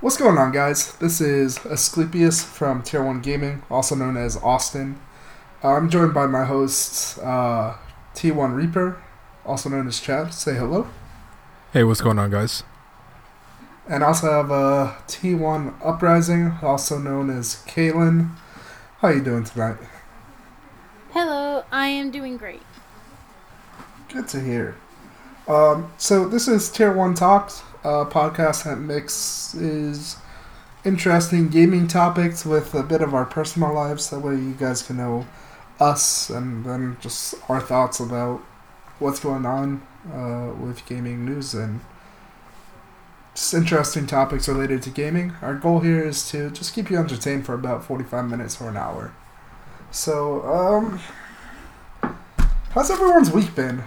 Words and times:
What's 0.00 0.16
going 0.16 0.38
on, 0.38 0.50
guys? 0.50 0.96
This 0.96 1.20
is 1.20 1.58
Asclepius 1.66 2.42
from 2.42 2.82
Tier 2.82 3.04
1 3.04 3.20
Gaming, 3.20 3.62
also 3.70 3.94
known 3.94 4.16
as 4.16 4.34
Austin. 4.38 4.98
I'm 5.62 5.90
joined 5.90 6.14
by 6.14 6.26
my 6.26 6.46
hosts, 6.46 7.18
uh, 7.18 7.76
T1 8.14 8.54
Reaper, 8.54 8.96
also 9.44 9.68
known 9.68 9.86
as 9.88 10.00
Chad. 10.00 10.32
Say 10.32 10.54
hello. 10.54 10.88
Hey, 11.74 11.84
what's 11.84 12.00
going 12.00 12.18
on, 12.18 12.30
guys? 12.30 12.62
And 13.90 14.02
I 14.02 14.06
also 14.06 14.30
have 14.32 14.50
uh, 14.50 14.94
T1 15.06 15.74
Uprising, 15.84 16.54
also 16.62 16.96
known 16.96 17.28
as 17.28 17.56
Kaylin. 17.66 18.30
How 19.00 19.08
you 19.08 19.22
doing 19.22 19.44
tonight? 19.44 19.76
Hello, 21.10 21.64
I 21.70 21.88
am 21.88 22.10
doing 22.10 22.38
great. 22.38 22.62
Good 24.08 24.28
to 24.28 24.40
hear. 24.40 24.76
Um, 25.46 25.92
so 25.98 26.26
this 26.26 26.48
is 26.48 26.70
Tier 26.70 26.90
1 26.90 27.16
Talks, 27.16 27.62
a 27.82 28.06
podcast 28.06 28.64
that 28.64 28.76
mixes 28.78 30.16
interesting 30.84 31.48
gaming 31.48 31.86
topics 31.86 32.44
with 32.44 32.74
a 32.74 32.82
bit 32.82 33.02
of 33.02 33.14
our 33.14 33.24
personal 33.24 33.72
lives. 33.72 34.10
That 34.10 34.20
way 34.20 34.34
you 34.34 34.54
guys 34.54 34.82
can 34.82 34.96
know 34.96 35.26
us 35.78 36.30
and 36.30 36.64
then 36.64 36.96
just 37.00 37.34
our 37.48 37.60
thoughts 37.60 38.00
about 38.00 38.40
what's 38.98 39.20
going 39.20 39.46
on 39.46 39.82
uh, 40.12 40.52
with 40.54 40.84
gaming 40.86 41.24
news 41.24 41.54
and 41.54 41.80
just 43.34 43.54
interesting 43.54 44.06
topics 44.06 44.48
related 44.48 44.82
to 44.82 44.90
gaming. 44.90 45.32
Our 45.40 45.54
goal 45.54 45.80
here 45.80 46.02
is 46.02 46.28
to 46.30 46.50
just 46.50 46.74
keep 46.74 46.90
you 46.90 46.98
entertained 46.98 47.46
for 47.46 47.54
about 47.54 47.84
45 47.84 48.28
minutes 48.28 48.60
or 48.60 48.68
an 48.68 48.76
hour. 48.76 49.14
So, 49.90 50.42
um, 50.44 51.00
how's 52.70 52.90
everyone's 52.90 53.30
week 53.30 53.54
been? 53.54 53.82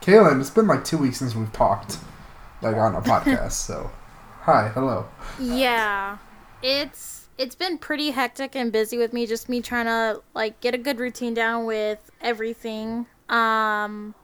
Kaylin, 0.00 0.40
it's 0.40 0.50
been 0.50 0.66
like 0.66 0.84
two 0.84 0.98
weeks 0.98 1.18
since 1.18 1.34
we've 1.34 1.52
talked, 1.52 1.98
like 2.62 2.76
on 2.76 2.94
a 2.94 3.02
podcast. 3.02 3.52
so, 3.52 3.90
hi, 4.40 4.68
hello. 4.68 5.06
Yeah, 5.38 6.18
it's 6.62 7.28
it's 7.38 7.54
been 7.54 7.78
pretty 7.78 8.10
hectic 8.10 8.54
and 8.54 8.70
busy 8.70 8.96
with 8.98 9.12
me. 9.12 9.26
Just 9.26 9.48
me 9.48 9.60
trying 9.60 9.86
to 9.86 10.22
like 10.34 10.60
get 10.60 10.74
a 10.74 10.78
good 10.78 10.98
routine 10.98 11.34
down 11.34 11.64
with 11.64 12.10
everything. 12.20 13.06
Um, 13.28 14.14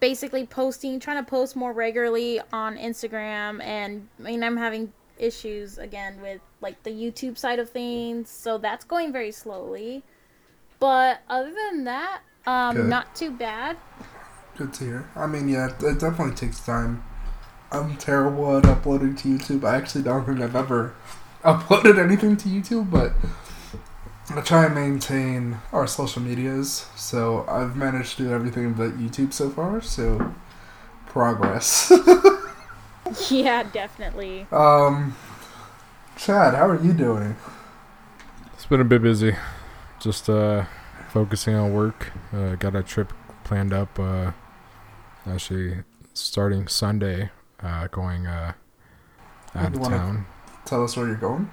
basically 0.00 0.46
posting, 0.46 1.00
trying 1.00 1.22
to 1.22 1.28
post 1.28 1.56
more 1.56 1.72
regularly 1.72 2.40
on 2.52 2.76
Instagram, 2.76 3.62
and 3.62 4.08
I 4.18 4.22
mean 4.22 4.42
I'm 4.42 4.56
having 4.56 4.92
issues 5.18 5.78
again 5.78 6.20
with 6.22 6.40
like 6.60 6.82
the 6.82 6.90
YouTube 6.90 7.36
side 7.36 7.58
of 7.58 7.70
things, 7.70 8.30
so 8.30 8.58
that's 8.58 8.84
going 8.84 9.12
very 9.12 9.32
slowly. 9.32 10.02
But 10.80 11.22
other 11.28 11.52
than 11.52 11.84
that, 11.84 12.20
um, 12.46 12.76
Good. 12.76 12.86
not 12.86 13.14
too 13.14 13.32
bad. 13.32 13.76
Good 14.56 14.72
to 14.74 14.84
hear. 14.84 15.10
I 15.14 15.26
mean, 15.26 15.48
yeah, 15.48 15.66
it 15.80 15.98
definitely 15.98 16.34
takes 16.34 16.60
time. 16.60 17.02
I'm 17.70 17.96
terrible 17.96 18.56
at 18.56 18.64
uploading 18.66 19.14
to 19.16 19.28
YouTube. 19.28 19.64
I 19.64 19.76
actually 19.76 20.02
don't 20.04 20.24
think 20.24 20.40
I've 20.40 20.56
ever 20.56 20.94
uploaded 21.44 21.98
anything 22.02 22.36
to 22.38 22.48
YouTube, 22.48 22.90
but 22.90 23.12
I 24.34 24.40
try 24.40 24.66
and 24.66 24.74
maintain 24.74 25.58
our 25.72 25.86
social 25.86 26.22
medias. 26.22 26.86
So 26.96 27.44
I've 27.48 27.76
managed 27.76 28.16
to 28.18 28.24
do 28.24 28.32
everything 28.32 28.72
but 28.72 28.98
YouTube 28.98 29.32
so 29.32 29.50
far. 29.50 29.80
So 29.82 30.34
progress. 31.06 31.92
Yeah, 33.30 33.62
definitely. 33.62 34.46
um, 34.52 35.16
Chad, 36.16 36.54
how 36.54 36.66
are 36.68 36.78
you 36.82 36.92
doing? 36.92 37.36
It's 38.52 38.66
been 38.66 38.82
a 38.82 38.84
bit 38.84 39.00
busy. 39.00 39.34
Just 39.98 40.28
uh, 40.28 40.66
focusing 41.08 41.54
on 41.54 41.72
work. 41.72 42.12
Uh, 42.34 42.56
got 42.56 42.76
a 42.76 42.82
trip 42.82 43.12
planned 43.44 43.72
up. 43.72 43.98
Uh, 43.98 44.32
actually, 45.26 45.84
starting 46.12 46.68
Sunday. 46.68 47.30
Uh, 47.62 47.88
going 47.88 48.26
uh, 48.26 48.52
out 49.54 49.74
You 49.74 49.80
of 49.80 49.88
town. 49.88 50.26
Tell 50.64 50.84
us 50.84 50.96
where 50.96 51.06
you're 51.06 51.16
going. 51.16 51.50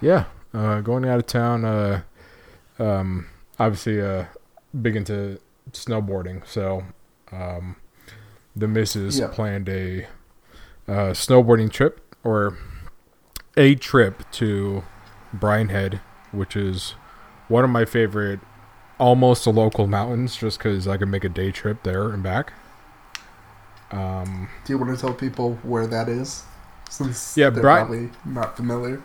Yeah, 0.00 0.24
uh, 0.52 0.80
going 0.80 1.06
out 1.06 1.18
of 1.18 1.26
town. 1.26 1.64
Uh, 1.64 2.02
um, 2.78 3.28
obviously, 3.58 4.00
uh, 4.00 4.26
big 4.80 4.96
into 4.96 5.38
snowboarding. 5.72 6.46
So, 6.46 6.84
um, 7.32 7.76
the 8.56 8.68
missus 8.68 9.18
Yeah. 9.18 9.28
planned 9.28 9.68
a 9.68 10.06
uh, 10.88 11.12
snowboarding 11.12 11.70
trip 11.70 12.00
or 12.24 12.58
a 13.56 13.74
trip 13.76 14.28
to 14.32 14.82
Brian 15.32 15.68
Head, 15.68 16.00
which 16.32 16.56
is 16.56 16.94
one 17.48 17.64
of 17.64 17.70
my 17.70 17.84
favorite, 17.84 18.40
almost 18.98 19.46
a 19.46 19.50
local 19.50 19.86
mountains, 19.86 20.36
just 20.36 20.58
because 20.58 20.86
I 20.88 20.96
can 20.96 21.10
make 21.10 21.24
a 21.24 21.28
day 21.28 21.50
trip 21.50 21.82
there 21.82 22.10
and 22.10 22.22
back. 22.22 22.52
Um, 23.90 24.48
Do 24.64 24.72
you 24.72 24.78
want 24.78 24.94
to 24.94 25.00
tell 25.00 25.14
people 25.14 25.54
where 25.62 25.86
that 25.86 26.08
is? 26.08 26.44
Since 26.88 27.36
Yeah, 27.36 27.50
they're 27.50 27.62
Bri- 27.62 27.72
probably 27.72 28.10
not 28.24 28.56
familiar. 28.56 29.02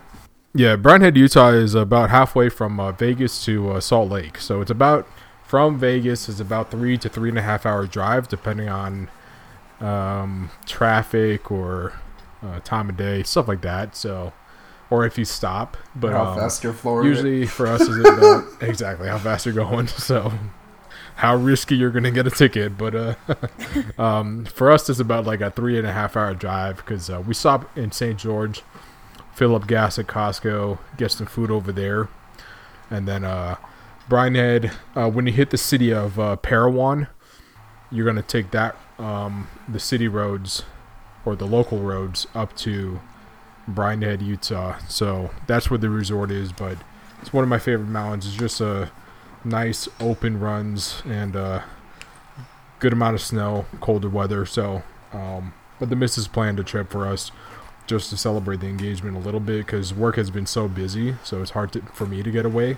Yeah, 0.54 0.76
Brian 0.76 1.02
Head, 1.02 1.16
Utah 1.16 1.50
is 1.50 1.74
about 1.74 2.10
halfway 2.10 2.48
from 2.48 2.80
uh, 2.80 2.92
Vegas 2.92 3.44
to 3.44 3.72
uh, 3.72 3.80
Salt 3.80 4.10
Lake. 4.10 4.38
So 4.38 4.60
it's 4.60 4.70
about 4.70 5.06
from 5.44 5.78
Vegas 5.78 6.28
is 6.28 6.40
about 6.40 6.70
three 6.70 6.98
to 6.98 7.08
three 7.08 7.28
and 7.28 7.38
a 7.38 7.42
half 7.42 7.64
hour 7.66 7.86
drive, 7.86 8.28
depending 8.28 8.68
on 8.68 9.08
um, 9.80 10.50
traffic 10.64 11.50
or 11.50 11.92
uh, 12.42 12.60
time 12.60 12.88
of 12.88 12.96
day, 12.96 13.22
stuff 13.22 13.48
like 13.48 13.60
that. 13.62 13.94
So, 13.94 14.32
or 14.90 15.04
if 15.04 15.18
you 15.18 15.24
stop, 15.24 15.76
but 15.94 16.12
how 16.12 16.26
um, 16.26 16.38
fast 16.38 16.64
you're 16.64 17.04
usually 17.04 17.46
for 17.46 17.66
us 17.66 17.82
is 17.82 17.98
about 17.98 18.44
exactly 18.60 19.08
how 19.08 19.18
fast 19.18 19.46
you're 19.46 19.54
going. 19.54 19.86
So, 19.96 20.32
how 21.16 21.34
risky 21.34 21.76
you're 21.76 21.90
gonna 21.90 22.10
get 22.10 22.26
a 22.26 22.30
ticket, 22.30 22.76
but 22.76 22.94
uh, 22.94 23.14
um, 23.98 24.44
for 24.44 24.70
us 24.70 24.88
it's 24.88 25.00
about 25.00 25.24
like 25.24 25.40
a 25.40 25.50
three 25.50 25.78
and 25.78 25.86
a 25.86 25.92
half 25.92 26.16
hour 26.16 26.34
drive 26.34 26.76
because 26.76 27.08
uh, 27.08 27.22
we 27.26 27.34
stop 27.34 27.76
in 27.76 27.90
St. 27.90 28.18
George, 28.18 28.62
fill 29.34 29.54
up 29.54 29.66
gas 29.66 29.98
at 29.98 30.06
Costco, 30.06 30.78
get 30.96 31.10
some 31.10 31.26
food 31.26 31.50
over 31.50 31.72
there, 31.72 32.08
and 32.90 33.08
then 33.08 33.24
uh, 33.24 33.56
Brian 34.08 34.34
Head. 34.34 34.72
Uh, 34.94 35.10
when 35.10 35.26
you 35.26 35.32
hit 35.32 35.50
the 35.50 35.58
city 35.58 35.92
of 35.92 36.20
uh, 36.20 36.36
Parowan, 36.36 37.08
you're 37.90 38.06
gonna 38.06 38.22
take 38.22 38.50
that 38.50 38.76
um, 38.98 39.48
the 39.68 39.80
city 39.80 40.08
roads 40.08 40.64
or 41.24 41.34
the 41.34 41.46
local 41.46 41.78
roads 41.78 42.26
up 42.34 42.54
to 42.56 43.00
Brian 43.66 44.02
Head, 44.02 44.20
Utah. 44.20 44.78
So 44.88 45.30
that's 45.46 45.70
where 45.70 45.78
the 45.78 45.90
resort 45.90 46.30
is, 46.30 46.52
but 46.52 46.76
it's 47.20 47.32
one 47.32 47.42
of 47.42 47.48
my 47.48 47.58
favorite 47.58 47.88
mountains. 47.88 48.26
It's 48.26 48.36
just 48.36 48.60
a 48.60 48.90
nice 49.46 49.88
open 50.00 50.38
runs 50.40 51.02
and 51.06 51.36
uh, 51.36 51.62
good 52.80 52.92
amount 52.92 53.14
of 53.14 53.20
snow, 53.20 53.64
colder 53.80 54.08
weather. 54.08 54.44
So, 54.44 54.82
um, 55.12 55.54
but 55.78 55.88
the 55.88 55.96
missus 55.96 56.26
planned 56.28 56.58
a 56.60 56.64
trip 56.64 56.90
for 56.90 57.06
us 57.06 57.30
just 57.86 58.10
to 58.10 58.16
celebrate 58.16 58.60
the 58.60 58.66
engagement 58.66 59.16
a 59.16 59.20
little 59.20 59.40
bit 59.40 59.64
because 59.64 59.94
work 59.94 60.16
has 60.16 60.30
been 60.30 60.46
so 60.46 60.66
busy, 60.68 61.14
so 61.22 61.40
it's 61.40 61.52
hard 61.52 61.72
to, 61.72 61.80
for 61.94 62.04
me 62.06 62.22
to 62.22 62.30
get 62.30 62.44
away. 62.44 62.76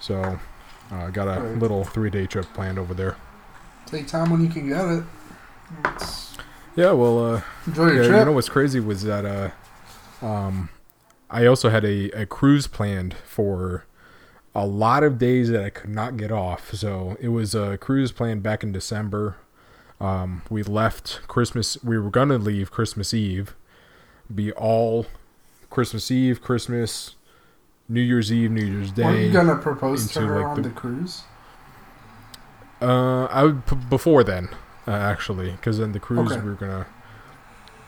So, 0.00 0.38
uh, 0.90 0.96
I 0.96 1.10
got 1.10 1.28
a 1.28 1.40
Right. 1.42 1.58
little 1.58 1.84
three 1.84 2.08
day 2.10 2.26
trip 2.26 2.46
planned 2.54 2.78
over 2.78 2.94
there. 2.94 3.16
Take 3.86 4.06
time 4.08 4.30
when 4.30 4.40
you 4.42 4.48
can 4.48 4.68
get 4.68 4.84
it. 4.86 5.04
It's- 5.84 6.36
Yeah, 6.76 6.92
well, 6.92 7.34
uh, 7.34 7.42
Enjoy 7.66 7.86
your 7.88 7.94
yeah, 8.02 8.08
trip. 8.08 8.18
you 8.20 8.24
know 8.24 8.32
what's 8.32 8.48
crazy 8.48 8.80
was 8.80 9.02
that 9.02 9.24
uh, 9.26 10.24
um, 10.24 10.70
I 11.28 11.44
also 11.46 11.68
had 11.68 11.84
a, 11.84 12.10
a 12.12 12.24
cruise 12.26 12.66
planned 12.66 13.14
for 13.26 13.84
a 14.54 14.66
lot 14.66 15.02
of 15.02 15.18
days 15.18 15.48
that 15.50 15.64
I 15.64 15.70
could 15.70 15.90
not 15.90 16.16
get 16.16 16.32
off. 16.32 16.74
So 16.74 17.16
it 17.20 17.28
was 17.28 17.54
a 17.54 17.78
cruise 17.78 18.12
planned 18.12 18.42
back 18.42 18.62
in 18.62 18.72
December. 18.72 19.36
Um, 20.00 20.42
we 20.50 20.62
left 20.62 21.20
Christmas. 21.28 21.76
We 21.84 21.98
were 21.98 22.10
gonna 22.10 22.38
leave 22.38 22.70
Christmas 22.70 23.12
Eve, 23.14 23.54
be 24.34 24.50
all 24.52 25.06
Christmas 25.68 26.10
Eve, 26.10 26.40
Christmas, 26.42 27.14
New 27.88 28.00
Year's 28.00 28.32
Eve, 28.32 28.50
New 28.50 28.64
Year's 28.64 28.90
Day. 28.92 29.04
Were 29.04 29.16
you 29.16 29.32
gonna 29.32 29.56
propose 29.56 30.10
to 30.12 30.20
her 30.20 30.36
like, 30.38 30.46
on 30.46 30.62
the- 30.62 30.68
the 30.68 30.74
cruise? 30.74 31.22
Uh, 32.80 33.24
I 33.26 33.44
would 33.44 33.66
p- 33.66 33.76
before 33.76 34.24
then, 34.24 34.48
uh, 34.88 34.92
actually, 34.92 35.50
because 35.52 35.78
then 35.78 35.92
the 35.92 36.00
cruise 36.00 36.32
Okay. 36.32 36.40
we 36.40 36.48
were 36.50 36.56
gonna 36.56 36.86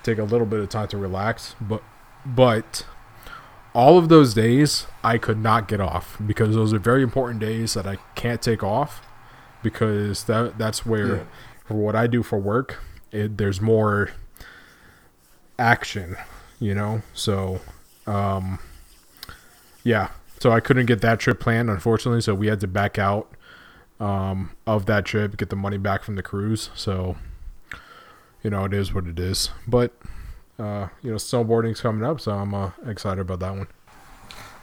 take 0.03 0.19
a 0.19 0.25
little 0.25 0.47
bit 0.47 0.61
of 0.61 0.69
time 0.69 0.89
to 0.89 0.99
relax, 0.99 1.55
but 1.61 1.83
but 2.27 2.85
all 3.75 3.97
of 3.99 4.09
those 4.09 4.35
days 4.35 4.87
I 5.03 5.19
could 5.19 5.39
not 5.39 5.67
get 5.69 5.81
off 5.81 6.19
because 6.25 6.55
those 6.55 6.73
are 6.75 6.79
very 6.79 7.03
important 7.03 7.41
days 7.41 7.75
that 7.75 7.87
I 7.87 7.97
can't 8.15 8.43
take 8.43 8.63
off 8.63 9.01
because 9.63 10.25
that 10.25 10.59
that's 10.59 10.85
where 10.85 11.17
Yeah. 11.17 11.23
for 11.65 11.75
what 11.75 11.95
I 11.97 12.07
do 12.07 12.23
for 12.23 12.39
work, 12.39 12.79
it, 13.13 13.39
there's 13.39 13.61
more 13.61 14.11
action, 15.59 16.17
you 16.59 16.75
know. 16.75 17.03
So, 17.15 17.61
um, 18.07 18.59
yeah. 19.85 20.09
So 20.41 20.51
I 20.51 20.61
couldn't 20.61 20.87
get 20.87 21.01
that 21.03 21.21
trip 21.21 21.39
planned, 21.41 21.71
unfortunately. 21.71 22.21
So 22.21 22.35
we 22.35 22.49
had 22.49 22.61
to 22.61 22.67
back 22.67 22.99
out 22.99 23.31
um, 24.01 24.51
of 24.67 24.87
that 24.87 25.05
trip, 25.05 25.37
get 25.37 25.51
the 25.51 25.57
money 25.57 25.79
back 25.79 26.03
from 26.03 26.17
the 26.17 26.23
cruise. 26.23 26.71
So, 26.75 27.17
you 28.43 28.51
know, 28.51 28.65
it 28.65 28.75
is 28.75 28.93
what 28.93 29.07
it 29.07 29.21
is. 29.21 29.51
But, 29.69 29.93
uh, 30.59 30.89
you 31.03 31.11
know, 31.11 31.17
snowboarding's 31.17 31.81
coming 31.81 32.05
up, 32.05 32.21
so 32.21 32.33
I'm 32.33 32.55
uh, 32.55 32.71
excited 32.87 33.21
about 33.21 33.41
that 33.41 33.57
one. 33.57 33.69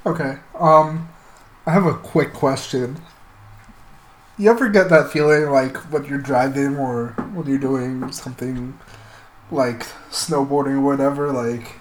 Okay. 0.05 0.37
Um, 0.57 1.09
I 1.65 1.71
have 1.71 1.85
a 1.85 1.93
quick 1.93 2.33
question. 2.33 3.01
You 4.37 4.49
ever 4.49 4.69
get 4.69 4.89
that 4.89 5.11
feeling 5.11 5.49
like 5.49 5.75
when 5.91 6.05
you're 6.05 6.17
driving 6.17 6.77
or 6.77 7.09
when 7.33 7.47
you're 7.47 7.57
doing 7.57 8.11
something 8.11 8.79
like 9.51 9.81
snowboarding 10.11 10.75
or 10.75 10.81
whatever, 10.81 11.33
like 11.33 11.75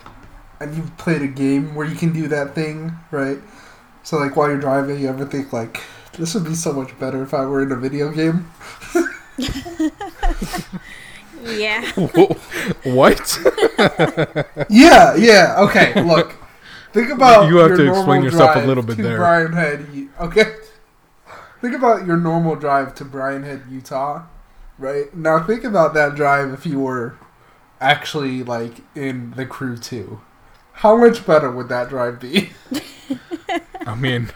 and 0.61 0.77
you've 0.77 0.97
played 0.97 1.23
a 1.23 1.29
game 1.29 1.75
where 1.75 1.87
you 1.87 1.95
can 1.95 2.13
do 2.13 2.27
that 2.29 2.55
thing, 2.55 2.93
right? 3.13 3.39
So 4.03 4.19
like 4.19 4.35
while 4.35 4.49
you're 4.49 4.59
driving, 4.59 4.99
you 5.01 5.09
ever 5.09 5.25
think 5.25 5.53
like 5.53 5.81
this 6.15 6.35
would 6.35 6.45
be 6.45 6.55
so 6.55 6.73
much 6.73 6.99
better 6.99 7.23
if 7.23 7.33
I 7.33 7.45
were 7.47 7.63
in 7.63 7.71
a 7.71 7.77
video 7.77 8.11
game? 8.11 8.51
Yeah. 11.45 11.91
what? 12.85 13.39
Yeah, 14.69 15.15
yeah. 15.17 15.55
Okay, 15.59 16.03
look. 16.03 16.35
Think 16.93 17.11
about 17.11 17.49
You 17.49 17.59
have 17.59 17.69
your 17.71 17.77
to 17.79 17.89
explain 17.89 18.07
normal 18.07 18.25
yourself 18.25 18.51
a 18.51 18.55
drive 18.55 18.67
little 18.67 18.83
bit 18.83 18.97
to 18.97 19.03
there. 19.03 19.17
Brian 19.19 19.53
Head, 19.53 19.87
okay. 20.21 20.57
Think 21.61 21.75
about 21.75 22.07
your 22.07 22.17
normal 22.17 22.57
drive 22.57 22.95
to 22.97 23.05
Brian 23.05 23.43
Head, 23.43 23.63
Utah, 23.71 24.25
right? 24.79 25.15
Now 25.15 25.43
think 25.43 25.65
about 25.65 25.95
that 25.95 26.15
drive 26.15 26.53
if 26.53 26.67
you 26.67 26.81
were 26.81 27.19
actually 27.81 28.43
like 28.43 28.81
in 28.95 29.33
the 29.33 29.47
crew 29.47 29.77
two. 29.77 30.21
How 30.73 30.97
much 30.97 31.27
better 31.27 31.51
would 31.51 31.69
that 31.69 31.89
drive 31.89 32.21
be? 32.21 32.51
I 33.87 33.95
mean, 33.95 34.31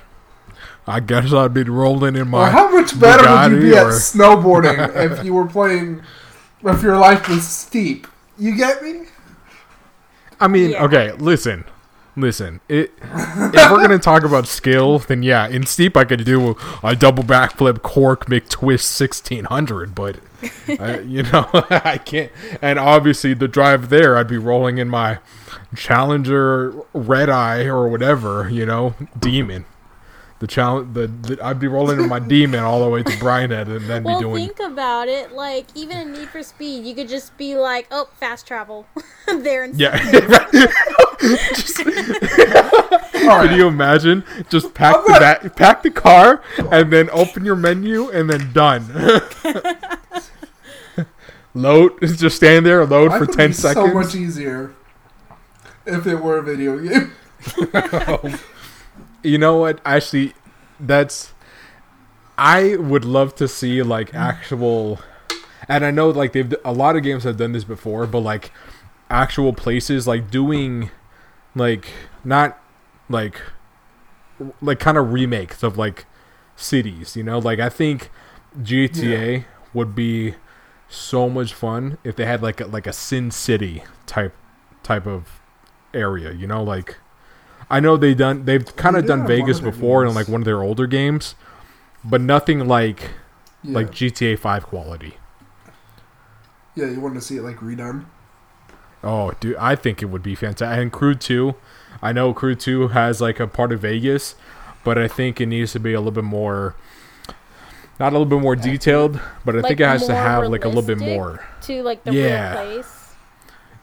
I 0.87 1.01
guess 1.01 1.33
I'd 1.33 1.55
be 1.55 1.63
rolling 1.65 2.17
in 2.17 2.29
my. 2.29 2.49
or 2.49 2.51
how 2.51 2.71
much 2.71 2.99
better 2.99 3.23
would 3.23 3.53
you 3.65 3.71
be 3.71 3.77
Bugatti 3.77 3.81
at 3.81 3.87
snowboarding 4.01 5.13
if 5.13 5.25
you 5.25 5.35
were 5.35 5.47
playing 5.47 6.03
if 6.65 6.83
your 6.83 6.99
life 6.99 7.29
was 7.29 7.47
steep? 7.47 8.07
You 8.39 8.57
get 8.57 8.83
me? 8.83 9.03
I 10.41 10.49
mean, 10.49 10.71
Yeah. 10.71 10.85
okay, 10.85 11.13
listen, 11.13 11.65
listen. 12.17 12.61
It, 12.69 12.93
if 13.01 13.71
we're 13.71 13.81
gonna 13.81 13.99
talk 13.99 14.25
about 14.25 14.47
skill, 14.47 14.99
then 14.99 15.23
yeah, 15.23 15.47
in 15.47 15.67
steep 15.67 15.97
I 15.97 16.05
could 16.05 16.25
do 16.25 16.57
a 16.83 16.97
double 16.97 17.23
backflip 17.23 17.83
cork 17.83 18.27
McTwist 18.27 18.83
sixteen 18.83 19.45
hundred, 19.45 19.95
but 19.95 20.17
I, 20.69 20.73
uh, 20.77 21.01
you 21.07 21.23
know 21.25 21.49
I 21.53 21.99
can't. 22.05 22.33
And 22.61 22.79
obviously 22.79 23.35
the 23.35 23.49
drive 23.49 23.89
there, 23.89 24.17
I'd 24.17 24.29
be 24.29 24.39
rolling 24.39 24.79
in 24.79 24.89
my 24.89 25.19
Challenger 25.77 26.73
Red 26.93 27.29
Eye 27.31 27.65
or 27.67 27.89
whatever, 27.89 28.49
you 28.51 28.67
know, 28.67 28.95
Demon. 29.19 29.65
The 30.43 30.49
challenge, 30.49 30.93
the, 30.95 31.07
the 31.07 31.39
I'd 31.41 31.61
be 31.61 31.69
rolling 31.69 32.01
in 32.01 32.09
my 32.09 32.19
Demon 32.35 32.65
all 32.65 32.83
the 32.83 32.89
way 32.91 33.05
to 33.05 33.19
Brian 33.21 33.53
Head, 33.53 33.69
and 33.69 33.83
then 33.89 34.03
Well, 34.03 34.19
be 34.19 34.25
doing. 34.25 34.47
think 34.49 34.59
about 34.73 35.07
it. 35.07 35.31
Like, 35.31 35.67
even 35.77 35.99
in 35.99 36.13
Need 36.15 36.31
for 36.31 36.43
Speed, 36.43 36.85
you 36.85 36.97
could 36.97 37.09
just 37.09 37.37
be 37.39 37.55
like, 37.57 37.87
"Oh, 37.93 38.09
fast 38.19 38.45
travel," 38.45 38.85
there 39.29 39.63
and 39.63 39.79
yeah, 39.79 39.97
Just- 41.55 41.79
All 41.79 41.87
right. 43.29 43.49
Can 43.51 43.57
you 43.57 43.69
imagine? 43.69 44.25
Just 44.51 44.75
pack 44.75 44.97
I'm 44.97 45.05
the 45.05 45.11
not- 45.13 45.21
back, 45.21 45.55
pack 45.57 45.83
the 45.85 45.93
car, 45.93 46.43
and 46.73 46.93
then 46.93 47.09
open 47.11 47.45
your 47.45 47.55
menu, 47.55 48.11
and 48.11 48.29
then 48.29 48.53
done. 48.53 48.85
load, 51.55 51.93
just 52.17 52.35
stand 52.35 52.67
there, 52.67 52.85
load 52.85 53.11
Life 53.11 53.19
for 53.21 53.27
would 53.27 53.37
ten 53.37 53.51
be 53.51 53.55
So 53.55 53.73
seconds. 53.75 53.95
much 53.95 54.15
easier 54.17 54.75
if 55.87 56.05
it 56.07 56.17
were 56.17 56.39
a 56.39 56.43
video 56.43 56.79
game. 56.81 57.13
Oh. 57.75 58.41
You 59.23 59.39
know 59.39 59.59
what? 59.59 59.81
Actually, 59.85 60.35
that's. 60.79 61.33
I 62.39 62.77
would 62.77 63.05
love 63.05 63.35
to 63.37 63.47
see 63.47 63.83
like 63.83 64.11
mm. 64.11 64.19
actual, 64.19 65.01
and 65.69 65.85
I 65.85 65.91
know 65.91 66.11
like 66.11 66.33
they've 66.33 66.55
a 66.65 66.73
lot 66.73 66.97
of 66.97 67.03
games 67.03 67.25
have 67.25 67.37
done 67.37 67.53
this 67.53 67.65
before, 67.65 68.07
but 68.07 68.21
like 68.21 68.51
actual 69.11 69.53
places 69.53 70.07
like 70.07 70.31
doing, 70.31 70.91
like 71.55 71.87
not 72.25 72.59
like 73.09 73.41
like 74.61 74.81
kind 74.81 74.97
of 74.97 75.13
remakes 75.13 75.63
of 75.63 75.77
like 75.79 76.07
cities. 76.57 77.17
You 77.17 77.23
know, 77.23 77.39
like 77.39 77.59
I 77.59 77.69
think 77.69 78.11
GTA 78.61 79.45
would 79.75 79.95
be 79.95 80.35
so 80.89 81.29
much 81.29 81.55
fun 81.55 81.99
if 82.05 82.17
they 82.17 82.27
had 82.27 82.43
like 82.43 82.61
a, 82.61 82.67
like 82.67 82.87
a 82.87 82.93
Sin 82.93 83.31
City 83.31 83.83
type 84.07 84.35
type 84.83 85.07
of 85.07 85.41
area. 85.95 86.33
You 86.33 86.47
know, 86.47 86.63
like 86.63 86.97
I 87.73 87.81
know 87.81 87.97
they 87.97 88.15
done 88.15 88.45
they've 88.45 88.65
kind 88.77 88.97
of 88.97 89.07
done 89.07 89.27
Vegas 89.27 89.57
of 89.59 89.65
their 89.65 89.73
before 89.73 90.05
in 90.05 90.15
like 90.15 90.29
one 90.29 90.43
of 90.43 90.45
their 90.45 90.63
older 90.63 90.87
games, 90.87 91.35
but 92.05 92.21
nothing 92.21 92.69
like 92.69 93.11
Yeah. 93.63 93.75
like 93.79 93.91
GTA 93.91 94.39
Five 94.39 94.67
quality. 94.67 95.17
yeah, 96.75 96.87
you 96.87 97.01
want 97.01 97.15
to 97.15 97.21
see 97.21 97.37
it 97.39 97.43
like 97.43 97.57
redone. 97.57 98.05
Oh, 99.05 99.33
dude, 99.41 99.57
I 99.57 99.75
think 99.75 100.01
it 100.03 100.07
would 100.07 100.23
be 100.23 100.35
fantastic. 100.35 100.81
And 100.81 100.93
Crew 100.93 101.15
Two, 101.15 101.57
I 102.01 102.13
know 102.13 102.33
Crew 102.33 102.55
Two 102.55 102.89
has 102.89 103.21
like 103.21 103.41
a 103.41 103.47
part 103.47 103.73
of 103.73 103.81
Vegas, 103.81 104.35
but 104.85 104.97
I 104.99 105.09
think 105.09 105.41
it 105.41 105.47
needs 105.47 105.73
to 105.73 105.81
be 105.81 105.93
a 105.93 105.99
little 105.99 106.13
bit 106.13 106.25
more. 106.25 106.77
Not 107.99 108.11
a 108.13 108.19
little 108.19 108.27
bit 108.27 108.41
more 108.41 108.57
detailed, 108.57 109.21
but 109.45 109.55
I 109.55 109.59
Like, 109.59 109.69
think 109.69 109.81
it 109.81 109.87
has 109.87 110.07
to 110.07 110.15
have 110.15 110.49
like 110.49 110.65
a 110.65 110.69
little 110.69 110.83
bit 110.83 110.99
more. 110.99 111.41
to 111.63 111.83
like 111.83 112.05
the 112.05 112.13
Yeah. 112.13 112.61
real 112.63 112.73
place. 112.75 113.15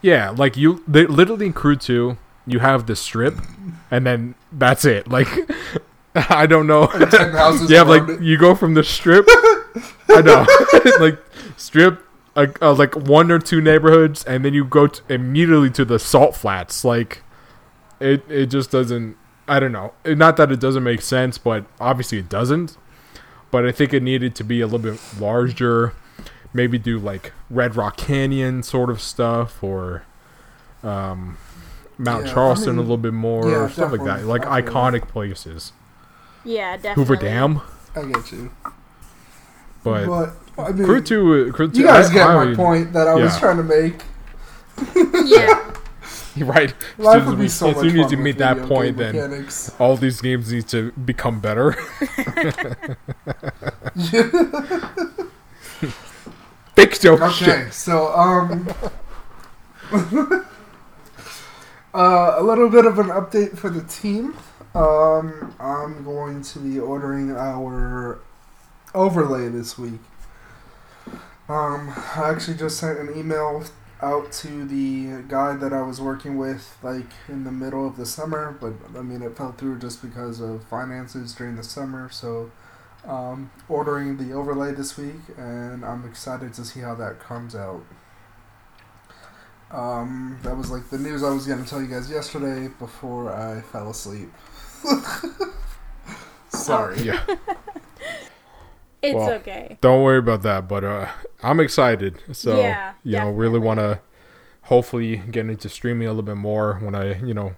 Yeah, 0.02 0.30
like 0.30 0.56
you, 0.56 0.82
they, 0.88 1.06
literally 1.06 1.46
in 1.46 1.52
Crew 1.52 1.76
Two, 1.76 2.16
you 2.52 2.58
have 2.60 2.86
the 2.86 2.96
strip, 2.96 3.34
and 3.90 4.06
then 4.06 4.34
that's 4.52 4.84
it. 4.84 5.08
Like, 5.08 5.28
I 6.14 6.46
don't 6.46 6.66
know. 6.66 6.86
Ten 6.86 7.30
houses 7.32 7.70
yeah, 7.70 7.82
like 7.82 8.08
it. 8.08 8.22
you 8.22 8.36
go 8.38 8.54
from 8.54 8.74
the 8.74 8.84
strip. 8.84 9.26
I 10.08 10.20
know, 10.22 10.46
like 11.00 11.18
strip, 11.56 12.04
uh, 12.34 12.46
uh, 12.60 12.74
like 12.74 12.96
one 12.96 13.30
or 13.30 13.38
two 13.38 13.60
neighborhoods, 13.60 14.24
and 14.24 14.44
then 14.44 14.54
you 14.54 14.64
go 14.64 14.88
t- 14.88 15.00
immediately 15.08 15.70
to 15.70 15.84
the 15.84 15.98
salt 15.98 16.34
flats. 16.34 16.84
Like, 16.84 17.22
it 18.00 18.24
it 18.28 18.46
just 18.46 18.70
doesn't. 18.70 19.16
I 19.46 19.58
don't 19.60 19.72
know. 19.72 19.92
Not 20.04 20.36
that 20.36 20.52
it 20.52 20.60
doesn't 20.60 20.82
make 20.84 21.00
sense, 21.02 21.38
but 21.38 21.64
obviously 21.80 22.18
it 22.18 22.28
doesn't. 22.28 22.76
But 23.50 23.66
I 23.66 23.72
think 23.72 23.92
it 23.92 24.02
needed 24.02 24.36
to 24.36 24.44
be 24.44 24.60
a 24.60 24.66
little 24.66 24.78
bit 24.78 25.00
larger. 25.18 25.92
Maybe 26.52 26.78
do 26.78 26.98
like 26.98 27.32
Red 27.48 27.74
Rock 27.76 27.96
Canyon 27.96 28.62
sort 28.62 28.90
of 28.90 29.00
stuff, 29.00 29.62
or 29.62 30.04
um, 30.82 31.36
Mount 32.00 32.24
Yeah, 32.24 32.30
I 32.30 32.34
Charleston 32.34 32.70
mean, 32.70 32.78
a 32.78 32.82
little 32.82 32.96
bit 32.96 33.12
more, 33.12 33.48
yeah, 33.50 33.68
stuff 33.68 33.92
like 33.92 34.04
that. 34.04 34.24
Like 34.24 34.42
definitely. 34.42 34.70
iconic 34.72 35.08
places. 35.08 35.72
Yeah, 36.44 36.76
definitely. 36.76 36.94
Hoover 37.04 37.16
Dam, 37.16 37.60
I 37.94 38.02
get 38.04 38.32
you, 38.32 38.50
but, 39.84 40.06
but 40.06 40.34
I 40.58 40.72
mean, 40.72 40.84
Crew 40.84 41.02
Two, 41.02 41.48
uh, 41.48 41.52
Crew 41.52 41.70
Two. 41.70 41.80
you 41.80 41.86
guys 41.86 42.10
I- 42.10 42.14
get 42.14 42.26
I 42.26 42.34
my 42.34 42.44
would- 42.46 42.56
point 42.56 42.92
that 42.94 43.06
I 43.08 43.14
was 43.14 43.38
trying 43.38 43.58
to 43.58 43.62
make. 43.62 44.02
Yeah. 45.26 45.66
You're 46.36 46.46
right. 46.56 46.72
As 46.72 47.04
Life 47.04 47.22
soon 47.24 47.26
would 47.26 47.32
as 47.34 47.38
be 47.38 47.42
we, 47.42 47.48
so 47.48 47.68
as 47.68 47.74
much 47.76 47.82
soon 47.84 47.90
fun 47.96 48.04
as 48.06 48.12
you 48.12 48.16
meet 48.18 48.38
that 48.38 48.62
point, 48.62 48.96
then 48.96 49.14
mechanics. 49.16 49.72
all 49.78 49.96
these 49.96 50.20
games 50.22 50.50
need 50.52 50.68
to 50.68 50.92
become 50.92 51.40
better. 51.40 51.72
Fix 56.74 57.04
your 57.04 57.22
Okay, 57.22 57.44
shit. 57.44 57.72
so 57.74 58.12
um, 58.14 58.68
uh, 61.94 62.34
a 62.36 62.42
little 62.42 62.68
bit 62.68 62.86
of 62.86 62.98
an 62.98 63.08
update 63.08 63.58
for 63.58 63.70
the 63.70 63.82
team. 63.82 64.36
Um, 64.74 65.54
I'm 65.58 66.04
going 66.04 66.42
to 66.42 66.58
be 66.60 66.78
ordering 66.78 67.32
our 67.32 68.20
overlay 68.94 69.48
this 69.48 69.76
week. 69.78 70.00
Um, 71.48 71.92
I 72.14 72.30
actually 72.30 72.56
just 72.56 72.78
sent 72.78 72.98
an 73.00 73.18
email 73.18 73.64
out 74.02 74.30
to 74.32 74.64
the 74.64 75.22
guy 75.28 75.56
that 75.56 75.72
I 75.72 75.82
was 75.82 76.00
working 76.00 76.38
with, 76.38 76.78
like 76.82 77.10
in 77.28 77.44
the 77.44 77.50
middle 77.50 77.86
of 77.86 77.96
the 77.96 78.06
summer, 78.06 78.56
but 78.60 78.74
I 78.96 79.02
mean 79.02 79.22
it 79.22 79.36
fell 79.36 79.52
through 79.52 79.80
just 79.80 80.00
because 80.00 80.40
of 80.40 80.64
finances 80.64 81.34
during 81.34 81.56
the 81.56 81.64
summer. 81.64 82.08
So, 82.10 82.52
um, 83.04 83.50
ordering 83.68 84.16
the 84.16 84.32
overlay 84.32 84.72
this 84.72 84.96
week, 84.96 85.20
and 85.36 85.84
I'm 85.84 86.06
excited 86.06 86.54
to 86.54 86.64
see 86.64 86.80
how 86.80 86.94
that 86.96 87.18
comes 87.18 87.54
out. 87.54 87.84
Um, 89.70 90.38
that 90.42 90.56
was 90.56 90.70
like 90.70 90.88
the 90.90 90.98
news 90.98 91.22
I 91.22 91.30
was 91.30 91.46
going 91.46 91.62
to 91.62 91.68
tell 91.68 91.80
you 91.80 91.86
guys 91.88 92.10
yesterday 92.10 92.68
before 92.78 93.32
I 93.32 93.60
fell 93.60 93.90
asleep. 93.90 94.30
Sorry. 96.48 97.00
Yeah. 97.02 97.24
It's 99.02 99.14
Well, 99.14 99.30
okay. 99.30 99.78
Don't 99.80 100.02
worry 100.02 100.18
about 100.18 100.42
that. 100.42 100.68
But 100.68 100.84
uh, 100.84 101.08
I'm 101.42 101.58
excited. 101.58 102.22
So 102.32 102.58
Yeah, 102.58 102.92
you 103.02 103.16
know, 103.16 103.30
really 103.30 103.58
want 103.58 103.80
to 103.80 103.98
hopefully 104.64 105.16
get 105.30 105.46
into 105.48 105.70
streaming 105.70 106.06
a 106.06 106.10
little 106.10 106.22
bit 106.22 106.36
more 106.36 106.74
when 106.82 106.94
I, 106.94 107.18
you 107.20 107.32
know, 107.32 107.54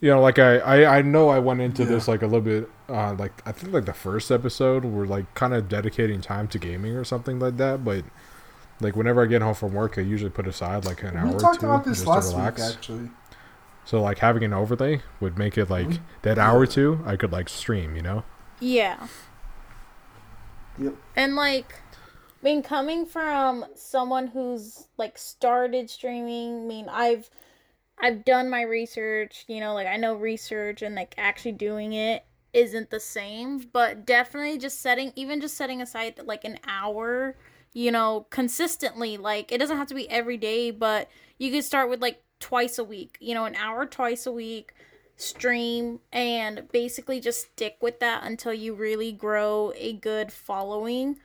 you 0.00 0.08
know, 0.08 0.18
like 0.22 0.38
I, 0.38 0.56
I, 0.56 0.98
I 0.98 1.02
know 1.02 1.28
I 1.28 1.40
went 1.40 1.60
into 1.60 1.82
Yeah. 1.82 1.90
this 1.90 2.08
like 2.08 2.22
a 2.22 2.26
little 2.26 2.40
bit, 2.40 2.70
uh, 2.88 3.12
like 3.18 3.42
I 3.44 3.52
think 3.52 3.74
like 3.74 3.84
the 3.84 3.92
first 3.92 4.30
episode 4.30 4.86
we're 4.86 5.04
like 5.04 5.34
kind 5.34 5.52
of 5.52 5.68
dedicating 5.68 6.22
time 6.22 6.48
to 6.48 6.58
gaming 6.58 6.94
or 6.96 7.04
something 7.04 7.38
like 7.38 7.58
that. 7.58 7.84
But 7.84 8.04
like 8.80 8.96
whenever 8.96 9.22
I 9.22 9.26
get 9.26 9.42
home 9.42 9.54
from 9.54 9.72
work, 9.74 9.98
I 9.98 10.02
usually 10.02 10.30
put 10.30 10.46
aside 10.46 10.84
like 10.84 11.02
an 11.02 11.16
hour 11.16 11.28
We 11.28 11.34
or 11.34 11.38
talked 11.38 11.60
two 11.60 11.66
about 11.66 11.84
this 11.84 12.04
just 12.04 12.06
last 12.06 12.30
to 12.30 12.36
relax. 12.36 12.60
week, 12.60 12.76
actually. 12.76 13.10
So 13.84 14.02
like 14.02 14.18
having 14.18 14.44
an 14.44 14.52
overlay 14.52 15.02
would 15.20 15.38
make 15.38 15.58
it 15.58 15.70
like 15.70 15.88
We- 15.88 16.00
that 16.22 16.38
hour 16.38 16.60
or 16.60 16.66
two 16.66 17.00
I 17.06 17.16
could 17.16 17.32
like 17.32 17.48
stream, 17.48 17.96
you 17.96 18.02
know? 18.02 18.24
Yeah. 18.60 19.08
Yep. 20.78 20.94
And 21.16 21.34
like, 21.34 21.74
I 21.92 22.44
mean, 22.44 22.62
coming 22.62 23.04
from 23.06 23.64
someone 23.74 24.28
who's 24.28 24.86
like 24.96 25.18
started 25.18 25.90
streaming, 25.90 26.62
I 26.64 26.66
mean, 26.66 26.88
I've 26.88 27.30
I've 28.00 28.24
done 28.24 28.50
my 28.50 28.62
research, 28.62 29.44
you 29.48 29.60
know, 29.60 29.74
like 29.74 29.86
I 29.88 29.96
know 29.96 30.14
research 30.14 30.82
and 30.82 30.94
like 30.94 31.14
actually 31.18 31.52
doing 31.52 31.92
it 31.94 32.24
isn't 32.52 32.90
the 32.90 33.00
same, 33.00 33.58
but 33.72 34.06
definitely 34.06 34.58
just 34.58 34.80
setting 34.80 35.12
even 35.16 35.40
just 35.40 35.56
setting 35.56 35.82
aside 35.82 36.20
like 36.24 36.44
an 36.44 36.58
hour, 36.66 37.36
you 37.78 37.92
know, 37.92 38.26
consistently, 38.30 39.16
like 39.16 39.52
it 39.52 39.58
doesn't 39.58 39.76
have 39.76 39.86
to 39.86 39.94
be 39.94 40.10
every 40.10 40.36
day, 40.36 40.72
but 40.72 41.08
you 41.38 41.52
could 41.52 41.62
start 41.62 41.88
with 41.88 42.02
like 42.02 42.20
twice 42.40 42.76
a 42.76 42.82
week, 42.82 43.16
you 43.20 43.34
know, 43.34 43.44
an 43.44 43.54
hour 43.54 43.86
twice 43.86 44.26
a 44.26 44.32
week 44.32 44.74
stream 45.14 46.00
and 46.12 46.66
basically 46.72 47.20
just 47.20 47.52
stick 47.52 47.76
with 47.80 48.00
that 48.00 48.24
until 48.24 48.52
you 48.52 48.74
really 48.74 49.12
grow 49.12 49.72
a 49.76 49.92
good 49.92 50.32
following. 50.32 51.20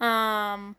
Um 0.00 0.76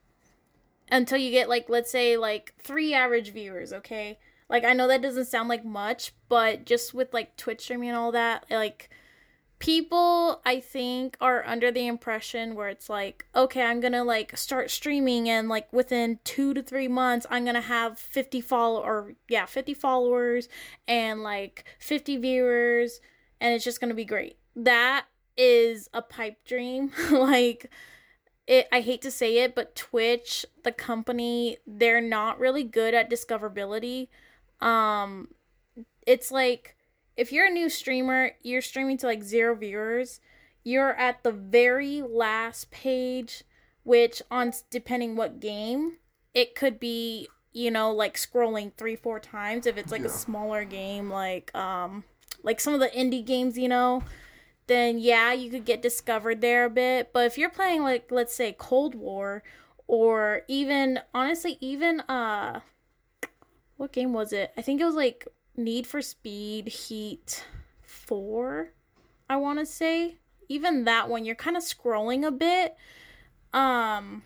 until 0.89 1.17
you 1.17 1.29
get 1.29 1.49
like 1.49 1.67
let's 1.67 1.91
say 1.91 2.15
like 2.15 2.53
3 2.59 2.93
average 2.93 3.33
viewers, 3.33 3.73
okay? 3.73 4.19
Like 4.47 4.63
I 4.63 4.71
know 4.71 4.87
that 4.87 5.01
doesn't 5.01 5.25
sound 5.25 5.49
like 5.49 5.65
much, 5.65 6.13
but 6.29 6.63
just 6.63 6.93
with 6.93 7.13
like 7.13 7.35
Twitch 7.35 7.63
streaming 7.63 7.89
and 7.89 7.97
all 7.97 8.13
that, 8.13 8.45
like 8.49 8.89
people 9.59 10.41
I 10.45 10.59
think 10.59 11.17
are 11.19 11.45
under 11.45 11.71
the 11.71 11.87
impression 11.87 12.53
where 12.55 12.69
it's 12.69 12.89
like, 12.89 13.25
okay, 13.35 13.63
I'm 13.63 13.79
gonna 13.79 14.03
like 14.03 14.37
start 14.37 14.69
streaming 14.69 15.29
and 15.29 15.49
like 15.49 15.71
within 15.73 16.19
two 16.23 16.53
to 16.53 16.61
three 16.61 16.87
months 16.87 17.25
I'm 17.29 17.45
gonna 17.45 17.61
have 17.61 17.97
50 17.97 18.41
follow 18.41 18.81
or 18.81 19.13
yeah, 19.27 19.45
50 19.45 19.73
followers 19.73 20.47
and 20.87 21.23
like 21.23 21.65
50 21.79 22.17
viewers 22.17 22.99
and 23.41 23.53
it's 23.53 23.63
just 23.63 23.81
gonna 23.81 23.93
be 23.95 24.05
great. 24.05 24.37
That 24.55 25.05
is 25.35 25.89
a 25.93 26.01
pipe 26.01 26.45
dream. 26.45 26.91
like 27.11 27.71
it 28.45 28.67
I 28.71 28.81
hate 28.81 29.01
to 29.01 29.11
say 29.11 29.39
it, 29.39 29.55
but 29.55 29.75
Twitch, 29.75 30.45
the 30.63 30.71
company, 30.71 31.57
they're 31.65 32.01
not 32.01 32.39
really 32.39 32.63
good 32.63 32.93
at 32.93 33.09
discoverability. 33.09 34.09
Um 34.61 35.29
it's 36.05 36.31
like 36.31 36.76
if 37.17 37.31
you're 37.31 37.47
a 37.47 37.51
new 37.51 37.67
streamer, 37.67 38.31
you're 38.43 38.61
streaming 38.61 38.97
to 38.99 39.07
like 39.07 39.23
zero 39.23 39.55
viewers, 39.55 40.21
you're 40.63 40.93
at 40.93 41.23
the 41.23 41.31
very 41.31 42.01
last 42.03 42.69
page, 42.69 43.43
which 43.83 44.21
on 44.29 44.53
depending 44.69 45.15
what 45.15 45.39
game, 45.39 45.97
it 46.35 46.53
could 46.55 46.79
be, 46.79 47.27
you 47.51 47.71
know, 47.71 47.91
like 47.91 48.15
scrolling 48.15 48.71
three, 48.77 48.95
four 48.95 49.19
times 49.19 49.65
if 49.65 49.77
it's 49.77 49.91
like 49.91 50.01
yeah. 50.01 50.07
a 50.07 50.11
smaller 50.11 50.63
game 50.63 51.09
like 51.09 51.53
um 51.55 52.03
like 52.43 52.59
some 52.59 52.75
of 52.75 52.79
the 52.79 52.89
indie 52.89 53.25
games, 53.25 53.57
you 53.57 53.67
know, 53.67 54.03
then 54.67 54.99
yeah, 54.99 55.33
you 55.33 55.49
could 55.49 55.65
get 55.65 55.81
discovered 55.81 56.41
there 56.41 56.65
a 56.65 56.69
bit. 56.69 57.11
But 57.13 57.25
if 57.25 57.37
you're 57.37 57.49
playing 57.49 57.81
like 57.81 58.11
let's 58.11 58.35
say 58.35 58.55
Cold 58.55 58.93
War 58.93 59.41
or 59.87 60.43
even 60.47 60.99
honestly 61.15 61.57
even 61.61 62.01
uh 62.01 62.59
what 63.77 63.91
game 63.91 64.13
was 64.13 64.33
it? 64.33 64.51
I 64.55 64.61
think 64.61 64.81
it 64.81 64.85
was 64.85 64.95
like 64.95 65.27
Need 65.57 65.87
for 65.87 66.01
Speed 66.01 66.67
Heat 66.67 67.43
4, 67.81 68.69
I 69.29 69.35
want 69.37 69.59
to 69.59 69.65
say. 69.65 70.17
Even 70.47 70.85
that 70.85 71.09
one, 71.09 71.25
you're 71.25 71.35
kind 71.35 71.57
of 71.57 71.63
scrolling 71.63 72.25
a 72.25 72.31
bit. 72.31 72.75
Um, 73.53 74.23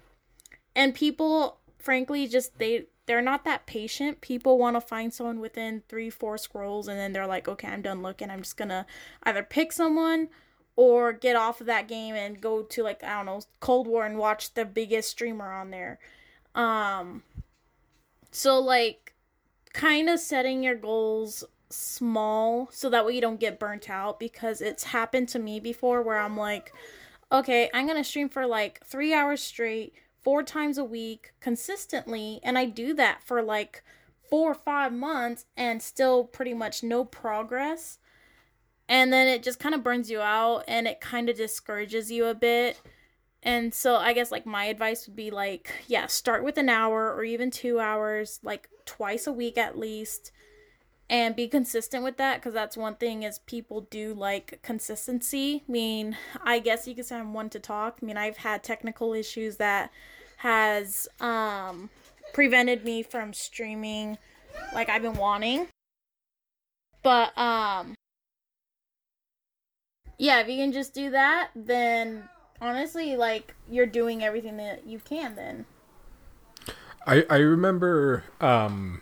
and 0.75 0.93
people, 0.93 1.59
frankly, 1.79 2.27
just 2.27 2.59
they 2.59 2.85
they're 3.05 3.21
not 3.21 3.43
that 3.45 3.65
patient. 3.65 4.21
People 4.21 4.57
want 4.57 4.75
to 4.75 4.81
find 4.81 5.13
someone 5.13 5.39
within 5.39 5.83
three, 5.89 6.09
four 6.09 6.37
scrolls, 6.37 6.87
and 6.87 6.99
then 6.99 7.13
they're 7.13 7.27
like, 7.27 7.47
okay, 7.47 7.67
I'm 7.67 7.81
done 7.81 8.01
looking. 8.01 8.29
I'm 8.29 8.41
just 8.41 8.57
gonna 8.57 8.85
either 9.23 9.43
pick 9.43 9.71
someone 9.71 10.29
or 10.75 11.11
get 11.11 11.35
off 11.35 11.61
of 11.61 11.67
that 11.67 11.87
game 11.87 12.15
and 12.15 12.39
go 12.39 12.63
to 12.63 12.83
like 12.83 13.03
I 13.03 13.15
don't 13.15 13.25
know 13.25 13.41
Cold 13.59 13.87
War 13.87 14.05
and 14.05 14.17
watch 14.17 14.53
the 14.53 14.65
biggest 14.65 15.09
streamer 15.09 15.51
on 15.51 15.71
there. 15.71 15.99
Um, 16.55 17.23
so 18.31 18.59
like 18.59 19.10
kind 19.73 20.09
of 20.09 20.19
setting 20.19 20.63
your 20.63 20.75
goals 20.75 21.43
small 21.69 22.67
so 22.71 22.89
that 22.89 23.05
way 23.05 23.13
you 23.13 23.21
don't 23.21 23.39
get 23.39 23.59
burnt 23.59 23.89
out 23.89 24.19
because 24.19 24.61
it's 24.61 24.85
happened 24.85 25.29
to 25.29 25.39
me 25.39 25.59
before 25.59 26.01
where 26.01 26.19
I'm 26.19 26.37
like, 26.37 26.73
okay, 27.31 27.69
I'm 27.73 27.85
going 27.85 27.97
to 27.97 28.03
stream 28.03 28.29
for 28.29 28.45
like 28.45 28.83
three 28.85 29.13
hours 29.13 29.41
straight, 29.41 29.93
four 30.23 30.43
times 30.43 30.77
a 30.77 30.83
week, 30.83 31.31
consistently. 31.39 32.39
And 32.43 32.57
I 32.57 32.65
do 32.65 32.93
that 32.95 33.23
for 33.23 33.41
like 33.41 33.83
four 34.29 34.51
or 34.51 34.55
five 34.55 34.93
months 34.93 35.45
and 35.55 35.81
still 35.81 36.25
pretty 36.25 36.53
much 36.53 36.83
no 36.83 37.05
progress. 37.05 37.99
And 38.89 39.13
then 39.13 39.27
it 39.27 39.43
just 39.43 39.59
kind 39.59 39.73
of 39.73 39.83
burns 39.83 40.11
you 40.11 40.19
out 40.19 40.65
and 40.67 40.87
it 40.87 40.99
kind 40.99 41.29
of 41.29 41.37
discourages 41.37 42.11
you 42.11 42.25
a 42.25 42.35
bit. 42.35 42.81
And 43.43 43.73
so 43.73 43.95
I 43.95 44.13
guess 44.13 44.31
like 44.31 44.45
my 44.45 44.65
advice 44.65 45.07
would 45.07 45.15
be 45.15 45.31
like, 45.31 45.71
yeah, 45.87 46.05
start 46.07 46.43
with 46.43 46.57
an 46.57 46.69
hour 46.69 47.11
or 47.11 47.23
even 47.23 47.49
2 47.49 47.79
hours, 47.79 48.39
like 48.43 48.69
twice 48.85 49.25
a 49.25 49.33
week 49.33 49.57
at 49.57 49.77
least 49.77 50.31
and 51.11 51.35
be 51.35 51.45
consistent 51.45 52.05
with 52.05 52.15
that 52.15 52.37
because 52.37 52.53
that's 52.53 52.77
one 52.77 52.95
thing 52.95 53.23
is 53.23 53.39
people 53.39 53.81
do 53.81 54.13
like 54.13 54.59
consistency. 54.63 55.61
I 55.67 55.71
mean, 55.71 56.17
I 56.41 56.59
guess 56.59 56.87
you 56.87 56.95
could 56.95 57.05
say 57.05 57.17
I'm 57.17 57.33
one 57.33 57.49
to 57.49 57.59
talk. 57.59 57.99
I 58.01 58.05
mean, 58.05 58.15
I've 58.15 58.37
had 58.37 58.63
technical 58.63 59.13
issues 59.13 59.57
that 59.57 59.91
has 60.37 61.09
um 61.19 61.89
prevented 62.33 62.85
me 62.85 63.03
from 63.03 63.33
streaming 63.33 64.17
like 64.73 64.87
I've 64.87 65.01
been 65.01 65.15
wanting. 65.15 65.67
But 67.03 67.37
um 67.37 67.93
yeah, 70.17 70.39
if 70.39 70.47
you 70.47 70.55
can 70.55 70.71
just 70.71 70.93
do 70.93 71.09
that, 71.09 71.49
then 71.55 72.29
honestly, 72.61 73.17
like 73.17 73.55
you're 73.69 73.87
doing 73.87 74.23
everything 74.23 74.57
that 74.57 74.85
you 74.85 74.99
can. 74.99 75.35
Then. 75.35 75.65
I 77.05 77.25
I 77.29 77.37
remember, 77.37 78.23
um, 78.39 79.01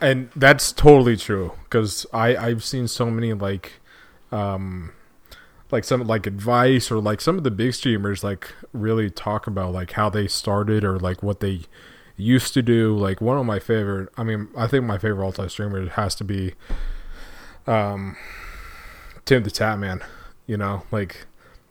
and 0.00 0.30
that's 0.34 0.72
totally 0.72 1.16
true 1.16 1.52
because 1.64 2.04
I 2.12 2.36
I've 2.36 2.64
seen 2.64 2.88
so 2.88 3.10
many 3.10 3.32
like, 3.32 3.74
um, 4.32 4.92
like 5.70 5.84
some 5.84 6.02
like 6.06 6.26
advice 6.26 6.90
or 6.90 6.98
like 7.00 7.20
some 7.20 7.38
of 7.38 7.44
the 7.44 7.50
big 7.50 7.74
streamers 7.74 8.24
like 8.24 8.52
really 8.72 9.08
talk 9.08 9.46
about 9.46 9.72
like 9.72 9.92
how 9.92 10.10
they 10.10 10.26
started 10.26 10.84
or 10.84 10.98
like 10.98 11.22
what 11.22 11.40
they 11.40 11.62
used 12.16 12.52
to 12.54 12.62
do. 12.62 12.96
Like 12.96 13.20
one 13.20 13.38
of 13.38 13.46
my 13.46 13.60
favorite, 13.60 14.08
I 14.16 14.24
mean, 14.24 14.48
I 14.56 14.66
think 14.66 14.84
my 14.84 14.98
favorite 14.98 15.24
all 15.24 15.32
time 15.32 15.48
streamer 15.48 15.88
has 15.90 16.14
to 16.16 16.24
be, 16.24 16.54
um, 17.66 18.16
Tim 19.24 19.44
the 19.44 19.50
Tatman. 19.50 20.02
You 20.46 20.56
know, 20.56 20.82
like 20.90 21.26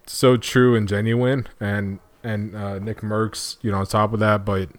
so 0.10 0.38
true 0.38 0.76
and 0.76 0.88
genuine, 0.88 1.48
and 1.60 2.00
and 2.24 2.56
uh, 2.56 2.80
Nick 2.80 3.02
Mercs, 3.02 3.58
you 3.62 3.72
know, 3.72 3.78
on 3.78 3.86
top 3.86 4.12
of 4.12 4.20
that, 4.20 4.44
but 4.44 4.70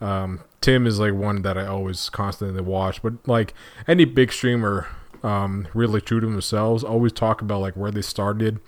um, 0.00 0.40
Tim 0.60 0.86
is 0.86 1.00
like 1.00 1.12
one 1.12 1.42
that 1.42 1.58
I 1.58 1.66
always 1.66 2.08
constantly 2.08 2.62
watch. 2.62 3.02
But 3.02 3.26
like 3.26 3.52
any 3.88 4.04
big 4.04 4.32
streamer, 4.32 4.86
um, 5.22 5.66
really 5.74 6.00
true 6.00 6.20
to 6.20 6.26
themselves, 6.26 6.84
always 6.84 7.12
talk 7.12 7.42
about 7.42 7.60
like 7.60 7.76
where 7.76 7.90
they 7.90 8.00
started 8.00 8.60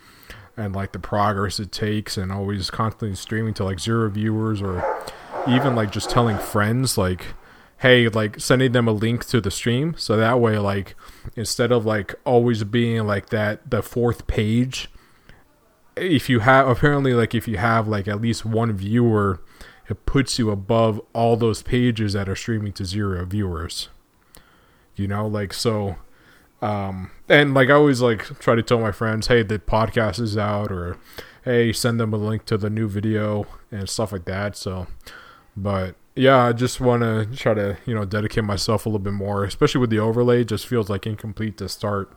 and 0.57 0.75
like 0.75 0.93
the 0.93 0.99
progress 0.99 1.61
it 1.61 1.71
takes, 1.71 2.17
and 2.17 2.33
always 2.33 2.69
constantly 2.71 3.15
streaming 3.15 3.55
to 3.55 3.65
like 3.65 3.79
zero 3.79 4.11
viewers 4.11 4.61
or 4.61 4.85
even 5.49 5.75
like 5.77 5.93
just 5.93 6.11
telling 6.11 6.39
friends 6.39 6.97
like 6.99 7.27
hey 7.79 8.07
like 8.09 8.39
sending 8.39 8.71
them 8.71 8.87
a 8.87 8.93
link 8.93 9.27
to 9.27 9.41
the 9.41 9.51
stream 9.51 9.93
so 9.99 10.17
that 10.17 10.39
way 10.39 10.57
like 10.57 10.95
instead 11.35 11.73
of 11.73 11.85
like 11.85 12.15
always 12.25 12.63
being 12.63 13.05
like 13.09 13.31
that 13.31 13.69
the 13.69 13.83
fourth 13.83 14.29
page 14.29 14.89
if 15.97 16.29
you 16.29 16.41
have 16.41 16.69
apparently 16.69 17.15
like 17.15 17.35
if 17.35 17.47
you 17.47 17.57
have 17.57 17.87
like 17.87 18.09
at 18.09 18.21
least 18.21 18.45
one 18.45 18.73
viewer 18.73 19.41
it 19.89 20.07
puts 20.07 20.39
you 20.39 20.51
above 20.51 21.01
all 21.13 21.37
those 21.37 21.63
pages 21.63 22.13
that 22.13 22.29
are 22.29 22.37
streaming 22.37 22.73
to 22.73 22.85
zero 22.85 23.25
viewers. 23.25 23.89
You 24.95 25.09
know 25.09 25.27
like 25.27 25.53
so 25.53 25.97
um 26.61 27.11
and 27.29 27.55
like 27.55 27.69
i 27.71 27.73
always 27.73 28.01
like 28.01 28.39
try 28.39 28.55
to 28.55 28.63
tell 28.63 28.79
my 28.79 28.93
friends 28.93 29.27
hey 29.27 29.43
the 29.43 29.59
podcast 29.59 30.21
is 30.21 30.39
out 30.39 30.71
or 30.71 30.97
hey 31.45 31.73
send 31.73 31.99
them 31.99 32.13
a 32.13 32.17
link 32.17 32.45
to 32.45 32.57
the 32.57 32.71
new 32.71 32.87
video 32.87 33.47
and 33.71 33.89
stuff 33.89 34.13
like 34.13 34.27
that 34.27 34.57
so. 34.57 34.87
But 35.57 35.97
yeah 36.15 36.45
i 36.45 36.53
just 36.53 36.79
want 36.81 37.03
to 37.03 37.27
try 37.37 37.55
to 37.55 37.77
you 37.87 37.95
know 37.95 38.05
dedicate 38.05 38.45
myself 38.45 38.85
a 38.85 38.89
little 38.89 38.99
bit 38.99 39.15
more 39.15 39.45
especially 39.45 39.81
with 39.81 39.89
the 39.91 39.99
overlay 39.99 40.43
it 40.43 40.49
just 40.49 40.67
feels 40.67 40.91
like 40.91 41.07
incomplete 41.07 41.57
to 41.57 41.69
start 41.69 42.13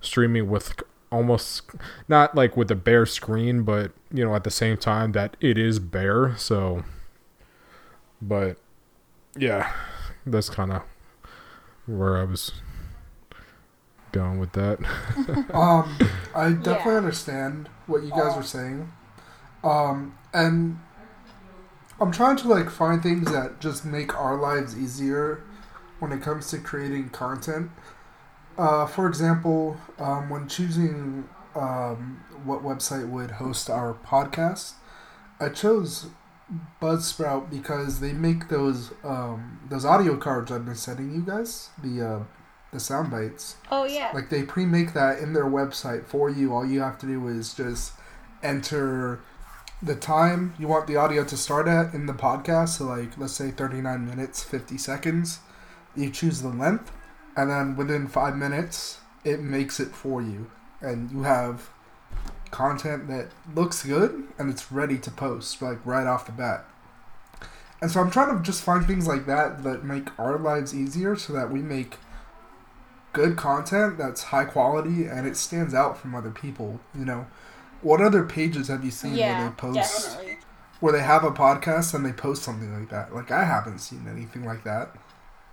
streaming 0.00 0.50
with 0.50 0.74
almost 1.10 1.62
not 2.08 2.34
like 2.34 2.56
with 2.56 2.70
a 2.70 2.74
bare 2.74 3.06
screen, 3.06 3.62
but 3.62 3.92
you 4.12 4.24
know, 4.24 4.34
at 4.34 4.44
the 4.44 4.50
same 4.50 4.76
time 4.76 5.12
that 5.12 5.36
it 5.40 5.58
is 5.58 5.78
bare. 5.78 6.36
So, 6.36 6.84
but 8.20 8.56
yeah, 9.36 9.72
that's 10.24 10.48
kind 10.48 10.72
of 10.72 10.82
where 11.86 12.18
I 12.18 12.24
was 12.24 12.52
going 14.12 14.38
with 14.38 14.52
that. 14.52 14.78
um, 15.54 15.96
I 16.34 16.50
definitely 16.50 16.92
yeah. 16.92 16.98
understand 16.98 17.68
what 17.86 18.02
you 18.02 18.10
guys 18.10 18.36
are 18.36 18.42
saying. 18.42 18.92
Um, 19.62 20.16
and 20.32 20.78
I'm 22.00 22.12
trying 22.12 22.36
to 22.36 22.48
like 22.48 22.70
find 22.70 23.02
things 23.02 23.30
that 23.32 23.60
just 23.60 23.84
make 23.84 24.18
our 24.18 24.36
lives 24.36 24.76
easier 24.76 25.42
when 25.98 26.12
it 26.12 26.22
comes 26.22 26.50
to 26.50 26.58
creating 26.58 27.10
content. 27.10 27.70
Uh, 28.58 28.86
for 28.86 29.06
example, 29.06 29.76
um, 29.98 30.30
when 30.30 30.48
choosing 30.48 31.28
um, 31.54 32.24
what 32.44 32.62
website 32.62 33.08
would 33.08 33.32
host 33.32 33.68
our 33.68 33.94
podcast, 33.94 34.74
I 35.40 35.50
chose 35.50 36.06
Buzzsprout 36.80 37.50
because 37.50 38.00
they 38.00 38.12
make 38.12 38.48
those 38.48 38.92
um, 39.04 39.60
those 39.68 39.84
audio 39.84 40.16
cards 40.16 40.52
I've 40.52 40.64
been 40.64 40.76
sending 40.76 41.12
you 41.12 41.22
guys 41.22 41.70
the 41.82 42.06
uh, 42.06 42.24
the 42.72 42.80
sound 42.80 43.10
bites. 43.10 43.56
Oh 43.70 43.84
yeah. 43.84 44.10
Like 44.14 44.30
they 44.30 44.42
pre-make 44.42 44.92
that 44.94 45.18
in 45.18 45.32
their 45.32 45.46
website 45.46 46.06
for 46.06 46.30
you. 46.30 46.54
All 46.54 46.64
you 46.64 46.80
have 46.80 46.98
to 46.98 47.06
do 47.06 47.26
is 47.28 47.52
just 47.52 47.92
enter 48.42 49.20
the 49.82 49.96
time 49.96 50.54
you 50.58 50.68
want 50.68 50.86
the 50.86 50.96
audio 50.96 51.24
to 51.24 51.36
start 51.36 51.68
at 51.68 51.92
in 51.92 52.06
the 52.06 52.14
podcast. 52.14 52.78
So 52.78 52.84
like 52.84 53.18
let's 53.18 53.34
say 53.34 53.50
39 53.50 54.06
minutes 54.06 54.42
50 54.42 54.78
seconds. 54.78 55.40
You 55.96 56.10
choose 56.10 56.42
the 56.42 56.48
length 56.48 56.92
and 57.36 57.50
then 57.50 57.76
within 57.76 58.08
five 58.08 58.36
minutes, 58.36 58.98
it 59.24 59.40
makes 59.40 59.78
it 59.78 59.88
for 59.88 60.22
you, 60.22 60.50
and 60.80 61.10
you 61.10 61.22
have 61.22 61.70
content 62.50 63.08
that 63.08 63.28
looks 63.54 63.84
good 63.84 64.24
and 64.38 64.50
it's 64.50 64.70
ready 64.72 64.96
to 64.96 65.10
post 65.10 65.60
like 65.60 65.84
right 65.84 66.06
off 66.06 66.26
the 66.26 66.32
bat. 66.32 66.64
And 67.80 67.90
so 67.90 68.00
I'm 68.00 68.10
trying 68.10 68.36
to 68.36 68.42
just 68.42 68.62
find 68.62 68.86
things 68.86 69.06
like 69.06 69.26
that 69.26 69.62
that 69.64 69.84
make 69.84 70.18
our 70.18 70.38
lives 70.38 70.74
easier 70.74 71.16
so 71.16 71.32
that 71.34 71.50
we 71.50 71.60
make 71.60 71.96
good 73.12 73.36
content 73.36 73.98
that's 73.98 74.24
high 74.24 74.44
quality 74.44 75.04
and 75.04 75.26
it 75.26 75.36
stands 75.36 75.74
out 75.74 75.98
from 75.98 76.14
other 76.14 76.30
people, 76.30 76.80
you 76.94 77.04
know. 77.04 77.26
What 77.82 78.00
other 78.00 78.24
pages 78.24 78.68
have 78.68 78.84
you 78.84 78.90
seen 78.90 79.16
where 79.16 79.48
they 79.48 79.54
post 79.54 79.76
definitely. 79.76 80.38
where 80.80 80.92
they 80.92 81.02
have 81.02 81.24
a 81.24 81.30
podcast 81.30 81.92
and 81.94 82.04
they 82.04 82.12
post 82.12 82.42
something 82.42 82.78
like 82.78 82.88
that? 82.88 83.14
Like 83.14 83.30
I 83.30 83.44
haven't 83.44 83.80
seen 83.80 84.06
anything 84.08 84.44
like 84.44 84.64
that. 84.64 84.96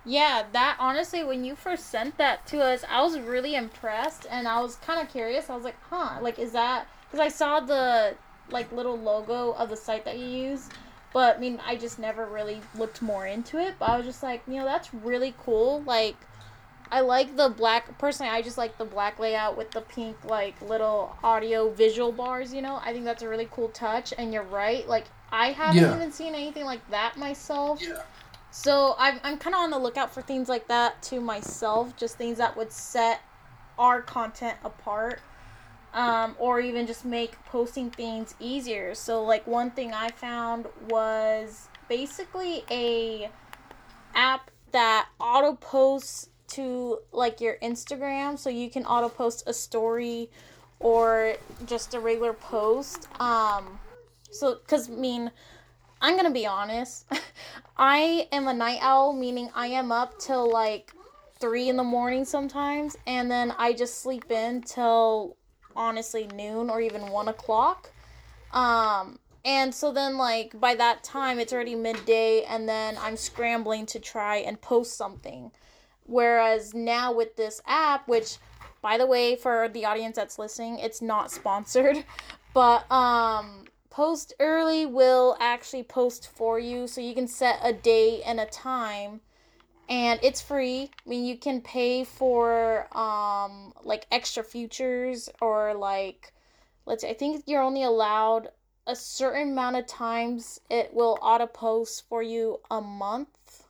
Yeah, 0.04 0.44
that 0.52 0.76
honestly, 0.78 1.24
when 1.24 1.44
you 1.44 1.54
first 1.56 1.86
sent 1.86 2.18
that 2.18 2.46
to 2.48 2.60
us, 2.62 2.84
I 2.90 3.02
was 3.02 3.18
really 3.18 3.54
impressed, 3.54 4.26
and 4.30 4.46
I 4.46 4.60
was 4.60 4.76
kind 4.76 5.00
of 5.00 5.10
curious. 5.10 5.48
I 5.48 5.54
was 5.56 5.64
like, 5.64 5.76
"Huh, 5.88 6.18
like 6.20 6.38
is 6.38 6.52
that?" 6.52 6.86
Because 7.10 7.20
I 7.20 7.28
saw 7.28 7.60
the 7.60 8.14
like 8.50 8.70
little 8.72 8.98
logo 8.98 9.52
of 9.52 9.70
the 9.70 9.76
site 9.76 10.04
that 10.04 10.18
you 10.18 10.26
use, 10.26 10.68
but 11.14 11.36
I 11.36 11.40
mean, 11.40 11.60
I 11.66 11.76
just 11.76 11.98
never 11.98 12.26
really 12.26 12.60
looked 12.76 13.00
more 13.00 13.26
into 13.26 13.58
it. 13.58 13.76
But 13.78 13.86
I 13.88 13.96
was 13.96 14.04
just 14.06 14.22
like, 14.22 14.42
you 14.46 14.54
know, 14.58 14.64
that's 14.66 14.92
really 14.92 15.34
cool. 15.42 15.82
Like, 15.82 16.16
I 16.92 17.00
like 17.00 17.36
the 17.36 17.48
black. 17.48 17.96
Personally, 17.98 18.30
I 18.30 18.42
just 18.42 18.58
like 18.58 18.76
the 18.76 18.84
black 18.84 19.18
layout 19.18 19.56
with 19.56 19.70
the 19.70 19.80
pink 19.80 20.16
like 20.24 20.60
little 20.60 21.16
audio 21.24 21.70
visual 21.70 22.12
bars. 22.12 22.52
You 22.52 22.60
know, 22.60 22.78
I 22.84 22.92
think 22.92 23.06
that's 23.06 23.22
a 23.22 23.28
really 23.28 23.48
cool 23.50 23.68
touch. 23.68 24.12
And 24.18 24.34
you're 24.34 24.42
right. 24.42 24.86
Like, 24.86 25.06
I 25.32 25.52
haven't 25.52 25.80
Yeah. 25.82 25.94
even 25.96 26.12
seen 26.12 26.34
anything 26.34 26.66
like 26.66 26.86
that 26.90 27.16
myself. 27.16 27.80
So 28.54 28.94
I'm, 28.98 29.18
I'm 29.24 29.36
kind 29.36 29.52
of 29.52 29.62
on 29.62 29.70
the 29.70 29.78
lookout 29.80 30.14
for 30.14 30.22
things 30.22 30.48
like 30.48 30.68
that 30.68 31.02
to 31.02 31.20
myself, 31.20 31.96
just 31.96 32.16
things 32.16 32.38
that 32.38 32.56
would 32.56 32.70
set 32.70 33.20
our 33.80 34.00
content 34.00 34.56
apart, 34.64 35.20
um, 35.92 36.36
or 36.38 36.60
even 36.60 36.86
just 36.86 37.04
make 37.04 37.32
posting 37.46 37.90
things 37.90 38.36
easier. 38.38 38.94
So 38.94 39.24
like 39.24 39.44
one 39.48 39.72
thing 39.72 39.92
I 39.92 40.10
found 40.10 40.66
was 40.88 41.66
basically 41.88 42.62
a 42.70 43.28
app 44.14 44.52
that 44.70 45.08
auto 45.18 45.54
posts 45.54 46.28
to 46.50 47.00
like 47.10 47.40
your 47.40 47.56
Instagram, 47.60 48.38
so 48.38 48.50
you 48.50 48.70
can 48.70 48.86
auto 48.86 49.08
post 49.08 49.42
a 49.48 49.52
story 49.52 50.30
or 50.78 51.34
just 51.66 51.92
a 51.92 51.98
regular 51.98 52.32
post. 52.32 53.08
Um, 53.20 53.80
so 54.30 54.54
because 54.54 54.88
I 54.88 54.92
mean. 54.92 55.32
I'm 56.04 56.16
gonna 56.16 56.30
be 56.30 56.46
honest. 56.46 57.06
I 57.78 58.28
am 58.30 58.46
a 58.46 58.52
night 58.52 58.80
owl, 58.82 59.14
meaning 59.14 59.48
I 59.54 59.68
am 59.68 59.90
up 59.90 60.18
till 60.18 60.52
like 60.52 60.92
three 61.38 61.70
in 61.70 61.78
the 61.78 61.82
morning 61.82 62.26
sometimes, 62.26 62.94
and 63.06 63.30
then 63.30 63.54
I 63.56 63.72
just 63.72 64.02
sleep 64.02 64.30
in 64.30 64.60
till 64.60 65.38
honestly 65.74 66.26
noon 66.26 66.68
or 66.68 66.82
even 66.82 67.10
one 67.10 67.28
o'clock. 67.28 67.90
Um, 68.52 69.18
and 69.46 69.74
so 69.74 69.92
then 69.92 70.18
like 70.18 70.60
by 70.60 70.74
that 70.74 71.04
time 71.04 71.38
it's 71.38 71.54
already 71.54 71.74
midday, 71.74 72.42
and 72.42 72.68
then 72.68 72.98
I'm 73.00 73.16
scrambling 73.16 73.86
to 73.86 73.98
try 73.98 74.36
and 74.36 74.60
post 74.60 74.98
something. 74.98 75.52
Whereas 76.04 76.74
now 76.74 77.14
with 77.14 77.36
this 77.36 77.62
app, 77.66 78.06
which 78.06 78.36
by 78.82 78.98
the 78.98 79.06
way, 79.06 79.36
for 79.36 79.70
the 79.70 79.86
audience 79.86 80.16
that's 80.16 80.38
listening, 80.38 80.80
it's 80.80 81.00
not 81.00 81.30
sponsored, 81.30 82.04
but 82.52 82.92
um 82.92 83.64
post 83.94 84.34
early 84.40 84.84
will 84.84 85.36
actually 85.38 85.84
post 85.84 86.28
for 86.34 86.58
you 86.58 86.84
so 86.88 87.00
you 87.00 87.14
can 87.14 87.28
set 87.28 87.60
a 87.62 87.72
date 87.72 88.22
and 88.26 88.40
a 88.40 88.46
time 88.46 89.20
and 89.88 90.18
it's 90.20 90.42
free 90.42 90.90
i 91.06 91.08
mean 91.08 91.24
you 91.24 91.38
can 91.38 91.60
pay 91.60 92.02
for 92.02 92.88
um 92.96 93.72
like 93.84 94.04
extra 94.10 94.42
futures 94.42 95.28
or 95.40 95.74
like 95.74 96.32
let's 96.86 97.02
say 97.02 97.10
i 97.10 97.14
think 97.14 97.44
you're 97.46 97.62
only 97.62 97.84
allowed 97.84 98.48
a 98.88 98.96
certain 98.96 99.52
amount 99.52 99.76
of 99.76 99.86
times 99.86 100.60
it 100.68 100.92
will 100.92 101.16
auto 101.22 101.46
post 101.46 102.02
for 102.08 102.20
you 102.20 102.58
a 102.72 102.80
month 102.80 103.68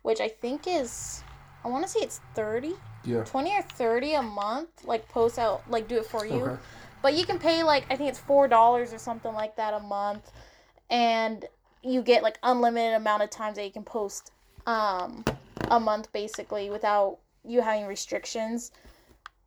which 0.00 0.22
i 0.22 0.28
think 0.28 0.62
is 0.66 1.22
i 1.66 1.68
want 1.68 1.84
to 1.84 1.90
say 1.90 2.00
it's 2.00 2.22
30 2.34 2.72
Yeah. 3.04 3.24
20 3.24 3.50
or 3.52 3.62
30 3.62 4.14
a 4.14 4.22
month 4.22 4.70
like 4.84 5.06
post 5.10 5.38
out 5.38 5.70
like 5.70 5.86
do 5.86 5.98
it 5.98 6.06
for 6.06 6.24
you 6.24 6.44
Okay. 6.46 6.56
But 7.02 7.14
you 7.14 7.24
can 7.24 7.38
pay 7.38 7.62
like 7.62 7.84
I 7.90 7.96
think 7.96 8.08
it's 8.10 8.18
four 8.18 8.48
dollars 8.48 8.92
or 8.92 8.98
something 8.98 9.32
like 9.32 9.56
that 9.56 9.74
a 9.74 9.80
month, 9.80 10.30
and 10.90 11.44
you 11.82 12.02
get 12.02 12.22
like 12.22 12.38
unlimited 12.42 12.94
amount 12.94 13.22
of 13.22 13.30
times 13.30 13.56
that 13.56 13.64
you 13.64 13.72
can 13.72 13.84
post 13.84 14.32
um 14.66 15.24
a 15.70 15.78
month 15.78 16.12
basically 16.12 16.70
without 16.70 17.18
you 17.44 17.60
having 17.60 17.86
restrictions. 17.86 18.72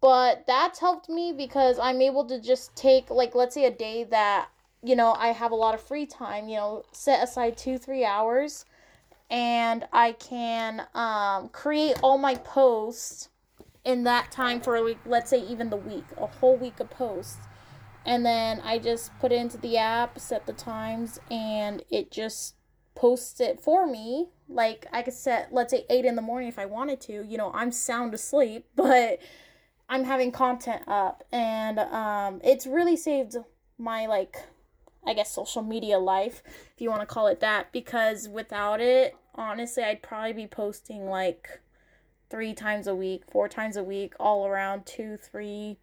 But 0.02 0.46
that's 0.48 0.80
helped 0.80 1.10
me 1.10 1.34
because 1.34 1.78
I'm 1.78 2.02
able 2.02 2.26
to 2.26 2.40
just 2.40 2.76
take 2.76 3.10
like 3.10 3.36
let's 3.36 3.56
say 3.56 3.66
a 3.66 3.72
day 3.72 4.06
that 4.06 4.50
you 4.84 4.96
know 4.96 5.14
I 5.14 5.30
have 5.30 5.52
a 5.52 5.56
lot 5.56 5.76
of 5.76 5.82
free 5.82 6.06
time, 6.06 6.48
you 6.48 6.56
know, 6.56 6.84
set 6.92 7.22
aside 7.24 7.58
two 7.58 7.78
three 7.78 8.06
hours, 8.06 8.66
and 9.30 9.86
I 9.92 10.14
can 10.14 10.88
um, 10.94 11.50
create 11.50 11.98
all 12.02 12.18
my 12.18 12.36
posts 12.36 13.30
in 13.90 14.04
that 14.04 14.32
time 14.32 14.62
for 14.62 14.76
a 14.76 14.84
week, 14.84 15.00
let's 15.04 15.32
say 15.32 15.40
even 15.40 15.72
the 15.72 15.76
week 15.78 16.06
a 16.16 16.28
whole 16.28 16.56
week 16.56 16.80
of 16.80 16.92
posts. 16.92 17.40
And 18.06 18.26
then 18.26 18.62
i 18.64 18.78
just 18.78 19.18
put 19.20 19.32
it 19.32 19.42
into 19.42 19.58
the 19.58 19.78
app 19.78 20.20
set 20.20 20.46
the 20.46 20.54
times 20.54 21.20
and 21.30 21.84
it 21.90 22.12
just 22.12 22.56
posts 22.96 23.40
it 23.40 23.60
for 23.60 23.88
me. 23.88 24.28
Like 24.48 24.86
i 24.94 25.02
could 25.02 25.16
set 25.16 25.52
let's 25.52 25.72
say 25.72 25.86
8 25.90 26.06
in 26.06 26.16
the 26.16 26.22
morning 26.22 26.50
if 26.50 26.60
i 26.60 26.66
wanted 26.66 27.02
to 27.02 27.24
you 27.24 27.38
know 27.38 27.52
i'm 27.54 27.72
sound 27.72 28.14
asleep 28.14 28.66
but 28.76 29.20
i'm 29.90 30.04
having 30.04 30.32
content 30.32 30.84
up. 30.88 31.24
And 31.32 31.80
um, 31.80 32.42
it's 32.44 32.68
really 32.68 32.96
saved 32.96 33.38
my 33.80 34.06
like 34.06 34.36
i 35.08 35.14
guess 35.14 35.32
social 35.34 35.64
media 35.64 35.98
life 35.98 36.44
if 36.46 36.82
you 36.82 36.90
want 36.90 37.02
to 37.02 37.08
call 37.08 37.28
it 37.28 37.40
that 37.40 37.72
because 37.72 38.28
without 38.28 38.82
it 38.82 39.16
honestly 39.36 39.82
i'd 39.84 40.04
probably 40.04 40.34
be 40.34 40.48
posting 40.48 41.06
like 41.06 41.62
three 42.30 42.54
times 42.54 42.88
a 42.88 42.96
week, 42.96 43.24
four 43.30 43.48
times 43.50 43.76
a 43.78 43.84
week, 43.84 44.14
all 44.20 44.46
around 44.46 44.86
two, 44.86 45.18
three 45.18 45.78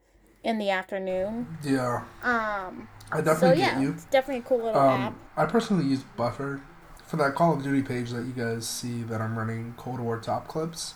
in 0.45 0.59
the 0.59 0.71
afternoon. 0.71 1.59
Yeah. 1.63 2.05
Um, 2.23 2.89
I 3.11 3.19
so 3.19 3.23
definitely 3.23 3.61
yeah, 3.61 3.75
get 3.75 3.83
you. 3.83 3.91
it's 3.93 4.05
definitely 4.07 4.41
a 4.41 4.43
cool 4.43 4.59
little 4.65 4.81
app. 4.81 5.13
Um, 5.13 5.19
I 5.37 5.47
personally 5.47 5.85
use 5.85 6.03
Buffer 6.17 6.63
for 7.07 7.17
that 7.17 7.35
Call 7.35 7.55
of 7.55 7.63
Duty 7.63 7.83
page 7.83 8.11
that 8.11 8.25
you 8.25 8.33
guys 8.33 8.69
see 8.69 9.03
that 9.05 9.21
I'm 9.21 9.39
running 9.39 9.75
Cold 9.77 10.01
War 10.01 10.19
top 10.19 10.49
clips. 10.49 10.95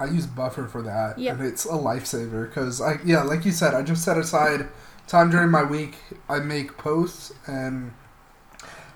I 0.00 0.06
use 0.06 0.26
Buffer 0.26 0.66
for 0.66 0.82
that, 0.82 1.18
Yep. 1.18 1.38
and 1.38 1.46
it's 1.46 1.64
a 1.64 1.68
lifesaver 1.70 2.48
because 2.48 2.80
I 2.80 2.98
yeah, 3.04 3.22
like 3.22 3.44
you 3.44 3.52
said, 3.52 3.74
I 3.74 3.82
just 3.82 4.04
set 4.04 4.18
aside 4.18 4.68
time 5.06 5.30
during 5.30 5.50
my 5.50 5.62
week. 5.62 5.94
I 6.28 6.40
make 6.40 6.76
posts, 6.76 7.32
and 7.46 7.92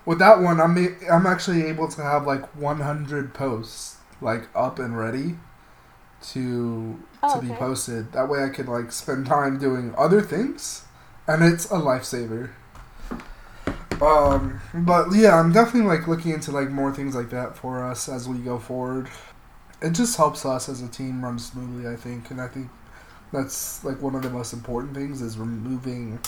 with 0.05 0.19
that 0.19 0.41
one, 0.41 0.59
I'm 0.59 0.77
I'm 1.09 1.25
actually 1.25 1.63
able 1.63 1.87
to 1.89 2.01
have 2.01 2.27
like 2.27 2.43
100 2.57 3.33
posts 3.33 3.97
like 4.19 4.49
up 4.55 4.79
and 4.79 4.97
ready 4.97 5.37
to 6.21 6.99
Oh, 7.23 7.33
to 7.33 7.39
be 7.39 7.47
okay. 7.47 7.55
posted. 7.55 8.11
That 8.13 8.29
way, 8.29 8.43
I 8.43 8.49
could 8.49 8.67
like 8.67 8.91
spend 8.91 9.25
time 9.25 9.57
doing 9.59 9.93
other 9.97 10.21
things, 10.21 10.85
and 11.27 11.43
it's 11.43 11.65
a 11.65 11.75
lifesaver. 11.77 12.51
Um, 14.01 14.61
but 14.73 15.07
yeah, 15.13 15.39
I'm 15.39 15.51
definitely 15.51 15.89
like 15.89 16.07
looking 16.07 16.31
into 16.31 16.51
like 16.51 16.69
more 16.69 16.93
things 16.93 17.15
like 17.15 17.29
that 17.31 17.57
for 17.57 17.83
us 17.83 18.07
as 18.07 18.27
we 18.29 18.37
go 18.39 18.59
forward. 18.59 19.09
It 19.81 19.91
just 19.91 20.17
helps 20.17 20.45
us 20.45 20.69
as 20.69 20.81
a 20.81 20.87
team 20.87 21.23
run 21.23 21.39
smoothly, 21.39 21.91
I 21.91 21.95
think, 21.95 22.31
and 22.31 22.41
I 22.41 22.47
think 22.47 22.69
that's 23.33 23.83
like 23.83 24.01
one 24.01 24.15
of 24.15 24.23
the 24.23 24.29
most 24.29 24.53
important 24.53 24.95
things 24.95 25.21
is 25.21 25.37
removing 25.37 26.19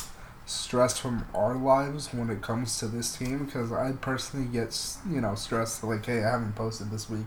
stress 0.45 0.97
from 0.99 1.25
our 1.36 1.56
lives 1.56 2.13
when 2.13 2.30
it 2.30 2.41
comes 2.41 2.80
to 2.80 2.88
this 2.88 3.17
team 3.17 3.45
because 3.45 3.71
I 3.71 3.93
personally 3.93 4.47
get 4.47 4.78
you 5.10 5.21
know 5.21 5.36
stressed 5.36 5.84
like 5.84 6.06
hey 6.08 6.23
I 6.23 6.32
haven't 6.32 6.56
posted 6.56 6.91
this 6.91 7.10
week 7.10 7.25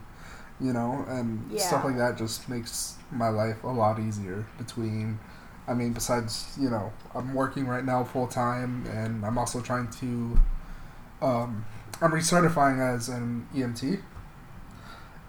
you 0.63 0.73
know 0.73 1.05
and 1.09 1.51
stuff 1.69 1.85
like 1.85 1.97
that 1.99 2.17
just 2.17 2.49
makes 2.49 2.97
my 3.11 3.29
life 3.29 3.63
a 3.65 3.69
lot 3.69 3.99
easier 3.99 4.47
between 4.59 5.19
I 5.69 5.75
mean 5.75 5.93
besides 5.93 6.57
you 6.61 6.71
know 6.71 6.93
I'm 7.15 7.35
working 7.35 7.67
right 7.67 7.85
now 7.85 8.05
full 8.05 8.29
time 8.29 8.87
and 8.87 9.25
I'm 9.27 9.39
also 9.39 9.61
trying 9.61 9.89
to 10.01 10.39
um, 11.21 11.65
I'm 12.01 12.11
recertifying 12.13 12.81
as 12.81 13.09
an 13.09 13.47
EMT 13.55 14.01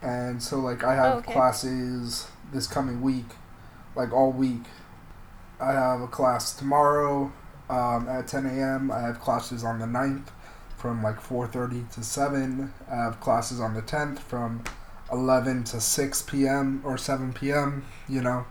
and 0.01 0.41
so 0.41 0.59
like 0.59 0.83
I 0.83 0.95
have 0.95 1.15
Oh, 1.15 1.17
okay. 1.19 1.33
classes 1.33 2.27
this 2.51 2.67
coming 2.67 3.01
week 3.01 3.25
like 3.95 4.11
all 4.13 4.31
week 4.31 4.63
I 5.59 5.71
have 5.71 6.01
a 6.01 6.07
class 6.07 6.53
tomorrow 6.53 7.31
um, 7.69 8.07
at 8.09 8.27
10 8.27 8.45
a.m. 8.45 8.91
I 8.91 8.99
have 8.99 9.19
classes 9.21 9.63
on 9.63 9.79
the 9.79 9.85
9th 9.85 10.27
from 10.77 11.01
like 11.01 11.15
4.30 11.21 11.89
to 11.93 12.03
7. 12.03 12.73
I 12.91 12.95
have 12.95 13.21
classes 13.21 13.61
on 13.61 13.73
the 13.73 13.81
10th 13.81 14.19
from 14.19 14.63
11 15.13 15.63
to 15.65 15.79
6 15.79 16.21
p.m. 16.23 16.81
or 16.83 16.97
7 16.97 17.33
p.m. 17.33 17.85
You 18.09 18.21
know, 18.21 18.45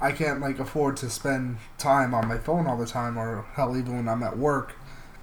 I 0.00 0.12
can't 0.12 0.40
like 0.40 0.58
afford 0.58 0.96
to 0.98 1.10
spend 1.10 1.58
time 1.78 2.14
on 2.14 2.26
my 2.26 2.38
phone 2.38 2.66
all 2.66 2.78
the 2.78 2.86
time 2.86 3.18
or 3.18 3.44
hell 3.52 3.76
even 3.76 3.96
when 3.96 4.08
I'm 4.08 4.22
at 4.22 4.38
work. 4.38 4.74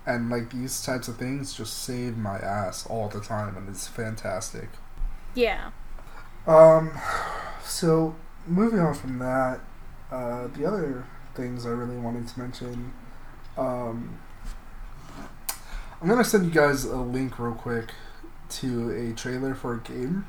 And 0.05 0.29
like 0.29 0.51
these 0.51 0.81
types 0.83 1.07
of 1.09 1.17
things 1.17 1.53
just 1.53 1.83
save 1.83 2.15
my 2.17 2.37
ass 2.37 2.85
all 2.87 3.09
the 3.09 3.19
time 3.19 3.57
and 3.57 3.67
it's 3.67 3.87
fantastic. 3.87 4.69
Yeah. 5.35 5.71
Um, 6.45 6.91
so 7.63 8.15
moving 8.45 8.79
on 8.79 8.93
from 8.93 9.19
that, 9.19 9.59
uh, 10.11 10.47
the 10.47 10.65
other 10.65 11.05
things 11.35 11.65
I 11.65 11.69
really 11.69 11.97
wanted 11.97 12.27
to 12.27 12.39
mention. 12.39 12.93
Um, 13.57 14.17
I'm 15.99 16.07
gonna 16.07 16.23
send 16.23 16.45
you 16.45 16.51
guys 16.51 16.85
a 16.85 16.97
link 16.97 17.37
real 17.39 17.53
quick 17.53 17.89
to 18.49 18.91
a 18.91 19.13
trailer 19.13 19.53
for 19.55 19.73
a 19.73 19.79
game. 19.79 20.25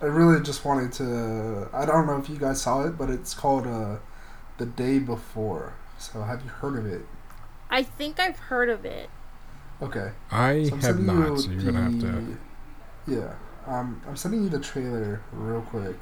I 0.00 0.06
really 0.06 0.42
just 0.42 0.64
wanted 0.64 0.92
to. 0.94 1.68
I 1.72 1.86
don't 1.86 2.06
know 2.06 2.16
if 2.18 2.28
you 2.28 2.36
guys 2.36 2.60
saw 2.62 2.84
it, 2.86 2.98
but 2.98 3.10
it's 3.10 3.32
called 3.34 3.66
uh, 3.66 3.96
"The 4.58 4.66
Day 4.66 4.98
Before." 4.98 5.74
So 5.98 6.22
have 6.22 6.42
you 6.42 6.50
heard 6.50 6.76
of 6.78 6.86
it? 6.86 7.06
I 7.70 7.82
think 7.82 8.20
I've 8.20 8.38
heard 8.38 8.68
of 8.68 8.84
it. 8.84 9.08
Okay. 9.82 10.12
I 10.30 10.64
So 10.64 10.76
have 10.76 11.00
not, 11.00 11.28
you 11.30 11.36
so 11.38 11.50
you're 11.50 11.72
gonna 11.72 11.82
have 11.84 11.98
to. 12.00 12.06
the- 12.06 12.36
Yeah, 13.06 13.34
um, 13.66 14.00
I'm 14.06 14.16
sending 14.16 14.42
you 14.44 14.48
the 14.48 14.60
trailer 14.60 15.20
real 15.32 15.62
quick. 15.62 15.96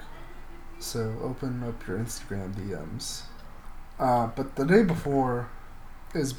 So 0.78 1.16
open 1.22 1.62
up 1.62 1.86
your 1.86 1.98
Instagram 1.98 2.54
DMs. 2.54 3.22
Uh, 3.98 4.26
but 4.34 4.56
the 4.56 4.64
day 4.64 4.82
before 4.82 5.48
is. 6.14 6.34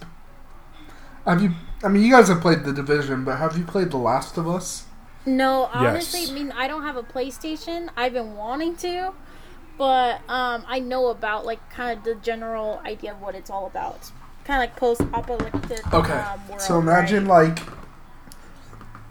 Have 1.26 1.42
you? 1.42 1.52
I 1.84 1.88
mean, 1.88 2.04
you 2.04 2.12
guys 2.12 2.28
have 2.28 2.42
played 2.42 2.64
the 2.64 2.74
Division, 2.74 3.24
but 3.24 3.38
have 3.38 3.58
you 3.58 3.64
played 3.64 3.92
The 3.92 3.98
Last 3.98 4.38
of 4.38 4.48
Us? 4.48 4.86
No, 5.26 5.70
honestly, 5.74 6.22
Yes. 6.22 6.32
I 6.32 6.34
mean, 6.34 6.52
I 6.52 6.68
don't 6.68 6.84
have 6.84 6.98
a 6.98 7.04
PlayStation. 7.04 7.90
I've 7.96 8.14
been 8.14 8.36
wanting 8.36 8.76
to, 8.78 9.14
but 9.78 10.16
um, 10.30 10.66
I 10.68 10.80
know 10.80 11.08
about 11.08 11.46
like 11.46 11.70
kind 11.70 11.98
of 11.98 12.04
the 12.04 12.16
general 12.16 12.82
idea 12.86 13.14
of 13.14 13.22
what 13.22 13.36
it's 13.36 13.50
all 13.50 13.66
about. 13.68 13.96
It's 13.98 14.12
kind 14.44 14.62
of 14.62 14.70
like 14.70 14.76
post-apocalyptic. 14.78 15.94
Okay. 15.94 16.14
Um, 16.14 16.48
world, 16.50 16.62
so 16.62 16.80
imagine 16.80 17.26
right? 17.28 17.48
like. 17.48 17.60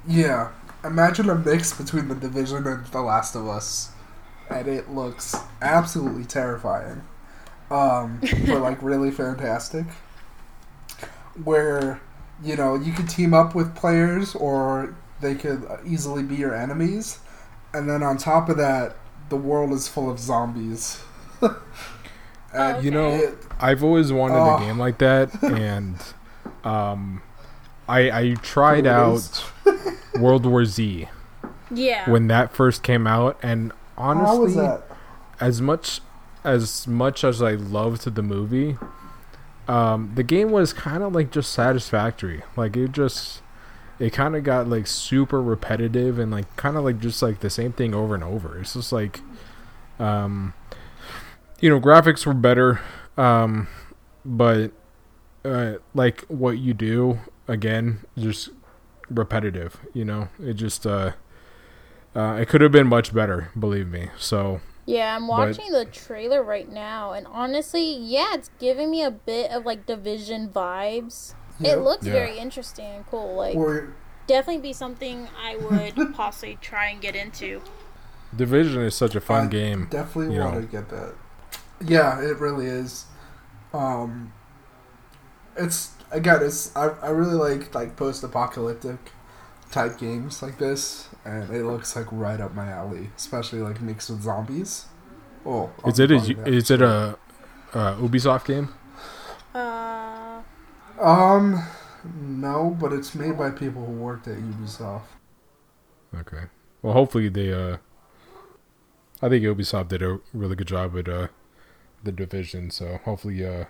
Yeah, 0.07 0.51
imagine 0.85 1.31
a 1.31 1.37
mix 1.37 1.73
between 1.73 2.09
the 2.09 2.15
Division 2.15 2.67
and 2.67 2.85
The 2.87 3.01
Last 3.01 3.35
of 3.37 3.49
Us, 3.49 3.93
and 4.51 4.67
it 4.67 4.91
looks 4.91 5.35
absolutely 5.63 6.25
terrifying. 6.25 7.03
Um, 7.71 8.21
but 8.47 8.61
like 8.61 8.83
really 8.83 9.11
fantastic. 9.11 9.87
Where, 11.45 12.01
you 12.43 12.57
know, 12.57 12.75
you 12.75 12.93
could 12.93 13.09
team 13.09 13.33
up 13.35 13.55
with 13.55 13.75
players, 13.75 14.35
or 14.35 14.95
they 15.21 15.35
could 15.35 15.67
easily 15.87 16.23
be 16.23 16.37
your 16.37 16.55
enemies, 16.55 17.19
and 17.73 17.89
then 17.89 18.03
on 18.03 18.19
top 18.19 18.49
of 18.49 18.57
that, 18.59 18.97
the 19.29 19.37
world 19.37 19.73
is 19.73 19.89
full 19.89 20.11
of 20.11 20.19
zombies. 20.19 21.01
and 22.55 22.85
You 22.85 22.91
know, 22.91 23.11
it, 23.11 23.39
I've 23.61 23.83
always 23.83 24.13
wanted 24.13 24.37
Oh. 24.39 24.57
a 24.57 24.61
game 24.61 24.79
like 24.79 24.99
that, 24.99 25.43
and 25.43 25.97
um, 26.65 27.23
I 27.89 28.11
I 28.11 28.35
tried 28.43 28.87
out. 28.87 29.45
World 30.21 30.45
War 30.45 30.67
Z 30.67 31.09
yeah, 31.71 32.11
when 32.11 32.27
that 32.29 32.53
first 32.53 32.83
came 32.83 33.07
out, 33.07 33.39
and 33.43 33.73
how 33.97 34.15
was 34.39 34.55
honestly, 34.55 34.55
that? 34.57 34.83
as 35.41 35.63
much 35.63 36.03
as 36.45 36.87
much 36.87 37.25
as 37.25 37.41
I 37.41 37.53
loved 37.53 38.05
the 38.15 38.23
movie, 38.23 38.77
um, 39.69 40.13
the 40.15 40.23
game 40.23 40.51
was 40.51 40.73
kind 40.73 41.03
of 41.03 41.15
like 41.15 41.31
just 41.31 41.53
satisfactory. 41.53 42.43
Like 42.57 42.77
it 42.77 42.93
just, 42.93 43.43
it 43.99 44.13
kind 44.13 44.35
of 44.35 44.45
got 44.45 44.69
like 44.69 44.87
super 44.87 45.41
repetitive 45.41 46.19
and 46.19 46.31
like 46.31 46.57
kind 46.57 46.77
of 46.77 46.85
like 46.85 46.99
just 47.01 47.23
like 47.23 47.41
the 47.41 47.51
same 47.51 47.73
thing 47.73 47.95
over 47.95 48.15
and 48.15 48.25
over. 48.25 48.59
It's 48.59 48.75
just 48.75 48.93
like, 48.93 49.21
um, 49.99 50.55
you 51.61 51.71
know, 51.71 51.81
graphics 51.81 52.27
were 52.27 52.35
better, 52.35 52.81
um, 53.17 53.69
but 54.25 54.73
uh, 55.45 55.75
like 55.95 56.23
what 56.23 56.59
you 56.59 56.75
do 56.75 57.21
again, 57.47 58.01
just 58.19 58.51
repetitive. 59.09 59.79
You 59.93 60.05
know, 60.05 60.29
it 60.43 60.55
just 60.55 60.87
uh, 60.87 61.13
uh, 62.17 62.39
it 62.41 62.49
could 62.49 62.61
have 62.61 62.73
been 62.73 62.89
much 62.89 63.15
better. 63.15 63.51
Believe 63.59 63.89
me. 63.89 64.09
So. 64.19 64.61
Yeah. 64.87 65.15
I'm 65.17 65.27
but- 65.27 65.31
watching 65.57 65.73
the 65.73 65.85
trailer 65.85 66.43
right 66.43 66.71
now, 66.71 67.13
and 67.13 67.27
honestly, 67.27 67.95
yeah, 67.97 68.35
it's 68.35 68.51
giving 68.59 68.91
me 68.91 69.03
a 69.03 69.11
bit 69.11 69.51
of 69.51 69.65
like 69.67 69.87
Division 69.87 70.49
vibes. 70.49 71.35
Yeah. 71.59 71.73
It 71.73 71.81
looks 71.81 72.07
Yeah. 72.07 72.13
very 72.13 72.39
interesting 72.39 72.87
and 72.87 73.07
cool. 73.11 73.35
Like, 73.37 73.55
Or 73.57 73.95
definitely 74.27 74.63
be 74.63 74.73
something 74.73 75.29
I 75.41 75.57
would 75.57 76.15
possibly 76.15 76.59
try 76.61 76.87
and 76.89 77.01
get 77.01 77.15
into. 77.15 77.61
Division 78.35 78.83
is 78.83 78.95
such 78.95 79.15
a 79.15 79.21
fun 79.21 79.47
I 79.47 79.49
game. 79.51 79.87
Definitely 79.91 80.39
want 80.39 80.55
know. 80.55 80.61
to 80.63 80.67
get 80.67 80.89
that. 80.89 81.15
Yeah, 81.85 82.21
it 82.21 82.39
really 82.39 82.67
is. 82.67 83.05
Um, 83.75 84.33
it's 85.57 85.91
again, 86.11 86.41
it's 86.43 86.75
I, 86.77 86.89
I 87.03 87.09
really 87.11 87.35
like 87.35 87.75
like 87.75 87.97
post 87.97 88.23
apocalyptic 88.25 88.99
type 89.71 89.99
games 89.99 90.43
like 90.43 90.59
this, 90.59 91.09
and 91.25 91.51
it 91.55 91.65
looks 91.65 91.95
like 91.97 92.07
right 92.13 92.41
up 92.41 92.55
my 92.55 92.69
alley, 92.71 93.11
especially 93.17 93.61
like 93.61 93.81
mixed 93.81 94.11
with 94.11 94.23
zombies. 94.23 94.87
Oh, 95.47 95.73
I'll 95.85 95.93
Is 95.93 95.99
it 95.99 96.11
a, 96.11 96.19
be 96.19 96.19
buying 96.19 96.37
that. 96.37 96.55
is 96.55 96.71
it 96.71 96.83
a 96.83 97.19
uh, 97.75 97.97
Ubisoft 97.97 98.45
game? 98.47 98.75
Uh, 99.55 100.43
Um, 101.01 101.67
no, 102.05 102.77
but 102.81 102.93
it's 102.93 103.15
made 103.15 103.39
by 103.39 103.51
people 103.51 103.85
who 103.87 103.93
worked 103.93 104.29
at 104.29 104.39
Ubisoft. 104.39 105.03
Okay. 106.15 106.45
Well, 106.83 106.93
hopefully 106.95 107.29
they. 107.29 107.53
Uh, 107.53 107.79
I 109.23 109.29
think 109.31 109.45
Ubisoft 109.45 109.89
did 109.89 110.03
a 110.03 110.21
really 110.35 110.55
good 110.57 110.67
job 110.67 110.93
with 110.93 111.09
uh, 111.09 111.29
the 112.03 112.13
Division, 112.13 112.71
so 112.71 112.99
hopefully, 113.05 113.45
uh, 113.47 113.67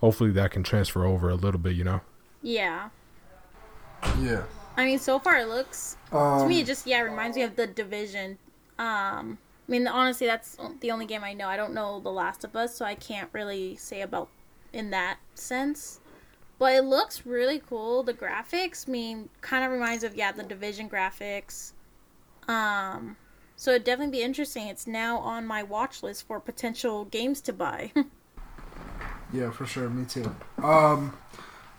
hopefully 0.00 0.30
that 0.32 0.52
can 0.52 0.62
transfer 0.64 1.04
over 1.06 1.30
a 1.30 1.34
little 1.36 1.60
bit. 1.60 1.76
You 1.76 1.84
know. 1.84 2.00
yeah. 2.42 2.90
Yeah. 4.20 4.42
I 4.76 4.84
mean, 4.84 4.98
so 4.98 5.18
far 5.18 5.36
it 5.38 5.48
looks 5.48 5.96
Um, 6.12 6.40
to 6.40 6.46
me 6.46 6.60
it 6.60 6.66
just 6.66 6.86
yeah 6.86 7.00
reminds 7.00 7.36
me 7.36 7.42
of 7.42 7.56
the 7.56 7.66
division. 7.66 8.38
Um 8.78 9.38
i 9.68 9.72
mean 9.72 9.86
honestly 9.86 10.26
that's 10.26 10.56
the 10.80 10.90
only 10.90 11.06
game 11.06 11.22
i 11.22 11.32
know. 11.32 11.48
I 11.48 11.56
don't 11.56 11.74
know 11.74 12.00
the 12.00 12.10
last 12.10 12.44
of 12.44 12.56
us 12.56 12.74
so 12.76 12.84
i 12.84 12.94
can't 12.94 13.28
really 13.32 13.76
say 13.76 14.00
about 14.00 14.28
in 14.72 14.90
that 14.90 15.18
sense. 15.34 16.00
But 16.58 16.74
it 16.74 16.82
looks 16.84 17.24
really 17.26 17.58
cool. 17.58 18.02
The 18.02 18.14
graphics 18.14 18.88
I 18.88 18.92
mean 18.92 19.28
kind 19.40 19.64
of 19.64 19.70
reminds 19.72 20.04
of 20.04 20.14
yeah 20.16 20.32
the 20.32 20.42
division 20.42 20.88
graphics. 20.88 21.72
Um 22.48 23.16
so 23.56 23.72
it'd 23.72 23.84
definitely 23.84 24.12
be 24.18 24.22
interesting. 24.22 24.68
It's 24.68 24.86
now 24.86 25.18
on 25.18 25.46
my 25.46 25.62
watch 25.62 26.02
list 26.02 26.26
for 26.26 26.40
potential 26.40 27.04
games 27.04 27.40
to 27.42 27.52
buy. 27.52 27.92
Yeah, 29.32 29.50
for 29.50 29.64
sure. 29.66 29.88
Me 29.88 30.04
too. 30.06 30.34
Um, 30.62 31.16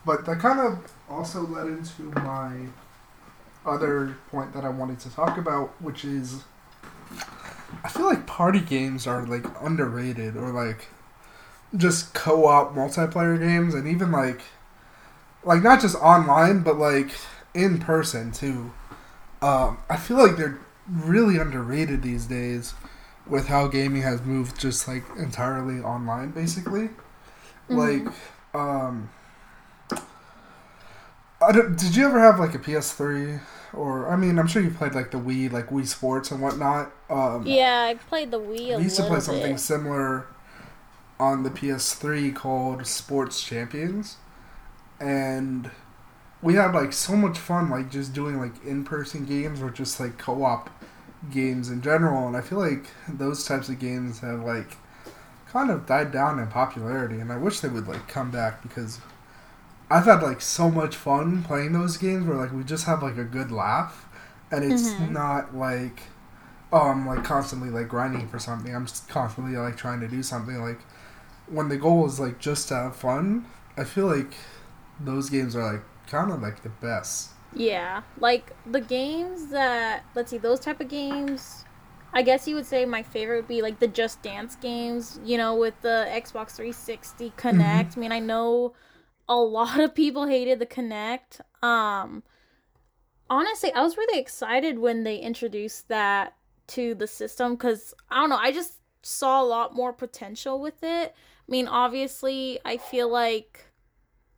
but 0.05 0.25
that 0.25 0.39
kind 0.39 0.59
of 0.59 0.91
also 1.09 1.41
led 1.41 1.67
into 1.67 2.03
my 2.21 2.67
other 3.65 4.17
point 4.29 4.53
that 4.53 4.63
I 4.65 4.69
wanted 4.69 4.99
to 5.01 5.09
talk 5.09 5.37
about, 5.37 5.69
which 5.81 6.03
is 6.03 6.43
I 7.83 7.89
feel 7.89 8.05
like 8.05 8.25
party 8.25 8.59
games 8.59 9.07
are 9.07 9.25
like 9.25 9.45
underrated 9.61 10.35
or 10.35 10.51
like 10.51 10.87
just 11.77 12.13
co-op 12.13 12.75
multiplayer 12.75 13.39
games 13.39 13.73
and 13.73 13.87
even 13.87 14.11
like 14.11 14.41
like 15.43 15.63
not 15.63 15.79
just 15.81 15.95
online 15.95 16.61
but 16.63 16.77
like 16.77 17.11
in 17.53 17.79
person 17.79 18.31
too. 18.31 18.71
Um, 19.41 19.79
I 19.89 19.97
feel 19.97 20.17
like 20.17 20.37
they're 20.37 20.59
really 20.87 21.37
underrated 21.37 22.01
these 22.03 22.25
days 22.25 22.73
with 23.25 23.47
how 23.47 23.67
gaming 23.67 24.01
has 24.01 24.21
moved 24.21 24.59
just 24.59 24.87
like 24.87 25.03
entirely 25.17 25.81
online 25.81 26.31
basically. 26.31 26.89
Like, 27.69 28.05
um, 28.53 29.09
did 31.51 31.95
you 31.95 32.06
ever 32.06 32.19
have 32.19 32.39
like 32.39 32.54
a 32.56 32.60
PS3 32.60 33.39
or 33.73 34.08
I 34.10 34.15
mean 34.15 34.38
I'm 34.38 34.47
sure 34.47 34.62
you 34.62 34.69
played 34.69 34.93
like 34.93 35.12
the 35.12 35.17
Wii, 35.17 35.51
like 35.51 35.69
Wii 35.69 35.88
Sports 35.88 36.32
and 36.32 36.41
whatnot. 36.41 36.91
Um, 37.10 37.45
yeah 37.45 37.84
i 37.89 37.95
played 37.95 38.32
the 38.32 38.39
wii 38.39 38.73
a 38.73 38.77
we 38.77 38.84
used 38.84 38.97
to 38.97 39.04
play 39.04 39.19
something 39.19 39.54
bit. 39.54 39.60
similar 39.60 40.27
on 41.21 41.43
the 41.43 41.51
PS3 41.51 42.34
called 42.36 42.88
Sports 42.88 43.43
Champions, 43.43 44.17
and 44.99 45.69
we 46.41 46.56
had 46.56 46.73
like 46.73 46.93
so 46.93 47.15
much 47.15 47.38
fun, 47.38 47.69
like 47.69 47.91
just 47.91 48.12
doing 48.12 48.39
like 48.39 48.65
in-person 48.65 49.25
games 49.25 49.62
or 49.62 49.69
just 49.69 49.99
like 49.99 50.17
co-op 50.17 50.71
games 51.32 51.69
in 51.69 51.82
general. 51.84 52.27
And 52.27 52.36
I 52.36 52.41
feel 52.41 52.58
like 52.58 52.88
those 53.08 53.45
types 53.45 53.69
of 53.69 53.77
games 53.77 54.19
have 54.21 54.41
like 54.41 54.77
kind 55.49 55.69
of 55.69 55.86
died 55.86 56.12
down 56.12 56.39
in 56.39 56.47
popularity, 56.47 57.19
and 57.19 57.32
I 57.32 57.38
wish 57.38 57.60
they 57.60 57.69
would 57.69 57.88
like 57.88 58.08
come 58.08 58.32
back 58.32 58.63
because 58.63 58.99
I've 59.91 60.06
had 60.06 60.23
like 60.23 60.41
so 60.41 60.71
much 60.71 60.95
fun 60.95 61.43
playing 61.43 61.73
those 61.73 61.97
games 61.97 62.25
where 62.25 62.38
like 62.38 62.54
we 62.54 62.63
just 62.63 62.86
have 62.86 63.04
like 63.04 63.17
a 63.17 63.23
good 63.25 63.51
laugh, 63.51 64.08
and 64.51 64.63
it's 64.63 64.99
Mhm. 64.99 65.10
not 65.10 65.56
like 65.56 66.04
oh 66.73 66.89
I'm 66.91 67.08
like 67.08 67.23
constantly 67.23 67.69
like 67.69 67.89
grinding 67.89 68.27
for 68.30 68.39
something. 68.39 68.75
I'm 68.75 68.86
just 68.88 69.10
constantly 69.10 69.58
like 69.58 69.77
trying 69.77 70.01
to 70.01 70.08
do 70.10 70.23
something 70.23 70.62
like 70.62 70.82
when 71.47 71.69
the 71.69 71.77
goal 71.77 72.06
is 72.08 72.19
like 72.19 72.39
just 72.39 72.69
to 72.69 72.75
have 72.75 72.95
fun. 72.97 73.45
I 73.77 73.86
feel 73.86 74.08
like 74.08 74.34
those 74.99 75.30
games 75.30 75.56
are 75.56 75.73
like 75.73 75.84
kind 76.08 76.32
of 76.32 76.41
like 76.41 76.63
the 76.63 76.69
best. 76.69 77.32
Yeah, 77.54 78.04
like 78.17 78.56
the 78.65 78.82
games 78.82 79.49
that 79.49 80.06
let's 80.15 80.32
see, 80.32 80.38
those 80.38 80.60
type 80.60 80.80
of 80.80 80.88
games. 80.88 81.65
I 82.13 82.23
guess 82.23 82.47
you 82.47 82.56
would 82.56 82.65
say 82.65 82.86
my 82.86 83.04
favorite 83.04 83.38
would 83.38 83.47
be 83.47 83.62
like 83.62 83.80
the 83.80 83.88
Just 83.88 84.21
Dance 84.21 84.56
games. 84.56 85.19
You 85.23 85.38
know, 85.38 85.56
with 85.56 85.82
the 85.82 86.08
Xbox 86.10 86.51
360 86.56 87.32
Kinect. 87.32 87.97
I 87.97 87.99
mean, 87.99 88.12
I 88.12 88.19
know 88.19 88.73
a 89.31 89.35
lot 89.35 89.79
of 89.79 89.95
people 89.95 90.27
hated 90.27 90.59
the 90.59 90.65
Kinect. 90.65 91.39
Um, 91.63 92.23
honestly, 93.29 93.71
I 93.73 93.81
was 93.81 93.95
really 93.97 94.19
excited 94.19 94.77
when 94.77 95.03
they 95.03 95.17
introduced 95.17 95.87
that 95.87 96.35
to 96.67 96.93
the 96.93 97.07
system 97.07 97.55
because 97.55 97.93
I 98.09 98.19
don't 98.19 98.29
know. 98.29 98.37
I 98.37 98.51
just 98.51 98.73
saw 99.01 99.41
a 99.41 99.45
lot 99.45 99.73
more 99.73 99.93
potential 99.93 100.59
with 100.59 100.83
it. 100.83 101.15
I 101.15 101.51
mean, 101.51 101.67
obviously, 101.67 102.59
I 102.65 102.77
feel 102.77 103.09
like 103.09 103.65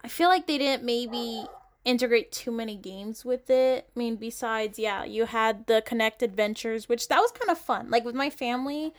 I 0.03 0.07
feel 0.07 0.29
like 0.29 0.45
they 0.45 0.59
didn't 0.59 0.83
maybe 0.83 1.45
integrate 1.85 2.31
too 2.31 2.51
many 2.51 2.75
games 2.75 3.25
with 3.25 3.49
it. 3.49 3.89
I 3.95 3.99
mean, 3.99 4.15
besides, 4.15 4.77
yeah, 4.77 5.03
you 5.03 5.25
had 5.25 5.65
the 5.65 5.83
Kinect 5.85 6.21
Adventures, 6.21 6.87
which 6.87 7.07
that 7.07 7.19
was 7.19 7.31
kind 7.31 7.49
of 7.49 7.57
fun. 7.57 7.89
Like 7.89 8.05
with 8.05 8.15
my 8.15 8.29
family, 8.29 8.93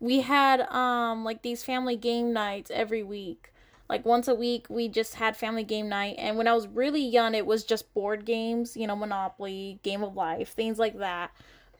we 0.00 0.20
had 0.22 0.62
um 0.62 1.22
like 1.24 1.42
these 1.42 1.62
family 1.62 1.96
game 1.96 2.32
nights 2.32 2.72
every 2.74 3.04
week. 3.04 3.52
Like 3.88 4.04
once 4.04 4.28
a 4.28 4.34
week, 4.34 4.66
we 4.68 4.88
just 4.88 5.14
had 5.14 5.36
family 5.36 5.64
game 5.64 5.88
night. 5.88 6.16
And 6.18 6.36
when 6.36 6.46
I 6.46 6.52
was 6.52 6.66
really 6.68 7.00
young, 7.04 7.34
it 7.34 7.46
was 7.46 7.64
just 7.64 7.92
board 7.94 8.24
games, 8.24 8.76
you 8.76 8.86
know, 8.86 8.96
Monopoly, 8.96 9.80
Game 9.82 10.02
of 10.02 10.14
Life, 10.14 10.50
things 10.50 10.78
like 10.78 10.98
that. 10.98 11.30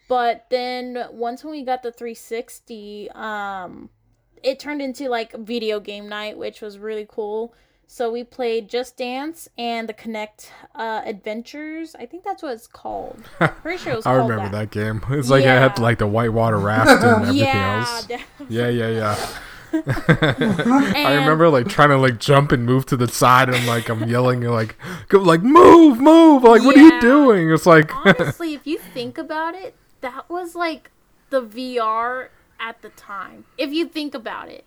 But 0.08 0.46
then 0.48 1.04
once 1.10 1.44
when 1.44 1.52
we 1.52 1.62
got 1.64 1.82
the 1.82 1.92
360, 1.92 3.10
um, 3.10 3.90
it 4.42 4.58
turned 4.58 4.80
into 4.80 5.08
like 5.10 5.32
video 5.36 5.80
game 5.80 6.08
night, 6.08 6.38
which 6.38 6.62
was 6.62 6.78
really 6.78 7.06
cool. 7.08 7.52
So 7.90 8.10
we 8.12 8.22
played 8.22 8.68
Just 8.68 8.96
Dance 8.98 9.48
and 9.56 9.88
the 9.88 9.94
Kinect 9.94 10.50
uh, 10.74 11.00
Adventures. 11.06 11.94
I 11.98 12.04
think 12.06 12.22
that's 12.22 12.42
what 12.42 12.52
it's 12.52 12.66
called. 12.66 13.18
Pretty 13.62 13.78
sure 13.78 13.94
it 13.94 13.96
was 13.96 14.06
I 14.06 14.12
remember 14.12 14.48
that. 14.50 14.52
that, 14.52 14.70
game. 14.70 15.02
It's 15.10 15.30
like 15.30 15.44
I 15.44 15.54
had 15.54 15.78
like 15.78 15.98
the 15.98 16.06
whitewater 16.06 16.58
raft 16.58 16.90
and 17.02 17.22
everything 17.28 17.36
Yeah, 17.36 17.86
else. 17.86 18.08
Yeah, 18.48 18.68
yeah, 18.68 18.88
yeah. 18.88 19.28
I 19.72 21.14
remember 21.18 21.48
like 21.48 21.68
trying 21.68 21.90
to 21.90 21.96
like 21.98 22.18
jump 22.18 22.52
and 22.52 22.64
move 22.64 22.86
to 22.86 22.96
the 22.96 23.08
side, 23.08 23.48
and 23.48 23.66
like 23.66 23.88
I'm 23.88 24.08
yelling 24.08 24.42
like, 24.42 24.76
go, 25.08 25.18
like 25.18 25.42
move, 25.42 26.00
move! 26.00 26.42
Like 26.42 26.62
what 26.62 26.76
are 26.76 26.80
you 26.80 27.00
doing? 27.00 27.50
It's 27.50 27.66
like 27.66 27.94
honestly, 27.94 28.54
if 28.54 28.66
you 28.66 28.78
think 28.78 29.18
about 29.18 29.54
it, 29.54 29.74
that 30.00 30.28
was 30.30 30.54
like 30.54 30.90
the 31.30 31.42
VR 31.42 32.28
at 32.60 32.82
the 32.82 32.88
time. 32.90 33.44
If 33.56 33.72
you 33.72 33.86
think 33.86 34.14
about 34.14 34.48
it, 34.48 34.64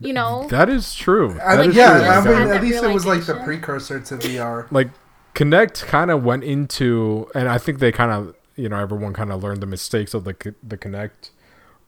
you 0.00 0.12
know, 0.12 0.46
that 0.48 0.68
is 0.68 0.94
true. 0.94 1.38
I, 1.42 1.56
That 1.56 1.62
think 1.62 1.70
is 1.70 1.76
yeah, 1.76 1.98
true. 1.98 2.32
I 2.32 2.38
mean, 2.38 2.48
had 2.48 2.56
at 2.56 2.62
least 2.62 2.84
it 2.84 2.92
was 2.92 3.06
like 3.06 3.24
the 3.26 3.34
precursor 3.34 4.00
to 4.00 4.16
VR. 4.16 4.70
like 4.70 4.90
Kinect 5.34 5.84
kind 5.86 6.10
of 6.10 6.24
went 6.24 6.44
into, 6.44 7.30
and 7.34 7.48
I 7.48 7.58
think 7.58 7.78
they 7.78 7.92
kind 7.92 8.10
of, 8.10 8.34
you 8.56 8.68
know, 8.68 8.78
everyone 8.78 9.12
kind 9.12 9.32
of 9.32 9.42
learned 9.42 9.60
the 9.60 9.66
mistakes 9.66 10.14
of 10.14 10.24
the 10.24 10.54
the 10.62 10.76
Kinect. 10.76 11.30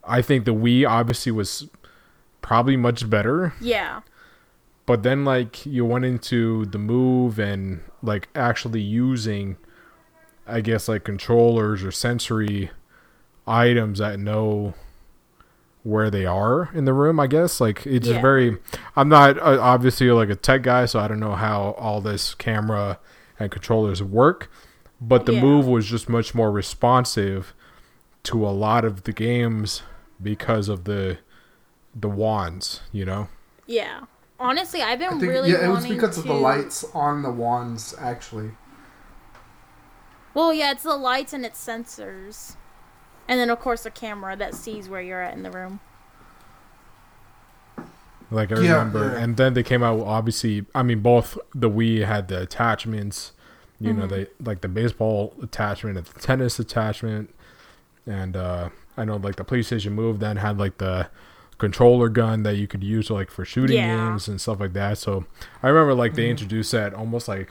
I 0.04 0.22
think 0.22 0.44
the 0.44 0.54
Wii 0.54 0.88
obviously 0.88 1.30
was 1.32 1.68
probably 2.42 2.76
much 2.76 3.08
better, 3.08 3.52
yeah, 3.60 4.00
but 4.86 5.02
then 5.02 5.24
like 5.24 5.64
you 5.66 5.84
went 5.84 6.04
into 6.04 6.64
the 6.66 6.78
Move 6.78 7.38
and 7.38 7.82
like 8.02 8.28
actually 8.34 8.80
using, 8.80 9.56
I 10.46 10.60
guess 10.60 10.88
like 10.88 11.04
controllers 11.04 11.82
or 11.82 11.90
sensory 11.92 12.70
items 13.46 13.98
that 13.98 14.18
know 14.18 14.74
where 15.82 16.10
they 16.10 16.26
are 16.26 16.68
in 16.74 16.84
the 16.84 16.92
room. 16.92 17.18
I 17.18 17.26
guess 17.26 17.60
like 17.60 17.86
it's 17.86 18.08
Yeah. 18.08 18.20
very. 18.20 18.58
I'm 18.96 19.08
not 19.08 19.38
uh, 19.38 19.58
obviously 19.60 20.10
like 20.10 20.28
a 20.28 20.36
tech 20.36 20.62
guy, 20.62 20.84
so 20.86 20.98
I 21.00 21.08
don't 21.08 21.20
know 21.20 21.34
how 21.34 21.74
all 21.78 22.00
this 22.00 22.34
camera 22.34 22.98
and 23.38 23.50
controllers 23.50 24.02
work. 24.02 24.50
But 25.00 25.24
the 25.24 25.32
Yeah. 25.32 25.40
move 25.40 25.66
was 25.66 25.86
just 25.86 26.08
much 26.10 26.34
more 26.34 26.50
responsive 26.52 27.54
to 28.24 28.46
a 28.46 28.50
lot 28.50 28.84
of 28.84 29.04
the 29.04 29.12
games 29.14 29.82
because 30.22 30.68
of 30.68 30.84
the 30.84 31.16
the 31.94 32.08
wands. 32.08 32.80
You 32.92 33.04
know. 33.04 33.28
yeah. 33.66 34.00
Honestly, 34.38 34.80
I've 34.80 34.98
been 34.98 35.20
think 35.20 35.30
really 35.30 35.50
yeah, 35.50 35.66
it 35.66 35.68
was 35.68 35.80
wanting 35.82 35.92
because 35.96 36.16
of 36.16 36.24
the 36.24 36.32
lights 36.32 36.82
on 36.94 37.20
the 37.22 37.30
wands. 37.30 37.94
Actually, 37.98 38.52
Well, 40.32 40.54
yeah, 40.54 40.70
it's 40.72 40.82
the 40.84 40.96
lights 40.96 41.34
and 41.34 41.44
its 41.44 41.62
sensors, 41.62 42.56
and 43.28 43.38
then 43.38 43.50
of 43.50 43.60
course 43.60 43.82
the 43.82 43.90
camera 43.90 44.36
that 44.36 44.54
sees 44.54 44.88
where 44.88 45.02
you're 45.02 45.20
at 45.20 45.34
in 45.34 45.42
the 45.42 45.50
room. 45.50 45.80
Like 48.30 48.52
I 48.52 48.60
Yeah, 48.60 48.72
remember, 48.78 49.12
yeah. 49.12 49.18
and 49.24 49.36
then 49.36 49.54
they 49.54 49.62
came 49.62 49.82
out. 49.82 50.00
Obviously, 50.00 50.64
I 50.74 50.82
mean, 50.84 51.00
both 51.00 51.36
the 51.54 51.68
Wii 51.68 52.06
had 52.06 52.28
the 52.28 52.40
attachments. 52.42 53.32
You 53.82 53.92
know, 53.94 54.06
Mhm. 54.06 54.10
they 54.10 54.26
like 54.44 54.60
the 54.60 54.68
baseball 54.68 55.34
attachment 55.42 55.96
and 55.98 56.06
the 56.06 56.20
tennis 56.20 56.58
attachment, 56.58 57.34
and 58.06 58.36
uh 58.36 58.68
I 58.96 59.04
know 59.04 59.16
like 59.16 59.36
the 59.36 59.44
PlayStation 59.44 59.92
Move 59.92 60.20
then 60.20 60.36
had 60.36 60.58
like 60.58 60.78
the 60.78 61.08
controller 61.60 62.08
gun 62.08 62.42
that 62.42 62.56
you 62.56 62.66
could 62.66 62.82
use 62.82 63.10
like 63.10 63.30
for 63.30 63.44
shooting 63.44 63.76
Yeah. 63.76 64.08
games 64.08 64.26
and 64.26 64.40
stuff 64.40 64.58
like 64.58 64.72
that. 64.72 64.98
So 64.98 65.26
I 65.62 65.68
remember 65.68 65.94
like 65.94 66.14
they 66.14 66.28
introduced 66.28 66.72
that 66.72 66.92
almost 66.94 67.28
like 67.28 67.50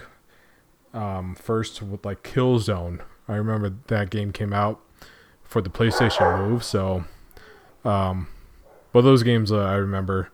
um 0.94 1.36
first 1.36 1.82
with 1.82 2.04
like 2.06 2.24
Killzone. 2.24 3.00
I 3.28 3.36
remember 3.36 3.72
that 3.88 4.10
game 4.10 4.32
came 4.34 4.52
out 4.52 4.82
for 5.44 5.62
the 5.62 5.70
PlayStation 5.70 6.50
Move. 6.50 6.64
So, 6.64 7.06
um, 7.86 8.28
but 8.92 9.02
those 9.02 9.24
games 9.24 9.52
uh, 9.52 9.60
I 9.60 9.76
remember 9.76 10.30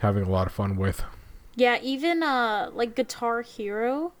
having 0.00 0.22
a 0.24 0.28
lot 0.30 0.46
of 0.46 0.52
fun 0.52 0.76
with. 0.76 1.02
Yeah, 1.54 1.78
even 1.82 2.22
uh 2.22 2.70
like 2.72 2.94
Guitar 2.94 3.42
Hero. 3.42 4.12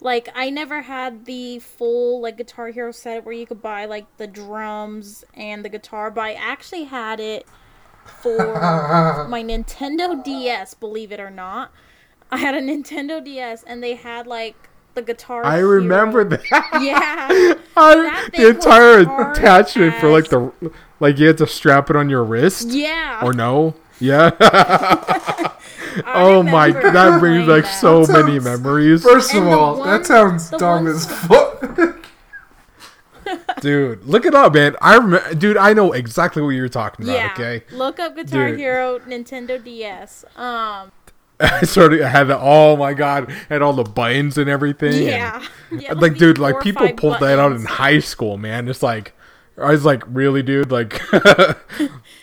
Like 0.00 0.28
I 0.34 0.50
never 0.50 0.82
had 0.82 1.24
the 1.24 1.58
full 1.58 2.20
like 2.20 2.36
Guitar 2.36 2.68
Hero 2.68 2.92
set 2.92 3.24
where 3.24 3.34
you 3.34 3.46
could 3.46 3.62
buy 3.62 3.84
like 3.86 4.06
the 4.18 4.26
drums 4.26 5.24
and 5.34 5.64
the 5.64 5.68
guitar, 5.70 6.10
but 6.10 6.20
I 6.22 6.32
actually 6.34 6.84
had 6.84 7.18
it 7.20 7.46
for 8.22 8.36
my 9.28 9.42
Nintendo 9.42 10.22
DS, 10.22 10.74
believe 10.74 11.12
it 11.12 11.20
or 11.20 11.30
not. 11.30 11.70
I 12.30 12.38
had 12.38 12.54
a 12.54 12.60
Nintendo 12.60 13.22
DS 13.24 13.62
and 13.64 13.82
they 13.82 13.94
had 13.94 14.26
like 14.26 14.56
the 14.94 15.02
guitar 15.02 15.44
I 15.44 15.56
Hero- 15.56 15.68
remember 15.76 16.24
that. 16.24 16.42
Yeah. 16.80 17.54
I, 17.76 17.94
That 17.94 18.30
the 18.34 18.48
entire 18.48 19.04
hard 19.04 19.36
attachment 19.36 19.94
for 19.96 20.10
like 20.10 20.28
the 20.28 20.50
like 21.00 21.18
you 21.18 21.26
had 21.26 21.38
to 21.38 21.46
strap 21.46 21.90
it 21.90 21.96
on 21.96 22.08
your 22.08 22.24
wrist 22.24 22.68
Yeah. 22.70 23.20
or 23.22 23.32
no? 23.32 23.74
Yeah. 23.98 24.28
Oh 26.04 26.42
my, 26.42 26.66
remember 26.66 26.90
that 26.92 27.20
brings 27.20 27.44
playing 27.46 27.48
like 27.48 27.64
that. 27.64 27.80
so 27.80 28.04
That 28.04 28.26
many 28.26 28.38
memories, 28.40 29.02
first 29.02 29.34
of 29.34 29.46
all, 29.46 29.78
one- 29.78 29.88
that 29.88 30.04
sounds 30.06 30.50
dumb 30.50 30.84
one 30.84 30.94
as 30.94 31.06
fuck. 31.26 32.05
Dude. 33.60 34.04
Look 34.04 34.24
it 34.26 34.34
up, 34.34 34.54
man. 34.54 34.76
I 34.80 34.96
remember, 34.96 35.34
dude. 35.34 35.56
I 35.56 35.72
know 35.72 35.92
exactly 35.92 36.42
what 36.42 36.50
you're 36.50 36.68
talking 36.68 37.04
about. 37.06 37.14
Yeah. 37.16 37.32
Okay. 37.32 37.64
Look 37.72 37.98
up 37.98 38.16
Guitar 38.16 38.48
Dude. 38.50 38.58
Hero 38.58 38.98
Nintendo 39.00 39.62
DS. 39.62 40.24
Um 40.36 40.92
I 41.40 41.64
sort 41.64 41.92
of 41.92 42.00
had 42.00 42.24
the 42.24 42.38
oh 42.38 42.76
my 42.76 42.94
god, 42.94 43.30
had 43.50 43.60
all 43.62 43.74
the 43.74 43.84
buttons 43.84 44.38
and 44.38 44.48
everything. 44.48 44.92
and- 44.94 45.02
Yeah. 45.02 45.42
Yeah, 45.70 45.92
like, 45.94 46.16
dude, 46.16 46.38
like 46.38 46.60
people 46.60 46.90
pulled 46.94 47.20
that 47.20 47.38
out 47.38 47.52
in 47.52 47.64
high 47.64 47.98
school, 47.98 48.38
man. 48.38 48.68
It's 48.68 48.82
like, 48.82 49.12
I 49.58 49.70
was 49.72 49.84
like, 49.84 50.02
really, 50.06 50.42
dude, 50.42 50.70
like, 50.72 51.02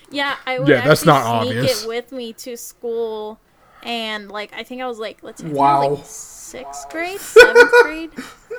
Yeah, 0.10 0.36
I 0.46 0.60
would 0.60 0.68
Yeah, 0.68 0.82
that's 0.88 1.06
not 1.06 1.44
sneak 1.44 1.58
obvious. 1.58 1.84
it 1.84 1.88
with 1.88 2.12
me 2.12 2.34
to 2.34 2.56
school, 2.58 3.40
and 3.84 4.30
like 4.32 4.54
I 4.56 4.64
think 4.64 4.82
I 4.82 4.88
was 4.88 4.98
like, 5.00 5.20
let's 5.24 5.42
see, 5.42 5.48
I 5.48 5.50
think 5.52 5.60
I 5.60 5.78
was, 5.78 5.90
Wow. 5.90 5.96
like 5.96 6.06
sixth 6.06 6.90
grade, 6.90 7.20
seventh 7.20 7.72
grade. 7.84 8.12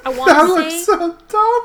I 0.04 0.08
want 0.10 0.26
That 0.26 0.46
to 0.46 0.52
looks 0.52 0.74
say, 0.74 0.82
so 0.84 1.16
dumb. 1.28 1.62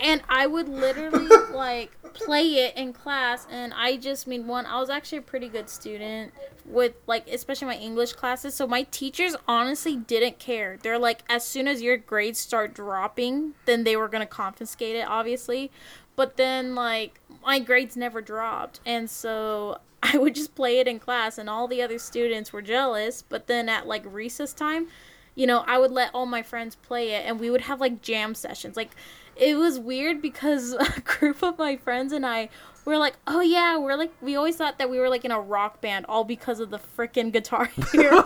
And 0.00 0.22
I 0.28 0.46
would 0.46 0.68
literally 0.68 1.28
like 1.52 1.90
play 2.14 2.46
it 2.66 2.76
in 2.76 2.92
class, 2.92 3.46
and 3.50 3.72
I 3.74 3.96
just 3.96 4.26
mean 4.26 4.46
one, 4.46 4.66
I 4.66 4.78
was 4.80 4.90
actually 4.90 5.18
a 5.18 5.22
pretty 5.22 5.48
good 5.48 5.68
student 5.68 6.32
with 6.64 6.94
like 7.06 7.28
especially 7.28 7.66
my 7.66 7.76
English 7.76 8.12
classes, 8.14 8.54
so 8.54 8.66
my 8.66 8.84
teachers 8.84 9.34
honestly 9.48 9.96
didn't 9.96 10.38
care. 10.38 10.78
They're 10.82 10.98
like, 10.98 11.22
as 11.28 11.44
soon 11.44 11.68
as 11.68 11.82
your 11.82 11.96
grades 11.96 12.38
start 12.38 12.74
dropping, 12.74 13.54
then 13.66 13.84
they 13.84 13.96
were 13.96 14.08
gonna 14.08 14.26
confiscate 14.26 14.96
it, 14.96 15.06
obviously. 15.08 15.70
But 16.16 16.36
then 16.36 16.74
like 16.74 17.20
my 17.44 17.58
grades 17.58 17.96
never 17.96 18.20
dropped, 18.20 18.80
and 18.86 19.08
so 19.10 19.78
I 20.02 20.18
would 20.18 20.34
just 20.34 20.54
play 20.54 20.78
it 20.78 20.88
in 20.88 20.98
class, 20.98 21.38
and 21.38 21.48
all 21.48 21.68
the 21.68 21.82
other 21.82 21.98
students 21.98 22.52
were 22.52 22.62
jealous. 22.62 23.22
But 23.22 23.46
then 23.46 23.68
at 23.68 23.86
like 23.86 24.02
recess 24.06 24.52
time, 24.52 24.88
you 25.34 25.46
know, 25.46 25.64
I 25.66 25.78
would 25.78 25.90
let 25.90 26.10
all 26.12 26.26
my 26.26 26.42
friends 26.42 26.74
play 26.74 27.10
it, 27.12 27.24
and 27.26 27.40
we 27.40 27.50
would 27.50 27.62
have 27.62 27.80
like 27.80 28.02
jam 28.02 28.34
sessions. 28.34 28.76
Like 28.76 28.90
it 29.36 29.56
was 29.56 29.78
weird 29.78 30.22
because 30.22 30.72
a 30.72 31.00
group 31.00 31.42
of 31.42 31.58
my 31.58 31.76
friends 31.76 32.12
and 32.12 32.24
I 32.26 32.48
were 32.84 32.98
like, 32.98 33.14
oh 33.26 33.40
yeah, 33.40 33.78
we're 33.78 33.96
like 33.96 34.12
we 34.20 34.36
always 34.36 34.56
thought 34.56 34.78
that 34.78 34.90
we 34.90 34.98
were 34.98 35.08
like 35.08 35.24
in 35.24 35.30
a 35.30 35.40
rock 35.40 35.80
band, 35.80 36.06
all 36.08 36.24
because 36.24 36.60
of 36.60 36.70
the 36.70 36.78
freaking 36.78 37.32
guitar 37.32 37.66
hero. 37.92 38.22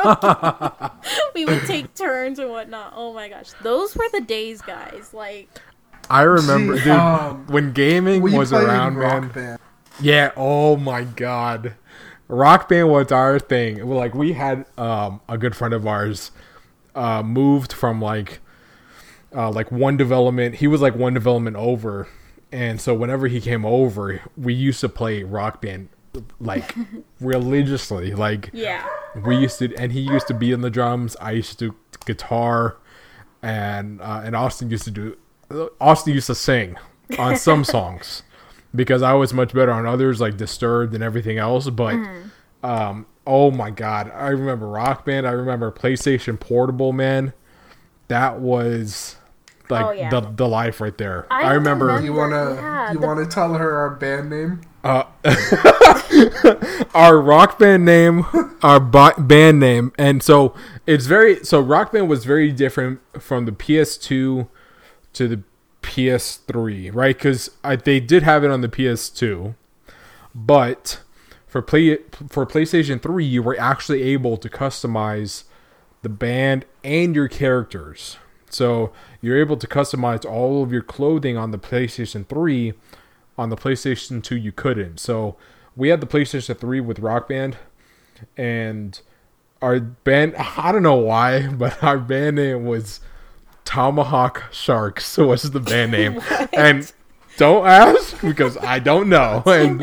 we 1.34 1.44
would 1.44 1.64
take 1.66 1.94
turns 1.94 2.38
and 2.38 2.50
whatnot. 2.50 2.92
Oh 2.96 3.12
my 3.12 3.28
gosh, 3.28 3.52
those 3.62 3.94
were 3.96 4.08
the 4.12 4.20
days, 4.20 4.62
guys. 4.62 5.12
Like. 5.12 5.48
I 6.08 6.22
remember, 6.22 6.76
Gee, 6.76 6.84
dude, 6.84 6.92
um, 6.92 7.46
when 7.48 7.72
gaming 7.72 8.22
was 8.22 8.52
around, 8.52 8.94
Rock 8.94 9.22
man. 9.22 9.28
Band. 9.32 9.58
Yeah. 10.00 10.30
Oh 10.36 10.76
my 10.76 11.02
god, 11.02 11.74
Rock 12.28 12.68
Band 12.68 12.88
was 12.90 13.10
our 13.10 13.40
thing. 13.40 13.84
Like 13.84 14.14
we 14.14 14.32
had 14.32 14.66
um, 14.78 15.20
a 15.28 15.36
good 15.36 15.56
friend 15.56 15.74
of 15.74 15.84
ours 15.84 16.30
uh, 16.94 17.24
moved 17.24 17.72
from 17.72 18.00
like 18.00 18.40
uh, 19.34 19.50
like 19.50 19.70
one 19.72 19.96
development. 19.96 20.56
He 20.56 20.66
was 20.66 20.80
like 20.80 20.94
one 20.94 21.14
development 21.14 21.56
over, 21.56 22.08
and 22.52 22.80
so 22.80 22.94
whenever 22.94 23.26
he 23.28 23.40
came 23.40 23.64
over, 23.64 24.20
we 24.36 24.54
used 24.54 24.80
to 24.80 24.88
play 24.88 25.22
Rock 25.22 25.60
Band 25.60 25.88
like 26.40 26.74
religiously. 27.20 28.14
Like 28.14 28.50
Yeah. 28.52 28.86
we 29.24 29.36
used 29.36 29.58
to, 29.58 29.74
and 29.76 29.92
he 29.92 30.00
used 30.00 30.26
to 30.28 30.34
be 30.34 30.52
in 30.52 30.60
the 30.60 30.70
drums. 30.70 31.16
I 31.20 31.32
used 31.32 31.58
to 31.58 31.70
do 31.70 31.76
guitar, 32.04 32.76
and 33.42 34.00
uh, 34.00 34.22
and 34.24 34.34
Austin 34.36 34.70
used 34.70 34.84
to 34.84 34.90
do. 34.90 35.16
Austin 35.80 36.14
used 36.14 36.26
to 36.26 36.34
sing 36.34 36.76
on 37.18 37.36
some 37.36 37.64
songs. 37.76 38.22
because 38.74 39.00
I 39.02 39.14
was 39.14 39.32
much 39.32 39.54
better 39.54 39.70
on 39.72 39.86
others 39.86 40.20
like 40.20 40.36
Disturbed 40.36 40.94
and 40.94 41.02
everything 41.02 41.38
else. 41.38 41.68
But 41.70 41.94
Mm-hmm. 41.94 42.66
um, 42.66 43.06
oh 43.26 43.50
my 43.50 43.70
god, 43.70 44.10
I 44.14 44.28
remember 44.28 44.68
Rock 44.68 45.04
Band. 45.04 45.26
I 45.26 45.30
remember 45.32 45.70
PlayStation 45.72 46.38
Portable, 46.38 46.92
man. 46.92 47.32
That 48.08 48.38
was 48.40 49.16
like 49.68 49.84
Oh, 49.84 49.90
yeah. 49.90 50.10
the 50.10 50.20
the 50.20 50.46
life 50.48 50.80
right 50.80 50.96
there. 50.96 51.26
I 51.30 51.42
I, 51.42 51.52
remember. 51.54 51.86
remember- 51.86 52.06
You 52.06 52.12
wanna 52.14 52.54
Yeah, 52.54 52.92
you 52.92 53.00
the- 53.00 53.06
wanna 53.06 53.26
tell 53.26 53.54
her 53.54 53.76
our 53.76 53.90
band 53.90 54.30
name? 54.30 54.60
Uh, 54.84 55.02
our 56.94 57.20
rock 57.20 57.58
band 57.58 57.84
name, 57.84 58.24
our 58.62 58.78
ba- 58.80 59.14
band 59.18 59.58
name, 59.60 59.92
and 59.98 60.22
so 60.22 60.54
it's 60.86 61.06
very 61.06 61.44
so. 61.44 61.60
Rock 61.60 61.92
band 61.92 62.08
was 62.08 62.24
very 62.24 62.52
different 62.52 63.00
from 63.20 63.44
the 63.46 63.52
PS2 63.52 64.46
to 65.14 65.28
the 65.28 65.42
PS3, 65.82 66.94
right? 66.94 67.16
Because 67.16 67.50
they 67.84 67.98
did 68.00 68.22
have 68.22 68.44
it 68.44 68.50
on 68.52 68.60
the 68.60 68.68
PS2, 68.68 69.54
but 70.34 71.00
for 71.48 71.60
play 71.62 71.98
for 72.28 72.46
PlayStation 72.46 73.02
3, 73.02 73.24
you 73.24 73.42
were 73.42 73.58
actually 73.58 74.02
able 74.02 74.36
to 74.36 74.48
customize 74.48 75.44
the 76.02 76.09
band 76.09 76.64
and 76.85 77.14
your 77.14 77.28
characters. 77.28 78.16
So 78.50 78.92
you're 79.20 79.38
able 79.38 79.56
to 79.56 79.66
customize 79.66 80.24
all 80.24 80.62
of 80.62 80.72
your 80.72 80.82
clothing 80.82 81.37
on 81.37 81.50
the 81.50 81.59
PlayStation 81.59 82.26
3 82.26 82.74
on 83.38 83.50
the 83.50 83.56
PlayStation 83.56 84.22
2 84.22 84.37
you 84.37 84.52
couldn't. 84.52 84.98
So 85.00 85.37
we 85.74 85.88
had 85.88 86.00
the 86.00 86.06
PlayStation 86.06 86.56
3 86.59 86.80
with 86.80 86.98
Rock 87.00 87.28
Band 87.28 87.56
and 88.37 89.00
our 89.61 89.80
band 89.80 90.35
I 90.56 90.72
don't 90.72 90.82
know 90.82 90.94
why, 90.94 91.48
but 91.52 91.82
our 91.82 91.98
band 91.98 92.37
name 92.37 92.64
was 92.64 93.00
Tomahawk 93.64 94.44
Sharks 94.52 95.04
So 95.04 95.26
was 95.28 95.50
the 95.50 95.61
band 95.61 95.92
name. 95.92 96.20
and 96.52 96.90
don't 97.37 97.66
ask 97.66 98.18
because 98.22 98.56
I 98.59 98.78
don't 98.78 99.09
know. 99.11 99.42
And 99.44 99.82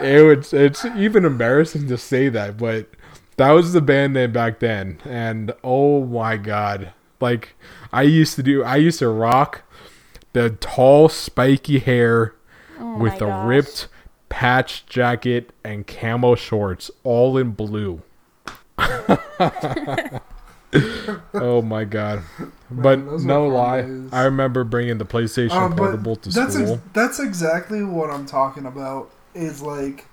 it 0.00 0.24
was 0.24 0.54
it's 0.54 0.84
even 0.96 1.24
embarrassing 1.26 1.88
to 1.88 1.98
say 1.98 2.28
that, 2.30 2.56
but 2.56 2.88
that 3.36 3.50
was 3.52 3.72
the 3.72 3.80
band 3.80 4.14
name 4.14 4.32
back 4.32 4.58
then. 4.60 4.98
And 5.04 5.52
oh 5.64 6.04
my 6.04 6.36
god. 6.36 6.92
Like 7.20 7.54
I 7.92 8.02
used 8.02 8.34
to 8.36 8.42
do 8.42 8.62
I 8.64 8.76
used 8.76 8.98
to 9.00 9.08
rock 9.08 9.62
the 10.32 10.50
tall 10.50 11.08
spiky 11.08 11.78
hair 11.78 12.34
Oh 12.78 12.98
with 12.98 13.14
my 13.14 13.18
the 13.20 13.26
gosh. 13.26 13.46
ripped 13.48 13.88
patch 14.28 14.84
jacket 14.86 15.50
and 15.64 15.86
camo 15.86 16.34
shorts, 16.34 16.90
all 17.04 17.38
in 17.38 17.52
blue. 17.52 18.02
oh 21.34 21.62
my 21.62 21.84
god! 21.84 22.22
But 22.70 23.04
those 23.06 23.24
no 23.24 23.46
lie, 23.46 23.82
days. 23.82 24.12
I 24.12 24.24
remember 24.24 24.64
bringing 24.64 24.98
the 24.98 25.06
PlayStation 25.06 25.72
Uh, 25.72 25.74
Portable 25.74 26.16
to 26.16 26.28
that's 26.30 26.54
school. 26.54 26.74
ex- 26.74 26.82
that's 26.92 27.18
exactly 27.20 27.82
what 27.82 28.10
I'm 28.10 28.26
talking 28.26 28.66
about. 28.66 29.10
Is 29.34 29.62
like 29.62 30.06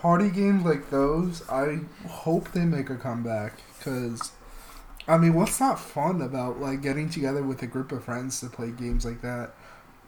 party 0.00 0.30
games 0.30 0.64
like 0.64 0.90
those. 0.90 1.48
I 1.48 1.80
hope 2.08 2.52
they 2.52 2.64
make 2.64 2.90
a 2.90 2.96
comeback 2.96 3.60
because, 3.78 4.32
I 5.08 5.18
mean, 5.18 5.34
what's 5.34 5.60
not 5.60 5.80
fun 5.80 6.22
about 6.22 6.60
like 6.60 6.82
getting 6.82 7.10
together 7.10 7.42
with 7.42 7.62
a 7.62 7.66
group 7.68 7.92
of 7.92 8.04
friends 8.04 8.40
to 8.40 8.48
play 8.48 8.70
games 8.72 9.04
like 9.04 9.22
that, 9.22 9.52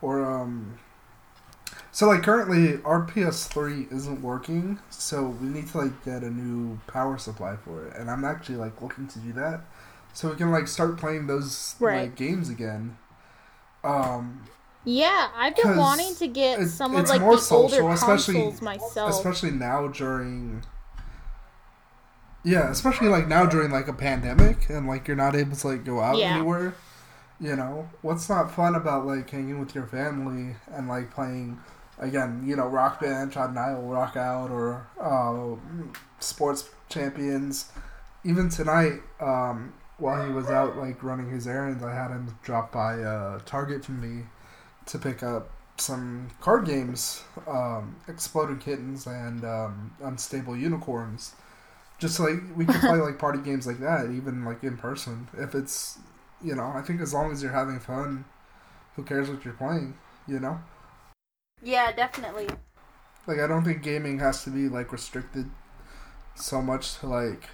or 0.02 0.24
um. 0.24 0.78
So 1.90 2.06
like 2.06 2.22
currently 2.22 2.80
our 2.84 3.02
PS3 3.02 3.86
isn't 3.90 4.22
working, 4.22 4.78
so 4.90 5.28
we 5.28 5.48
need 5.48 5.68
to 5.68 5.78
like 5.78 6.04
get 6.04 6.22
a 6.22 6.30
new 6.30 6.80
power 6.86 7.18
supply 7.18 7.56
for 7.56 7.86
it, 7.86 7.96
and 7.96 8.10
I'm 8.10 8.24
actually 8.24 8.56
like 8.56 8.80
looking 8.80 9.06
to 9.08 9.18
do 9.18 9.32
that, 9.34 9.62
so 10.12 10.30
we 10.30 10.36
can 10.36 10.50
like 10.50 10.68
start 10.68 10.96
playing 10.98 11.26
those 11.26 11.74
Right. 11.80 12.02
like 12.02 12.16
games 12.16 12.48
again. 12.48 12.96
Um, 13.84 14.44
Yeah, 14.84 15.28
I've 15.36 15.54
been 15.54 15.76
wanting 15.76 16.14
to 16.16 16.26
get 16.26 16.54
it's- 16.54 16.72
some 16.74 16.94
of 16.96 17.08
like 17.08 17.20
the 17.20 17.24
older 17.26 17.38
social, 17.40 17.90
especially- 17.92 18.34
consoles 18.34 18.62
myself. 18.62 19.10
especially 19.10 19.52
now 19.52 19.86
during 19.88 20.62
yeah 22.44 22.70
especially 22.70 23.06
like 23.08 23.28
now 23.28 23.46
during 23.46 23.70
like 23.70 23.86
a 23.88 23.92
pandemic 23.92 24.68
and 24.68 24.86
like 24.88 25.06
you're 25.06 25.16
not 25.16 25.36
able 25.36 25.54
to 25.56 25.68
like 25.68 25.84
go 25.84 26.00
out 26.00 26.16
Yeah. 26.16 26.34
anywhere 26.34 26.74
you 27.40 27.54
know 27.54 27.88
what's 28.02 28.28
not 28.28 28.50
fun 28.50 28.74
about 28.74 29.06
like 29.06 29.30
hanging 29.30 29.60
with 29.60 29.74
your 29.76 29.86
family 29.86 30.56
and 30.72 30.88
like 30.88 31.12
playing 31.14 31.60
again 32.00 32.42
you 32.44 32.56
know 32.56 32.66
rock 32.66 33.00
band 33.00 33.30
chad 33.32 33.50
and 33.50 33.58
i 33.60 33.72
will 33.74 33.82
rock 33.88 34.16
out 34.16 34.50
or 34.50 34.88
uh, 35.00 35.54
sports 36.18 36.68
champions 36.88 37.66
even 38.24 38.48
tonight 38.48 39.00
um 39.20 39.72
while 39.98 40.26
he 40.26 40.32
was 40.32 40.48
out 40.50 40.76
like 40.76 41.00
running 41.04 41.30
his 41.30 41.46
errands 41.46 41.84
i 41.84 41.94
had 41.94 42.10
him 42.10 42.36
drop 42.42 42.72
by 42.72 42.98
uh 43.00 43.38
target 43.46 43.84
for 43.84 43.92
me 43.92 44.24
to 44.86 44.98
pick 44.98 45.22
up 45.22 45.50
some 45.76 46.30
card 46.40 46.66
games, 46.66 47.22
um, 47.46 47.96
Exploding 48.08 48.58
Kittens 48.58 49.06
and 49.06 49.44
um, 49.44 49.94
Unstable 50.02 50.56
Unicorns. 50.56 51.34
Just 51.98 52.18
like 52.18 52.40
we 52.56 52.64
can 52.64 52.80
play 52.80 52.98
like 53.00 53.18
party 53.18 53.40
games 53.40 53.66
like 53.66 53.80
that, 53.80 54.10
even 54.10 54.44
like 54.44 54.62
in 54.64 54.76
person. 54.76 55.28
If 55.38 55.54
it's, 55.54 55.98
you 56.42 56.54
know, 56.54 56.72
I 56.74 56.82
think 56.82 57.00
as 57.00 57.14
long 57.14 57.32
as 57.32 57.42
you're 57.42 57.52
having 57.52 57.80
fun, 57.80 58.24
who 58.96 59.04
cares 59.04 59.30
what 59.30 59.44
you're 59.44 59.54
playing, 59.54 59.94
you 60.26 60.40
know? 60.40 60.60
yeah, 61.62 61.92
definitely. 61.92 62.48
Like 63.26 63.38
I 63.38 63.46
don't 63.46 63.64
think 63.64 63.82
gaming 63.82 64.18
has 64.18 64.42
to 64.44 64.50
be 64.50 64.68
like 64.68 64.92
restricted 64.92 65.48
so 66.34 66.60
much 66.60 66.98
to 66.98 67.06
like 67.06 67.48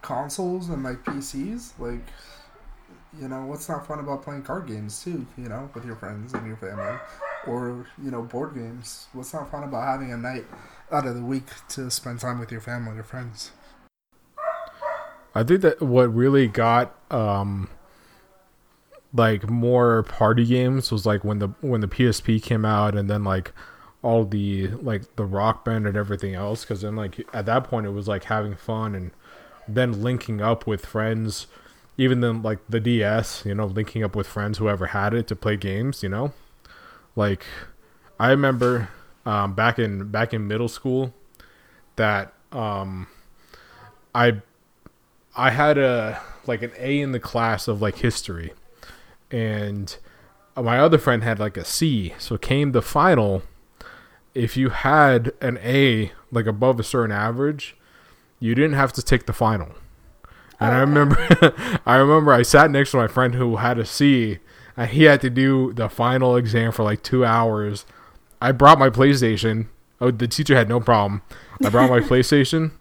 consoles 0.00 0.68
and 0.68 0.82
like 0.82 1.04
PCs. 1.04 1.78
Like, 1.78 2.04
you 3.20 3.28
know, 3.28 3.44
what's 3.44 3.68
not 3.68 3.86
fun 3.86 3.98
about 3.98 4.22
playing 4.22 4.42
card 4.42 4.66
games 4.66 5.02
too? 5.02 5.26
You 5.36 5.48
know, 5.48 5.70
with 5.74 5.84
your 5.84 5.96
friends 5.96 6.32
and 6.32 6.46
your 6.46 6.56
family, 6.56 6.98
or 7.46 7.86
you 8.02 8.10
know, 8.10 8.22
board 8.22 8.54
games. 8.54 9.06
What's 9.12 9.32
not 9.32 9.50
fun 9.50 9.64
about 9.64 9.86
having 9.86 10.12
a 10.12 10.16
night 10.16 10.46
out 10.90 11.06
of 11.06 11.14
the 11.14 11.22
week 11.22 11.46
to 11.70 11.90
spend 11.90 12.20
time 12.20 12.38
with 12.38 12.50
your 12.50 12.60
family 12.60 12.98
or 12.98 13.02
friends? 13.02 13.52
I 15.34 15.42
think 15.42 15.62
that 15.62 15.80
what 15.80 16.14
really 16.14 16.46
got 16.46 16.94
um 17.10 17.68
like 19.14 19.48
more 19.48 20.02
party 20.04 20.46
games 20.46 20.90
was 20.90 21.04
like 21.04 21.24
when 21.24 21.38
the 21.38 21.48
when 21.60 21.80
the 21.80 21.88
PSP 21.88 22.42
came 22.42 22.64
out 22.64 22.96
and 22.96 23.10
then 23.10 23.24
like 23.24 23.52
all 24.02 24.24
the 24.24 24.68
like 24.68 25.16
the 25.16 25.24
rock 25.24 25.64
band 25.64 25.86
and 25.86 25.96
everything 25.96 26.34
else 26.34 26.64
because 26.64 26.80
then 26.80 26.96
like 26.96 27.26
at 27.32 27.46
that 27.46 27.64
point 27.64 27.86
it 27.86 27.90
was 27.90 28.08
like 28.08 28.24
having 28.24 28.56
fun 28.56 28.94
and 28.94 29.10
then 29.68 30.02
linking 30.02 30.40
up 30.40 30.66
with 30.66 30.84
friends 30.84 31.46
even 31.96 32.20
then 32.20 32.42
like 32.42 32.58
the 32.68 32.80
DS 32.80 33.44
you 33.44 33.54
know 33.54 33.66
linking 33.66 34.02
up 34.02 34.16
with 34.16 34.26
friends 34.26 34.58
whoever 34.58 34.86
had 34.86 35.14
it 35.14 35.26
to 35.28 35.36
play 35.36 35.56
games 35.56 36.02
you 36.02 36.08
know 36.08 36.32
like 37.16 37.44
I 38.18 38.30
remember 38.30 38.88
um 39.24 39.54
back 39.54 39.78
in 39.78 40.10
back 40.10 40.34
in 40.34 40.46
middle 40.46 40.68
school 40.68 41.14
that 41.96 42.32
um 42.52 43.06
I 44.14 44.40
I 45.34 45.50
had 45.50 45.78
a 45.78 46.20
like 46.46 46.62
an 46.62 46.72
A 46.78 47.00
in 47.00 47.12
the 47.12 47.20
class 47.20 47.68
of 47.68 47.80
like 47.80 47.96
history, 47.96 48.52
and 49.30 49.96
my 50.56 50.78
other 50.78 50.98
friend 50.98 51.22
had 51.22 51.38
like 51.38 51.56
a 51.56 51.64
C. 51.64 52.14
So 52.18 52.36
came 52.36 52.72
the 52.72 52.82
final. 52.82 53.42
If 54.34 54.56
you 54.56 54.70
had 54.70 55.32
an 55.40 55.58
A 55.62 56.12
like 56.30 56.46
above 56.46 56.80
a 56.80 56.82
certain 56.82 57.14
average, 57.14 57.76
you 58.40 58.54
didn't 58.54 58.74
have 58.74 58.92
to 58.94 59.02
take 59.02 59.26
the 59.26 59.32
final. 59.32 59.74
And 60.62 60.74
I 60.74 60.80
remember, 60.80 61.80
I 61.86 61.96
remember 61.96 62.32
I 62.32 62.42
sat 62.42 62.70
next 62.70 62.92
to 62.92 62.96
my 62.96 63.08
friend 63.08 63.34
who 63.34 63.56
had 63.56 63.78
a 63.78 63.84
C, 63.84 64.38
and 64.76 64.90
he 64.90 65.04
had 65.04 65.20
to 65.22 65.30
do 65.30 65.72
the 65.72 65.88
final 65.88 66.36
exam 66.36 66.72
for 66.72 66.82
like 66.82 67.02
two 67.02 67.24
hours. 67.24 67.84
I 68.40 68.52
brought 68.52 68.78
my 68.78 68.90
PlayStation. 68.90 69.66
Oh, 70.00 70.10
the 70.10 70.28
teacher 70.28 70.56
had 70.56 70.68
no 70.68 70.80
problem. 70.80 71.22
I 71.64 71.68
brought 71.68 71.90
my 71.90 72.00
PlayStation, 72.08 72.72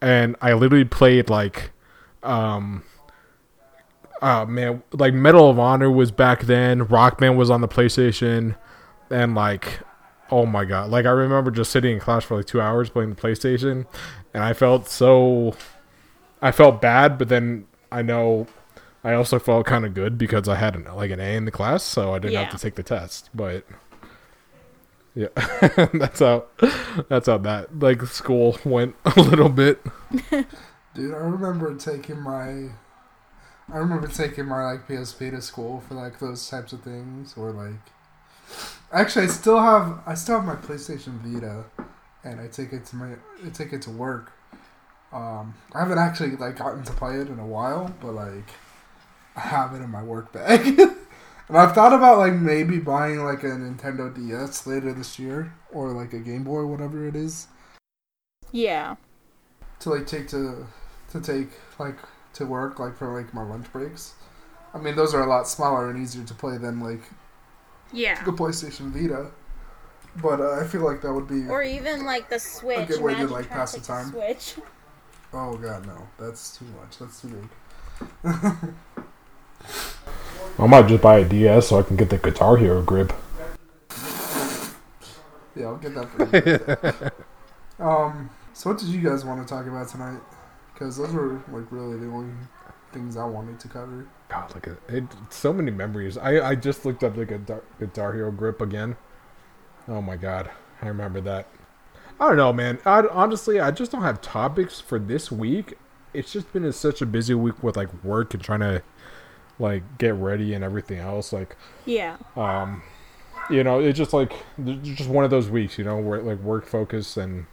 and 0.00 0.36
I 0.40 0.52
literally 0.54 0.84
played 0.84 1.30
like 1.30 1.70
um 2.22 2.84
uh 4.20 4.44
man 4.44 4.82
like 4.92 5.14
medal 5.14 5.48
of 5.48 5.58
honor 5.58 5.90
was 5.90 6.10
back 6.10 6.42
then 6.42 6.86
Rockman 6.86 7.36
was 7.36 7.48
on 7.48 7.60
the 7.62 7.68
playstation 7.68 8.56
and 9.10 9.34
like 9.34 9.80
oh 10.30 10.44
my 10.44 10.64
god 10.64 10.90
like 10.90 11.06
i 11.06 11.10
remember 11.10 11.50
just 11.50 11.72
sitting 11.72 11.94
in 11.94 11.98
class 11.98 12.24
for 12.24 12.36
like 12.36 12.46
two 12.46 12.60
hours 12.60 12.90
playing 12.90 13.08
the 13.08 13.16
playstation 13.16 13.86
and 14.34 14.44
i 14.44 14.52
felt 14.52 14.86
so 14.88 15.54
i 16.42 16.50
felt 16.50 16.80
bad 16.80 17.18
but 17.18 17.28
then 17.28 17.66
i 17.92 18.02
know 18.02 18.46
i 19.04 19.12
also 19.12 19.38
felt 19.38 19.66
kind 19.66 19.84
of 19.84 19.94
good 19.94 20.18
because 20.18 20.48
i 20.48 20.54
had 20.54 20.74
an, 20.74 20.84
like 20.94 21.10
an 21.10 21.20
a 21.20 21.36
in 21.36 21.44
the 21.44 21.50
class 21.50 21.82
so 21.82 22.14
i 22.14 22.18
didn't 22.18 22.34
Yeah. 22.34 22.40
have 22.40 22.48
to 22.50 22.58
take 22.58 22.74
the 22.76 22.82
test 22.82 23.30
but 23.34 23.64
yeah 25.14 25.28
that's 25.94 26.20
how 26.20 26.44
that's 27.08 27.26
how 27.26 27.38
that 27.38 27.78
like 27.78 28.02
school 28.02 28.58
went 28.64 28.94
a 29.04 29.20
little 29.20 29.48
bit 29.48 29.80
Dude, 30.94 31.14
I 31.14 31.18
remember 31.18 31.74
taking 31.76 32.20
my, 32.20 32.70
I 33.72 33.78
remember 33.78 34.08
taking 34.08 34.46
my 34.46 34.64
like 34.64 34.88
PSP 34.88 35.30
to 35.30 35.40
school 35.42 35.80
for 35.80 35.94
like 35.94 36.18
those 36.18 36.48
types 36.48 36.72
of 36.72 36.82
things, 36.82 37.34
or 37.36 37.52
like, 37.52 37.80
actually, 38.92 39.24
I 39.26 39.28
still 39.28 39.60
have, 39.60 40.00
I 40.06 40.14
still 40.14 40.36
have 40.40 40.44
my 40.44 40.56
PlayStation 40.56 41.18
Vita, 41.20 41.64
and 42.24 42.40
I 42.40 42.48
take 42.48 42.72
it 42.72 42.84
to 42.86 42.96
my, 42.96 43.12
I 43.44 43.50
take 43.52 43.72
it 43.72 43.82
to 43.82 43.90
work. 43.90 44.32
Um, 45.12 45.54
I 45.74 45.80
haven't 45.80 45.98
actually 45.98 46.36
like 46.36 46.56
gotten 46.58 46.84
to 46.84 46.92
play 46.92 47.16
it 47.16 47.28
in 47.28 47.38
a 47.38 47.46
while, 47.46 47.92
but 48.00 48.12
like, 48.12 48.48
I 49.36 49.40
have 49.40 49.74
it 49.74 49.82
in 49.82 49.90
my 49.90 50.02
work 50.02 50.32
bag, 50.32 50.78
And 51.48 51.58
I've 51.58 51.74
thought 51.74 51.92
about 51.92 52.18
like 52.18 52.34
maybe 52.34 52.78
buying 52.78 53.24
like 53.24 53.42
a 53.42 53.48
Nintendo 53.48 54.14
DS 54.14 54.68
later 54.68 54.92
this 54.92 55.18
year 55.18 55.52
or 55.72 55.90
like 55.90 56.12
a 56.12 56.20
Game 56.20 56.44
Boy, 56.44 56.64
whatever 56.64 57.08
it 57.08 57.16
is, 57.16 57.48
Yeah. 58.52 58.94
to 59.80 59.90
like 59.90 60.06
take 60.06 60.28
to 60.28 60.68
to 61.10 61.20
take 61.20 61.48
like 61.80 61.96
to 62.34 62.46
work 62.46 62.78
like 62.78 62.96
for 62.96 63.12
like 63.20 63.34
my 63.34 63.42
lunch 63.42 63.72
breaks. 63.72 64.14
I 64.72 64.78
mean, 64.78 64.94
those 64.94 65.12
are 65.12 65.22
a 65.22 65.26
lot 65.28 65.48
smaller 65.48 65.90
and 65.90 66.00
easier 66.00 66.22
to 66.24 66.34
play 66.34 66.56
than 66.56 66.78
like 66.78 67.02
Yeah. 67.92 68.22
the 68.22 68.30
PlayStation 68.30 68.92
Vita. 68.92 69.32
But 70.22 70.40
uh, 70.40 70.52
I 70.60 70.66
feel 70.68 70.82
like 70.82 71.02
that 71.02 71.12
would 71.12 71.26
be. 71.26 71.48
Or 71.48 71.62
even 71.64 72.04
like 72.04 72.28
the 72.28 72.38
Switch. 72.38 72.78
A 72.78 72.86
good 72.86 73.00
way 73.02 73.14
to, 73.14 73.26
like, 73.28 73.48
pass 73.48 73.74
to 73.74 73.80
the 73.80 73.86
time. 73.86 74.10
Switch. 74.10 74.54
Oh 75.32 75.56
god, 75.56 75.86
no, 75.86 76.08
that's 76.18 76.58
too 76.58 76.64
much. 76.80 76.98
That's 76.98 77.20
too 77.20 77.28
big. 77.28 77.48
I 80.58 80.66
might 80.66 80.88
just 80.88 81.02
buy 81.02 81.18
a 81.18 81.24
DS 81.28 81.68
so 81.68 81.78
I 81.78 81.82
can 81.82 81.96
get 81.96 82.10
the 82.10 82.18
Guitar 82.18 82.56
Hero 82.56 82.82
grip. 82.82 83.12
Yeah, 85.54 85.66
I'll 85.66 85.76
get 85.76 85.94
that 85.94 86.08
for 86.10 87.10
you. 87.80 87.84
um, 87.84 88.30
so 88.52 88.70
what 88.70 88.78
did 88.78 88.88
you 88.88 89.00
guys 89.00 89.24
want 89.24 89.46
to 89.46 89.52
talk 89.52 89.66
about 89.66 89.88
tonight? 89.88 90.20
Because 90.72 90.96
those 90.96 91.12
were 91.12 91.42
like 91.52 91.70
really 91.70 91.98
the 91.98 92.06
only 92.06 92.34
things 92.92 93.16
I 93.16 93.24
wanted 93.24 93.60
to 93.60 93.68
cover. 93.68 94.06
God, 94.28 94.54
like 94.54 94.66
a, 94.66 94.76
it, 94.88 95.04
so 95.30 95.52
many 95.52 95.70
memories. 95.70 96.18
I, 96.18 96.50
I 96.50 96.54
just 96.54 96.84
looked 96.84 97.04
up 97.04 97.14
the 97.14 97.26
Guitar, 97.26 97.62
Guitar 97.78 98.12
Hero 98.12 98.30
grip 98.30 98.60
again. 98.60 98.96
Oh 99.88 100.02
my 100.02 100.16
god, 100.16 100.50
I 100.82 100.88
remember 100.88 101.20
that. 101.22 101.46
I 102.20 102.28
don't 102.28 102.36
know, 102.36 102.52
man. 102.52 102.78
I, 102.84 103.02
honestly, 103.10 103.58
I 103.60 103.70
just 103.70 103.90
don't 103.92 104.02
have 104.02 104.20
topics 104.20 104.78
for 104.80 104.98
this 104.98 105.32
week. 105.32 105.74
It's 106.12 106.32
just 106.32 106.52
been 106.52 106.64
a, 106.64 106.72
such 106.72 107.00
a 107.00 107.06
busy 107.06 107.34
week 107.34 107.62
with 107.62 107.76
like 107.76 108.04
work 108.04 108.34
and 108.34 108.42
trying 108.42 108.60
to 108.60 108.82
like 109.58 109.82
get 109.98 110.14
ready 110.14 110.52
and 110.54 110.62
everything 110.62 110.98
else. 110.98 111.32
Like, 111.32 111.56
Yeah. 111.86 112.16
um, 112.36 112.82
you 113.48 113.64
know, 113.64 113.80
it's 113.80 113.96
just 113.96 114.12
like 114.12 114.32
it's 114.58 114.88
just 114.98 115.08
one 115.08 115.24
of 115.24 115.30
those 115.30 115.48
weeks, 115.48 115.78
you 115.78 115.84
know, 115.84 115.96
where 115.98 116.20
like 116.20 116.38
work 116.40 116.66
focus 116.66 117.16
and 117.16 117.46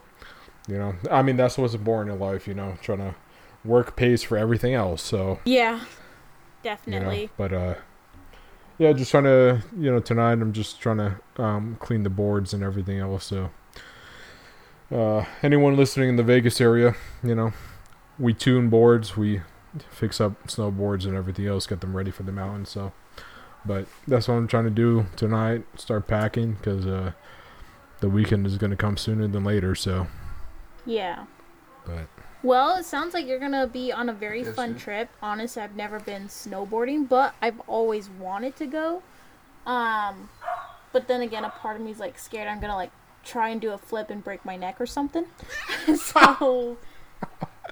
you 0.67 0.77
know, 0.77 0.95
I 1.09 1.21
mean 1.21 1.37
that's 1.37 1.57
what's 1.57 1.73
important 1.73 2.13
in 2.13 2.19
life, 2.19 2.45
you 2.47 2.53
know, 2.53 2.77
trying 2.81 2.97
to 2.99 3.15
work 3.63 3.95
pays 3.95 4.21
for 4.21 4.37
everything 4.37 4.73
else. 4.73 5.01
So 5.01 5.39
Yeah. 5.45 5.75
you 5.75 5.79
know, 5.79 5.85
Definitely. 6.63 7.29
but 7.37 7.53
uh, 7.53 7.75
yeah, 8.77 8.91
just 8.93 9.11
trying 9.11 9.23
to 9.23 9.63
you 9.79 9.89
know 9.91 9.99
tonight 9.99 10.33
I'm 10.33 10.51
just 10.51 10.81
trying 10.81 10.97
to 10.97 11.19
um 11.41 11.77
clean 11.79 12.03
the 12.03 12.09
boards 12.09 12.53
and 12.53 12.63
everything 12.63 12.99
else. 12.99 13.23
So 13.25 13.49
uh, 14.91 15.25
anyone 15.43 15.75
listening 15.75 16.09
in 16.09 16.15
the 16.15 16.23
Vegas 16.23 16.59
area, 16.61 16.95
you 17.23 17.35
know, 17.35 17.53
we 18.19 18.33
tune 18.33 18.69
boards, 18.69 19.15
we 19.17 19.41
fix 19.91 20.19
up 20.21 20.47
snowboards 20.47 21.05
and 21.05 21.15
everything 21.15 21.45
else, 21.47 21.67
get 21.67 21.81
them 21.81 21.95
ready 21.95 22.11
for 22.11 22.23
the 22.23 22.31
mountain. 22.31 22.65
So, 22.65 22.93
but 23.65 23.85
that's 24.07 24.27
what 24.27 24.35
I'm 24.35 24.47
trying 24.47 24.63
to 24.65 24.69
do 24.69 25.05
tonight. 25.15 25.63
Start 25.75 26.07
packing 26.07 26.53
because 26.53 26.85
uh, 26.87 27.11
the 27.99 28.09
weekend 28.09 28.47
is 28.47 28.57
going 28.57 28.71
to 28.71 28.77
come 28.77 28.97
sooner 28.97 29.27
than 29.27 29.43
later. 29.43 29.75
So, 29.75 30.07
Yeah. 30.85 31.25
but 31.85 32.07
Well, 32.43 32.77
it 32.77 32.85
sounds 32.85 33.13
like 33.13 33.27
you're 33.27 33.39
gonna 33.39 33.67
be 33.67 33.91
on 33.91 34.07
a 34.09 34.13
very 34.13 34.43
Yes, 34.43 34.55
fun 34.55 34.73
sir. 34.75 34.79
trip. 34.79 35.09
Honestly, 35.21 35.61
I've 35.61 35.75
never 35.75 35.99
been 35.99 36.27
snowboarding, 36.27 37.09
but 37.09 37.35
I've 37.41 37.59
always 37.67 38.09
wanted 38.09 38.55
to 38.57 38.65
go. 38.67 39.03
Um, 39.65 40.29
but 40.93 41.07
then 41.07 41.21
again, 41.21 41.43
a 41.43 41.49
part 41.49 41.75
of 41.75 41.81
me 41.81 41.91
is 41.91 41.99
like 41.99 42.17
scared 42.17 42.47
I'm 42.47 42.61
gonna 42.61 42.75
like 42.75 42.91
try 43.27 43.49
and 43.49 43.61
do 43.61 43.71
a 43.71 43.77
flip 43.77 44.09
and 44.09 44.23
break 44.23 44.45
my 44.45 44.55
neck 44.55 44.79
or 44.79 44.85
something. 44.85 45.25
so, 45.95 46.77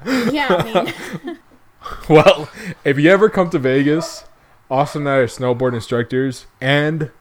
yeah, 0.06 0.47
I 0.49 0.84
mean, 1.24 1.39
well, 2.10 2.49
if 2.84 2.99
you 2.99 3.10
ever 3.10 3.30
come 3.30 3.49
to 3.51 3.60
Vegas, 3.60 4.26
Austin 4.70 5.03
and 5.03 5.10
I 5.10 5.16
are 5.18 5.28
snowboard 5.28 5.74
instructors, 5.74 6.45
and 6.60 7.12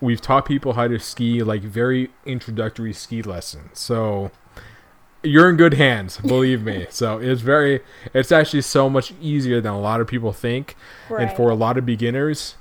we've 0.00 0.20
taught 0.20 0.46
people 0.46 0.74
how 0.74 0.88
to 0.88 0.98
ski 0.98 1.42
like 1.42 1.62
very 1.62 2.10
introductory 2.24 2.92
ski 2.92 3.22
lessons. 3.22 3.78
So 3.78 4.30
you're 5.22 5.50
in 5.50 5.56
good 5.56 5.74
hands, 5.74 6.18
believe 6.18 6.62
me. 6.62 6.86
So 6.90 7.18
it's 7.18 7.40
very, 7.40 7.80
it's 8.14 8.30
actually 8.30 8.62
so 8.62 8.88
much 8.88 9.12
easier 9.20 9.60
than 9.60 9.72
a 9.72 9.80
lot 9.80 10.00
of 10.00 10.06
people 10.06 10.32
think. 10.32 10.76
And 11.08 11.30
for 11.32 11.50
a 11.50 11.54
lot 11.54 11.76
of 11.76 11.84
beginners, 11.84 12.54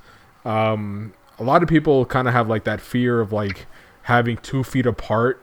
um, 0.43 1.13
a 1.37 1.43
lot 1.43 1.61
of 1.61 1.69
people 1.69 2.05
kind 2.05 2.27
of 2.27 2.33
have 2.33 2.47
like 2.47 2.63
that 2.63 2.81
fear 2.81 3.21
of 3.21 3.31
like 3.31 3.67
having 4.07 4.37
two 4.37 4.63
feet 4.63 4.85
apart, 4.85 5.41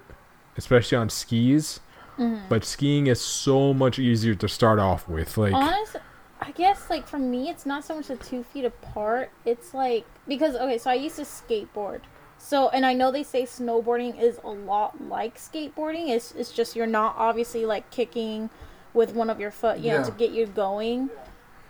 especially 0.57 0.97
on 0.97 1.11
skis. 1.11 1.81
Mm-hmm. 2.19 2.49
But 2.49 2.65
skiing 2.65 3.09
is 3.09 3.21
so 3.21 3.75
much 3.75 3.99
easier 3.99 4.35
to 4.37 4.49
start 4.49 4.79
off 4.79 5.07
with. 5.07 5.37
Like, 5.37 5.53
honest, 5.53 5.97
I 6.41 6.51
guess 6.53 6.89
like 6.89 7.07
for 7.07 7.19
me, 7.19 7.51
it's 7.51 7.67
not 7.67 7.85
so 7.85 7.97
much 7.97 8.07
the 8.07 8.17
two 8.17 8.43
feet 8.43 8.65
apart. 8.65 9.31
It's 9.45 9.75
like 9.75 10.07
because 10.27 10.55
okay, 10.55 10.79
so 10.79 10.91
I 10.91 10.95
used 10.95 11.17
to 11.17 11.23
skateboard. 11.23 12.01
So 12.39 12.71
and 12.71 12.87
I 12.87 12.95
know 12.95 13.11
they 13.11 13.23
say 13.23 13.43
snowboarding 13.43 14.19
is 14.19 14.39
a 14.43 14.51
lot 14.51 15.09
like 15.09 15.37
skateboarding. 15.37 16.09
It's 16.09 16.33
it's 16.33 16.51
just 16.51 16.75
you're 16.75 16.87
not 16.87 17.17
obviously 17.19 17.67
like 17.67 17.91
kicking 17.91 18.49
with 18.95 19.15
one 19.15 19.29
of 19.29 19.41
your 19.41 19.51
foot, 19.51 19.79
you 19.79 19.91
know, 19.91 20.05
to 20.05 20.13
get 20.13 20.31
you 20.31 20.47
going. 20.47 21.11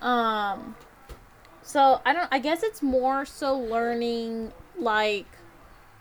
Um 0.01 0.77
so 1.63 2.01
I 2.05 2.13
don't 2.13 2.29
I 2.31 2.39
guess 2.39 2.63
it's 2.63 2.83
more 2.83 3.25
so 3.25 3.59
learning 3.59 4.53
like 4.79 5.27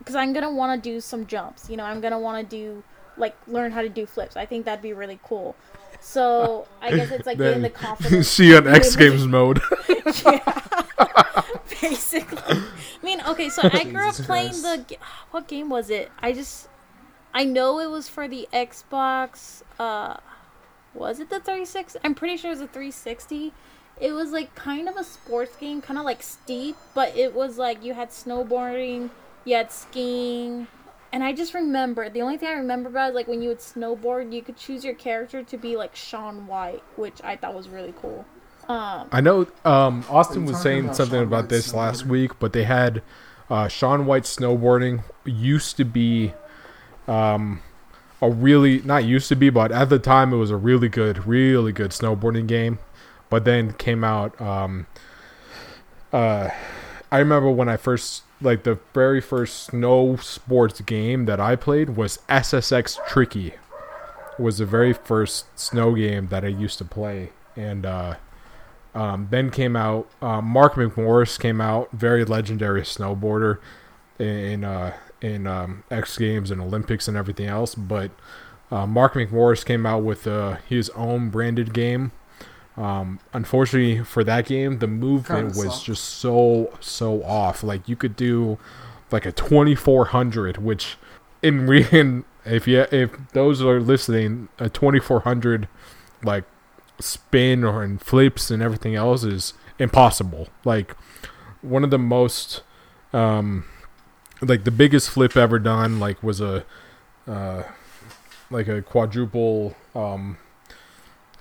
cuz 0.06 0.16
I'm 0.16 0.34
going 0.34 0.44
to 0.44 0.50
want 0.50 0.82
to 0.82 0.90
do 0.90 1.00
some 1.00 1.26
jumps, 1.26 1.70
you 1.70 1.78
know, 1.78 1.84
I'm 1.84 2.02
going 2.02 2.14
to 2.14 2.20
want 2.20 2.50
to 2.50 2.56
do 2.56 2.84
like 3.18 3.36
learn 3.48 3.72
how 3.72 3.82
to 3.82 3.90
do 3.90 4.06
flips. 4.06 4.36
I 4.36 4.46
think 4.46 4.66
that'd 4.66 4.82
be 4.82 4.94
really 4.94 5.20
cool. 5.24 5.56
So, 6.02 6.68
I 6.82 6.92
guess 6.92 7.12
it's 7.12 7.26
like 7.26 7.38
getting 7.38 7.62
the 7.70 7.70
confidence. 7.70 8.28
see 8.38 8.56
on 8.56 8.68
X 8.80 8.96
Games 8.96 9.26
mode. 9.26 9.62
yeah. 9.88 11.44
basically. 11.82 12.58
I 12.58 13.06
mean, 13.06 13.22
okay, 13.28 13.50
so 13.50 13.70
I 13.72 13.84
grew 13.86 14.08
up 14.08 14.16
playing 14.16 14.50
Christ. 14.50 14.90
the 14.90 14.98
what 15.32 15.48
game 15.48 15.70
was 15.70 15.90
it? 15.90 16.12
I 16.20 16.34
just 16.34 16.68
I 17.34 17.46
know 17.46 17.80
it 17.80 17.90
was 17.90 18.08
for 18.08 18.28
the 18.28 18.48
Xbox. 18.54 19.64
Uh, 19.80 20.18
was 20.94 21.20
it 21.20 21.30
the 21.30 21.40
360? 21.40 22.00
I'm 22.04 22.14
pretty 22.14 22.38
sure 22.38 22.52
it 22.52 22.54
was 22.54 22.62
a 22.62 22.68
360. 22.68 23.54
It 24.00 24.12
was 24.12 24.32
like 24.32 24.54
kind 24.56 24.88
of 24.88 24.96
a 24.96 25.04
sports 25.04 25.56
game, 25.56 25.82
kind 25.82 25.98
of 25.98 26.06
like 26.06 26.22
steep, 26.22 26.76
but 26.94 27.16
it 27.18 27.34
was 27.34 27.58
like 27.58 27.84
you 27.84 27.94
had 27.94 28.10
snowboarding, 28.10 29.10
you 29.46 29.56
had 29.56 29.72
skiing, 29.72 30.68
and 31.12 31.24
I 31.24 31.34
just 31.34 31.54
remember 31.54 32.10
the 32.10 32.22
only 32.22 32.38
thing 32.38 32.50
I 32.50 32.54
remember 32.54 32.90
about 32.90 33.10
is 33.10 33.16
like 33.16 33.28
when 33.28 33.42
you 33.42 33.50
would 33.50 33.60
snowboard, 33.60 34.34
you 34.34 34.42
could 34.42 34.58
choose 34.58 34.84
your 34.84 34.96
character 34.96 35.44
to 35.44 35.58
be 35.58 35.76
like 35.78 35.96
Shaun 35.96 36.48
White, 36.48 36.84
which 36.96 37.22
I 37.24 37.36
thought 37.36 37.54
was 37.54 37.70
really 37.70 37.94
cool. 38.02 38.26
Um, 38.68 39.10
I 39.12 39.22
know 39.22 39.48
um, 39.66 40.06
Austin 40.10 40.46
was 40.46 40.62
saying 40.62 40.86
about 40.86 40.96
something 40.96 41.20
Shaun 41.20 41.28
about 41.28 41.44
White 41.44 41.50
this 41.50 41.74
last 41.74 42.06
week, 42.06 42.40
but 42.40 42.54
they 42.54 42.64
had 42.64 43.02
uh, 43.50 43.68
Shaun 43.68 44.06
White 44.06 44.24
snowboarding 44.24 45.04
used 45.26 45.78
to 45.78 45.86
be 45.86 46.34
um, 47.08 47.62
a 48.22 48.30
really 48.30 48.82
not 48.82 49.04
used 49.04 49.28
to 49.30 49.36
be, 49.36 49.50
but 49.50 49.72
at 49.72 49.90
the 49.90 50.00
time 50.00 50.34
it 50.34 50.38
was 50.38 50.50
a 50.50 50.58
really 50.58 50.90
good, 50.90 51.28
really 51.28 51.72
good 51.72 51.92
snowboarding 51.92 52.48
game. 52.48 52.80
But 53.30 53.46
then 53.46 53.74
came 53.74 54.04
out. 54.04 54.40
Um, 54.40 54.88
uh, 56.12 56.50
I 57.12 57.18
remember 57.18 57.50
when 57.50 57.68
I 57.68 57.78
first 57.78 58.24
like 58.44 58.64
the 58.64 58.80
very 58.94 59.22
first 59.22 59.64
snow 59.64 60.16
sports 60.18 60.82
game 60.82 61.26
that 61.26 61.40
I 61.40 61.56
played 61.56 61.92
was 61.92 62.20
SSX 62.30 63.06
Tricky. 63.08 63.48
It 63.48 64.40
Was 64.40 64.58
the 64.58 64.66
very 64.66 64.94
first 64.94 65.46
snow 65.58 65.96
game 65.96 66.28
that 66.28 66.44
I 66.44 66.50
used 66.50 66.78
to 66.80 66.86
play, 66.86 67.30
and 67.56 67.86
uh, 67.86 68.16
um, 68.96 69.28
then 69.32 69.50
came 69.50 69.76
out. 69.76 70.08
Um, 70.22 70.46
Mark 70.46 70.74
McMorris 70.74 71.40
came 71.40 71.62
out, 71.62 71.92
very 71.92 72.26
legendary 72.26 72.82
snowboarder 72.82 73.60
in 74.20 74.64
uh, 74.64 74.94
in 75.22 75.48
um, 75.48 75.84
X 75.90 76.18
Games 76.18 76.52
and 76.52 76.62
Olympics 76.62 77.08
and 77.08 77.16
everything 77.16 77.48
else. 77.48 77.76
But 77.76 78.12
uh, 78.72 78.86
Mark 78.88 79.14
McMorris 79.14 79.66
came 79.66 79.86
out 79.86 80.04
with 80.04 80.28
uh, 80.28 80.58
his 80.68 80.90
own 80.92 81.30
branded 81.30 81.74
game. 81.74 82.12
Um, 82.76 83.20
unfortunately 83.34 84.04
for 84.04 84.24
that 84.24 84.48
game, 84.48 84.80
the 84.80 84.88
movement 84.88 85.56
was 85.56 85.84
just 85.84 86.04
so 86.04 86.74
so 86.80 87.24
off. 87.24 87.64
Like 87.64 87.88
you 87.88 87.96
could 87.96 88.16
do 88.16 88.58
like 89.12 89.26
a 89.26 89.32
twenty 89.32 89.76
four 89.76 90.06
hundred, 90.06 90.58
which 90.58 90.98
in 91.42 91.68
re- 91.68 91.88
in 91.92 92.26
if 92.46 92.68
you 92.68 92.86
if 92.92 93.12
those 93.34 93.62
are 93.62 93.80
listening, 93.80 94.50
a 94.60 94.70
twenty 94.70 95.00
four 95.00 95.22
hundred 95.22 95.68
like 96.24 96.46
spin 97.00 97.64
or 97.64 97.84
in 97.84 97.98
flips 97.98 98.50
and 98.50 98.64
everything 98.64 98.96
else 98.96 99.24
is 99.24 99.54
impossible. 99.78 100.48
Like 100.66 100.96
one 101.62 101.84
of 101.84 101.92
the 101.92 102.00
most 102.00 102.62
um 103.14 103.66
like 104.42 104.64
the 104.64 104.72
biggest 104.72 105.10
flip 105.10 105.38
ever 105.38 105.60
done 105.60 106.00
like 106.00 106.22
was 106.24 106.42
a 106.42 106.66
uh 107.28 107.64
like 108.50 108.68
a 108.68 108.82
quadruple 108.82 109.76
um 109.96 110.38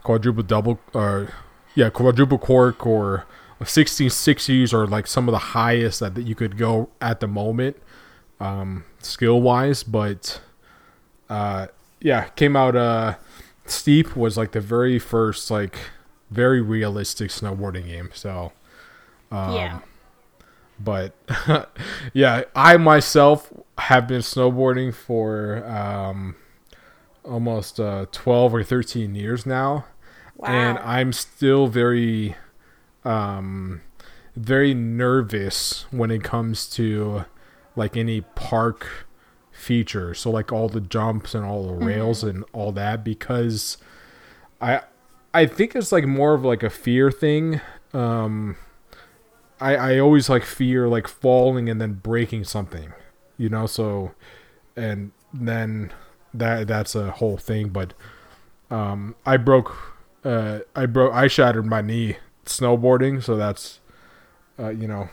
quadruple 0.03 0.43
double 0.43 0.79
or 0.95 1.33
yeah 1.75 1.91
quadruple 1.91 2.39
cork 2.39 2.87
or 2.87 3.27
a 3.61 3.65
1660s 3.65 4.73
or 4.73 4.87
like 4.87 5.07
some 5.07 5.29
of 5.29 5.33
the 5.33 5.39
highest 5.39 6.01
that, 6.01 6.15
that 6.15 6.23
you 6.23 6.35
could 6.35 6.57
go 6.57 6.89
at 7.01 7.21
the 7.21 7.29
moment 7.29 7.77
um 8.41 8.85
skill 8.99 9.41
wise 9.41 9.83
but 9.83 10.41
uh 11.29 11.67
yeah 12.01 12.25
came 12.31 12.57
out 12.57 12.75
uh 12.75 13.15
steep 13.65 14.17
was 14.17 14.37
like 14.37 14.53
the 14.53 14.61
very 14.61 14.99
first 14.99 15.51
like 15.51 15.77
very 16.31 16.61
realistic 16.61 17.31
snowboarding 17.31 17.87
game 17.87 18.11
so 18.13 18.53
um 19.31 19.55
yeah. 19.55 19.79
But 20.83 21.15
yeah, 22.13 22.45
I 22.55 22.77
myself 22.77 23.53
have 23.79 24.09
been 24.09 24.21
snowboarding 24.21 24.95
for 24.95 25.65
um, 25.67 26.35
almost 27.25 27.79
uh, 27.79 28.07
12 28.11 28.55
or 28.55 28.65
13 28.65 29.15
years 29.15 29.47
now. 29.47 29.85
Wow. 30.43 30.49
And 30.49 30.79
I'm 30.81 31.13
still 31.13 31.69
very, 31.69 32.37
um, 33.05 33.81
very 34.35 34.75
nervous 34.75 35.87
when 35.91 36.11
it 36.11 36.25
comes 36.25 36.69
to 36.71 37.25
like 37.77 37.97
any 37.97 38.23
park 38.23 39.07
feature. 39.53 40.15
So 40.15 40.31
like 40.31 40.53
all 40.53 40.69
the 40.69 40.81
jumps 40.81 41.35
and 41.35 41.45
all 41.45 41.67
the 41.67 41.75
rails 41.85 42.25
and 42.25 42.45
all 42.53 42.73
that 42.73 43.05
because 43.05 43.77
I 44.61 44.81
I 45.35 45.47
think 45.47 45.75
it's 45.77 45.93
like 45.93 46.07
more 46.07 46.35
of 46.35 46.45
like 46.45 46.63
a 46.63 46.71
fear 46.71 47.11
thing. 47.11 47.61
Um 47.93 48.57
I 49.61 49.77
I 49.77 49.99
always 49.99 50.29
like 50.29 50.45
fear 50.45 50.89
like 50.89 51.07
falling 51.07 51.69
and 51.69 51.81
then 51.81 51.95
breaking 51.95 52.45
something. 52.45 52.93
You 53.37 53.49
know, 53.49 53.67
so 53.67 54.13
and 54.77 55.13
then 55.33 55.93
that 56.35 56.67
that's 56.67 56.95
a 56.95 57.13
whole 57.13 57.37
thing, 57.37 57.69
but 57.69 57.95
um 58.71 59.15
I 59.25 59.37
broke 59.37 59.77
uh 60.25 60.61
I 60.75 60.87
broke 60.87 61.13
I 61.15 61.27
shattered 61.27 61.67
my 61.67 61.81
knee 61.81 62.17
snowboarding, 62.45 63.23
so 63.23 63.37
that's 63.37 63.81
uh 64.59 64.69
you 64.71 64.87
know, 64.87 65.09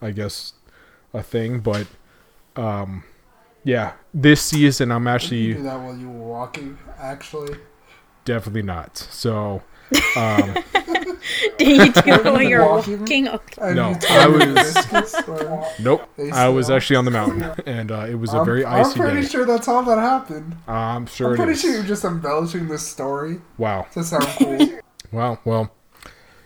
I 0.00 0.10
guess 0.10 0.52
a 1.12 1.22
thing, 1.22 1.60
but 1.60 1.86
um 2.56 3.04
yeah, 3.64 3.92
this 4.14 4.40
season 4.42 4.90
I'm 4.90 5.04
Did 5.04 5.10
you 5.10 5.14
actually 5.14 5.54
do 5.54 5.62
that 5.64 5.80
while 5.80 5.96
you 5.96 6.08
were 6.10 6.26
walking, 6.28 6.78
actually. 6.98 7.56
definitely 8.24 8.62
not. 8.62 8.96
So 8.96 9.62
um 10.16 10.54
Did 11.58 11.76
you 11.96 12.02
do 12.02 12.12
it 12.14 12.24
while 12.24 12.42
you're 12.42 12.66
Walking? 12.66 13.00
walking? 13.00 13.28
Okay. 13.28 13.74
No, 13.74 13.94
I 14.08 14.26
was- 14.26 15.78
nope. 15.78 16.08
I 16.32 16.48
was 16.48 16.70
actually 16.70 16.96
on 16.96 17.04
the 17.04 17.10
mountain 17.10 17.42
and 17.66 17.92
uh, 17.92 18.06
it 18.08 18.14
was 18.14 18.32
a 18.32 18.36
I'm- 18.38 18.44
very 18.46 18.64
I'm 18.64 18.90
pretty 18.92 19.22
day. 19.22 19.26
sure 19.28 19.44
that's 19.44 19.68
all 19.68 19.82
that 19.82 19.98
happened. 19.98 20.56
I'm 20.66 21.06
sure 21.06 21.30
I'm 21.30 21.36
pretty 21.36 21.52
it 21.52 21.54
is. 21.54 21.60
sure 21.60 21.72
you're 21.74 21.82
just 21.82 22.04
embellishing 22.04 22.68
this 22.68 22.86
story 22.86 23.40
Wow. 23.58 23.86
to 23.92 24.02
sound 24.04 24.24
cool. 24.38 24.58
Well, 25.12 25.40
well, 25.44 25.72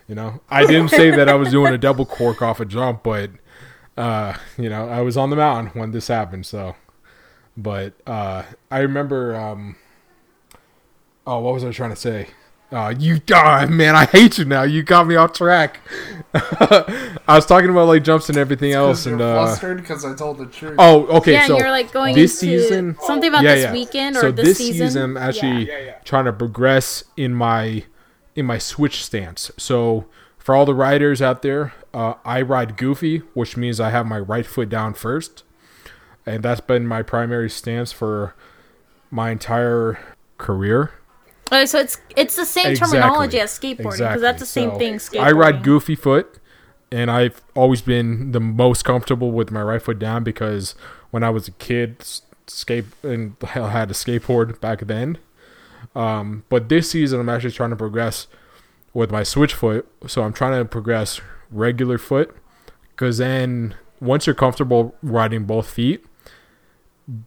you 0.08 0.14
know, 0.14 0.40
I 0.48 0.64
didn't 0.66 0.88
say 0.88 1.10
that 1.10 1.28
I 1.28 1.34
was 1.34 1.50
doing 1.50 1.74
a 1.74 1.78
double 1.78 2.06
cork 2.06 2.40
off 2.40 2.60
a 2.60 2.64
jump, 2.64 3.02
but 3.02 3.30
uh, 3.96 4.34
you 4.56 4.70
know, 4.70 4.88
I 4.88 5.02
was 5.02 5.16
on 5.18 5.28
the 5.30 5.36
mountain 5.36 5.78
when 5.78 5.90
this 5.92 6.08
happened, 6.08 6.46
so 6.46 6.74
but 7.58 7.92
uh 8.06 8.42
I 8.70 8.78
remember 8.78 9.36
um 9.36 9.76
oh, 11.26 11.40
what 11.40 11.54
was 11.54 11.62
I 11.64 11.70
trying 11.72 11.90
to 11.90 11.96
say? 11.96 12.28
Uh, 12.74 12.92
you, 12.98 13.20
ah, 13.32 13.66
man, 13.70 13.94
I 13.94 14.04
hate 14.04 14.36
you 14.36 14.44
now. 14.44 14.64
You 14.64 14.82
got 14.82 15.06
me 15.06 15.14
off 15.14 15.32
track. 15.32 15.78
I 16.34 17.14
was 17.28 17.46
talking 17.46 17.70
about 17.70 17.86
like 17.86 18.02
jumps 18.02 18.28
and 18.28 18.36
everything 18.36 18.72
else, 18.72 19.06
and 19.06 19.20
you're 19.20 19.28
uh, 19.28 19.46
flustered 19.46 19.76
because 19.76 20.04
I 20.04 20.12
told 20.16 20.38
the 20.38 20.46
truth. 20.46 20.74
oh, 20.80 21.06
okay. 21.18 21.34
yeah, 21.34 21.46
so 21.46 21.56
you're 21.56 21.70
like 21.70 21.92
going 21.92 22.16
this 22.16 22.42
into 22.42 22.60
season, 22.60 22.96
something 23.00 23.28
about 23.28 23.44
yeah, 23.44 23.54
this 23.54 23.64
yeah. 23.66 23.72
weekend 23.72 24.16
or 24.16 24.20
so 24.22 24.32
this, 24.32 24.58
this 24.58 24.58
season. 24.58 25.02
I'm 25.02 25.16
actually 25.16 25.70
trying 26.02 26.24
to 26.24 26.32
progress 26.32 27.04
in 27.16 27.32
my 27.32 27.84
in 28.34 28.44
my 28.44 28.58
switch 28.58 29.04
stance. 29.04 29.52
So 29.56 30.06
for 30.36 30.56
all 30.56 30.66
the 30.66 30.74
riders 30.74 31.22
out 31.22 31.42
there, 31.42 31.74
uh, 31.92 32.14
I 32.24 32.42
ride 32.42 32.76
goofy, 32.76 33.18
which 33.34 33.56
means 33.56 33.78
I 33.78 33.90
have 33.90 34.04
my 34.04 34.18
right 34.18 34.46
foot 34.46 34.68
down 34.68 34.94
first, 34.94 35.44
and 36.26 36.42
that's 36.42 36.60
been 36.60 36.88
my 36.88 37.02
primary 37.02 37.50
stance 37.50 37.92
for 37.92 38.34
my 39.12 39.30
entire 39.30 40.00
career. 40.38 40.90
Oh, 41.52 41.64
so 41.66 41.78
it's 41.78 41.98
it's 42.16 42.36
the 42.36 42.44
same 42.46 42.70
Exactly. 42.72 42.98
terminology 42.98 43.40
as 43.40 43.50
skateboarding 43.58 43.76
because 43.78 43.94
Exactly. 44.00 44.22
that's 44.22 44.40
the 44.40 44.46
same 44.46 44.70
So, 44.70 44.78
thing. 44.78 44.94
Skateboarding. 44.96 45.20
I 45.22 45.32
ride 45.32 45.62
goofy 45.62 45.94
foot, 45.94 46.38
and 46.90 47.10
I've 47.10 47.42
always 47.54 47.80
been 47.82 48.32
the 48.32 48.40
most 48.40 48.84
comfortable 48.84 49.30
with 49.30 49.50
my 49.50 49.62
right 49.62 49.80
foot 49.82 49.98
down 49.98 50.24
because 50.24 50.74
when 51.10 51.22
I 51.22 51.30
was 51.30 51.46
a 51.48 51.52
kid, 51.52 52.04
skate 52.46 52.86
and 53.02 53.36
hell 53.42 53.68
had 53.68 53.90
a 53.90 53.94
skateboard 53.94 54.60
back 54.60 54.80
then. 54.80 55.18
Um, 55.94 56.44
but 56.48 56.68
this 56.68 56.90
season, 56.90 57.20
I'm 57.20 57.28
actually 57.28 57.52
trying 57.52 57.70
to 57.70 57.76
progress 57.76 58.26
with 58.92 59.10
my 59.10 59.22
switch 59.22 59.54
foot. 59.54 59.86
So 60.06 60.22
I'm 60.22 60.32
trying 60.32 60.58
to 60.60 60.64
progress 60.64 61.20
regular 61.50 61.98
foot 61.98 62.34
because 62.90 63.18
then 63.18 63.74
once 64.00 64.26
you're 64.26 64.34
comfortable 64.34 64.94
riding 65.02 65.44
both 65.44 65.68
feet, 65.70 66.04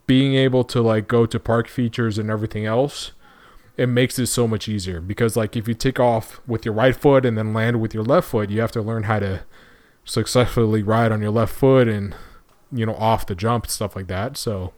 being 0.07 0.33
able 0.33 0.63
to 0.65 0.81
like 0.81 1.07
go 1.07 1.25
to 1.25 1.39
park 1.39 1.67
features 1.67 2.17
and 2.17 2.29
everything 2.31 2.65
else 2.65 3.11
it 3.77 3.87
makes 3.87 4.17
it 4.17 4.27
so 4.27 4.47
much 4.47 4.67
easier 4.67 4.99
because 4.99 5.37
like 5.37 5.55
if 5.55 5.67
you 5.67 5.73
take 5.73 5.99
off 5.99 6.41
with 6.47 6.65
your 6.65 6.73
right 6.73 6.95
foot 6.95 7.25
and 7.25 7.37
then 7.37 7.53
land 7.53 7.79
with 7.79 7.93
your 7.93 8.03
left 8.03 8.27
foot 8.27 8.49
you 8.49 8.59
have 8.59 8.71
to 8.71 8.81
learn 8.81 9.03
how 9.03 9.19
to 9.19 9.43
successfully 10.03 10.81
ride 10.81 11.11
on 11.11 11.21
your 11.21 11.31
left 11.31 11.53
foot 11.53 11.87
and 11.87 12.15
you 12.71 12.85
know 12.85 12.95
off 12.95 13.25
the 13.25 13.35
jump 13.35 13.67
stuff 13.67 13.95
like 13.95 14.07
that 14.07 14.35
so 14.35 14.73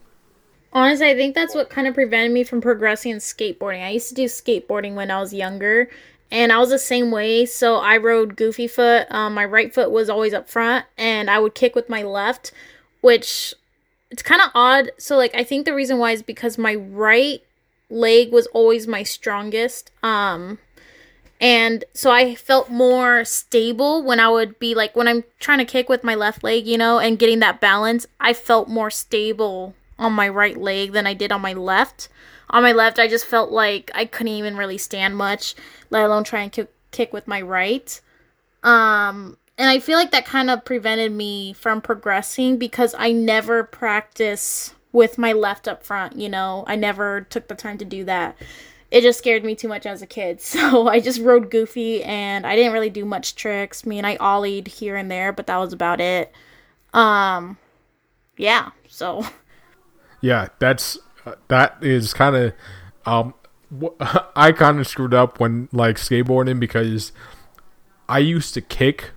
Honestly, 0.72 1.08
I 1.10 1.16
think 1.16 1.34
that's 1.34 1.56
what 1.56 1.70
kind 1.70 1.88
of 1.88 1.96
prevented 1.96 2.32
me 2.32 2.44
from 2.44 2.62
progressing 2.62 3.12
in 3.12 3.18
skateboarding. 3.18 3.84
I 3.84 3.90
used 3.90 4.10
to 4.10 4.16
do 4.16 4.26
skateboarding 4.26 4.94
when 4.94 5.10
I 5.10 5.20
was 5.20 5.34
younger, 5.34 5.90
and 6.30 6.52
I 6.52 6.60
was 6.60 6.70
the 6.70 6.78
same 6.78 7.10
way. 7.10 7.46
So 7.48 7.78
I 7.78 7.98
rode 7.98 8.36
goofy 8.36 8.68
foot. 8.68 9.08
Um, 9.10 9.34
my 9.34 9.46
right 9.46 9.74
foot 9.74 9.90
was 9.90 10.10
always 10.10 10.34
up 10.34 10.48
front, 10.48 10.86
and 10.96 11.30
I 11.30 11.40
would 11.40 11.56
kick 11.56 11.74
with 11.74 11.90
my 11.90 12.04
left, 12.04 12.52
which 13.02 13.56
it's 14.12 14.22
kind 14.22 14.42
of 14.42 14.52
odd. 14.54 14.92
So 15.00 15.18
like, 15.18 15.34
I 15.34 15.44
think 15.44 15.66
the 15.66 15.74
reason 15.74 15.98
why 15.98 16.12
is 16.12 16.22
because 16.22 16.60
my 16.60 16.76
right 16.76 17.42
leg 17.90 18.32
was 18.32 18.48
always 18.48 18.88
my 18.88 19.04
strongest. 19.04 19.92
Um, 20.04 20.60
and 21.42 21.86
so 21.94 22.12
I 22.12 22.36
felt 22.36 22.70
more 22.70 23.24
stable 23.24 24.04
when 24.04 24.20
I 24.20 24.30
would 24.30 24.60
be 24.60 24.76
like 24.76 24.96
when 24.96 25.08
I'm 25.08 25.24
trying 25.40 25.60
to 25.60 25.66
kick 25.66 25.88
with 25.88 26.04
my 26.04 26.16
left 26.16 26.44
leg, 26.44 26.68
you 26.68 26.78
know, 26.78 27.00
and 27.00 27.20
getting 27.20 27.40
that 27.40 27.62
balance. 27.62 28.06
I 28.20 28.34
felt 28.34 28.68
more 28.68 28.90
stable 28.90 29.74
on 29.98 30.14
my 30.14 30.28
right 30.28 30.58
leg 30.58 30.92
than 30.92 31.08
I 31.08 31.14
did 31.14 31.32
on 31.32 31.42
my 31.42 31.54
left. 31.54 32.10
On 32.50 32.64
my 32.64 32.72
left, 32.72 33.00
I 33.00 33.08
just 33.08 33.26
felt 33.26 33.52
like 33.52 33.92
I 33.94 34.06
couldn't 34.06 34.34
even 34.34 34.58
really 34.58 34.78
stand 34.78 35.16
much, 35.16 35.56
let 35.92 36.04
alone 36.04 36.24
try 36.24 36.42
and 36.42 36.52
kick, 36.52 36.72
kick 36.92 37.14
with 37.14 37.28
my 37.28 37.42
right. 37.42 38.02
Um, 38.64 39.38
and 39.58 39.70
I 39.70 39.80
feel 39.80 39.98
like 39.98 40.12
that 40.12 40.26
kind 40.26 40.50
of 40.50 40.66
prevented 40.66 41.12
me 41.12 41.54
from 41.54 41.82
progressing 41.82 42.58
because 42.58 42.96
I 42.98 43.12
never 43.12 43.64
practice 43.64 44.74
with 44.92 45.18
my 45.18 45.34
left 45.34 45.68
up 45.68 45.84
front, 45.84 46.16
you 46.18 46.30
know. 46.30 46.64
I 46.68 46.76
never 46.76 47.22
took 47.22 47.48
the 47.48 47.56
time 47.56 47.78
to 47.78 47.86
do 47.86 48.04
that. 48.06 48.36
It 48.92 49.02
just 49.02 49.20
scared 49.20 49.44
me 49.44 49.56
too 49.56 49.68
much 49.68 49.86
as 49.86 50.02
a 50.02 50.08
kid. 50.08 50.42
So 50.42 50.88
I 50.88 51.00
just 51.00 51.22
rode 51.22 51.52
goofy 51.52 52.04
and 52.04 52.46
I 52.46 52.56
didn't 52.56 52.74
really 52.74 52.90
do 52.90 53.06
much 53.06 53.36
tricks. 53.36 53.84
I 53.86 53.90
mean, 53.90 54.06
I 54.06 54.18
ollied 54.18 54.68
here 54.68 54.96
and 54.96 55.12
there, 55.12 55.32
but 55.32 55.48
that 55.48 55.58
was 55.58 55.74
about 55.74 56.02
it. 56.02 56.32
Um 56.94 57.58
yeah, 58.38 58.70
so 58.88 59.26
yeah 60.22 60.48
that's 60.60 60.98
uh, 61.26 61.36
that 61.48 61.78
is 61.82 62.14
kind 62.14 62.36
of 62.36 62.54
um 63.06 63.34
wh- 63.82 63.96
i 64.36 64.52
kind 64.52 64.80
of 64.80 64.88
screwed 64.88 65.14
up 65.14 65.40
when 65.40 65.70
like 65.72 65.98
skateboarding 65.98 66.60
because 66.60 67.12
i 68.08 68.20
used 68.20 68.54
to 68.54 68.62
kick 68.62 69.12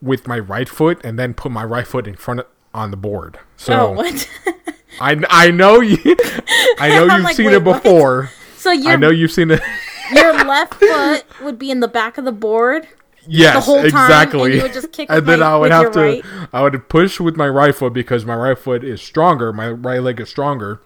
with 0.00 0.26
my 0.26 0.38
right 0.38 0.68
foot 0.68 1.00
and 1.04 1.18
then 1.18 1.34
put 1.34 1.52
my 1.52 1.64
right 1.64 1.86
foot 1.86 2.06
in 2.08 2.16
front 2.16 2.40
of, 2.40 2.46
on 2.74 2.90
the 2.90 2.96
board 2.96 3.38
so 3.56 3.88
oh 3.88 3.90
what? 3.92 4.30
I, 5.00 5.22
I 5.28 5.50
know 5.50 5.80
you 5.80 5.98
I 6.78 6.88
know 6.88 7.02
you've 7.14 7.24
like, 7.24 7.36
seen 7.36 7.50
it 7.50 7.62
what? 7.62 7.82
before 7.82 8.30
so 8.56 8.70
i 8.70 8.96
know 8.96 9.10
you've 9.10 9.32
seen 9.32 9.50
it 9.50 9.60
your 10.14 10.32
left 10.44 10.74
foot 10.74 11.24
would 11.42 11.58
be 11.58 11.70
in 11.70 11.80
the 11.80 11.88
back 11.88 12.18
of 12.18 12.24
the 12.24 12.32
board. 12.32 12.88
Yes, 13.26 13.54
the 13.54 13.60
whole 13.60 13.76
time, 13.76 13.86
exactly. 13.86 14.42
and 14.42 14.54
you 14.54 14.62
would 14.62 14.72
just 14.72 14.90
kick 14.90 15.08
and 15.08 15.24
then 15.24 15.42
I 15.42 15.56
would 15.56 15.70
have 15.70 15.92
to, 15.92 16.00
right. 16.00 16.24
I 16.52 16.62
would 16.62 16.88
push 16.88 17.20
with 17.20 17.36
my 17.36 17.48
right 17.48 17.74
foot 17.74 17.92
because 17.92 18.24
my 18.24 18.34
right 18.34 18.58
foot 18.58 18.82
is 18.82 19.00
stronger. 19.00 19.52
My 19.52 19.70
right 19.70 20.02
leg 20.02 20.20
is 20.20 20.28
stronger, 20.28 20.82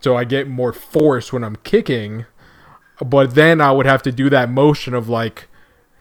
so 0.00 0.16
I 0.16 0.24
get 0.24 0.48
more 0.48 0.72
force 0.72 1.34
when 1.34 1.44
I'm 1.44 1.56
kicking. 1.56 2.24
But 3.04 3.34
then 3.34 3.60
I 3.60 3.72
would 3.72 3.84
have 3.84 4.02
to 4.04 4.12
do 4.12 4.30
that 4.30 4.48
motion 4.48 4.94
of 4.94 5.06
like, 5.06 5.48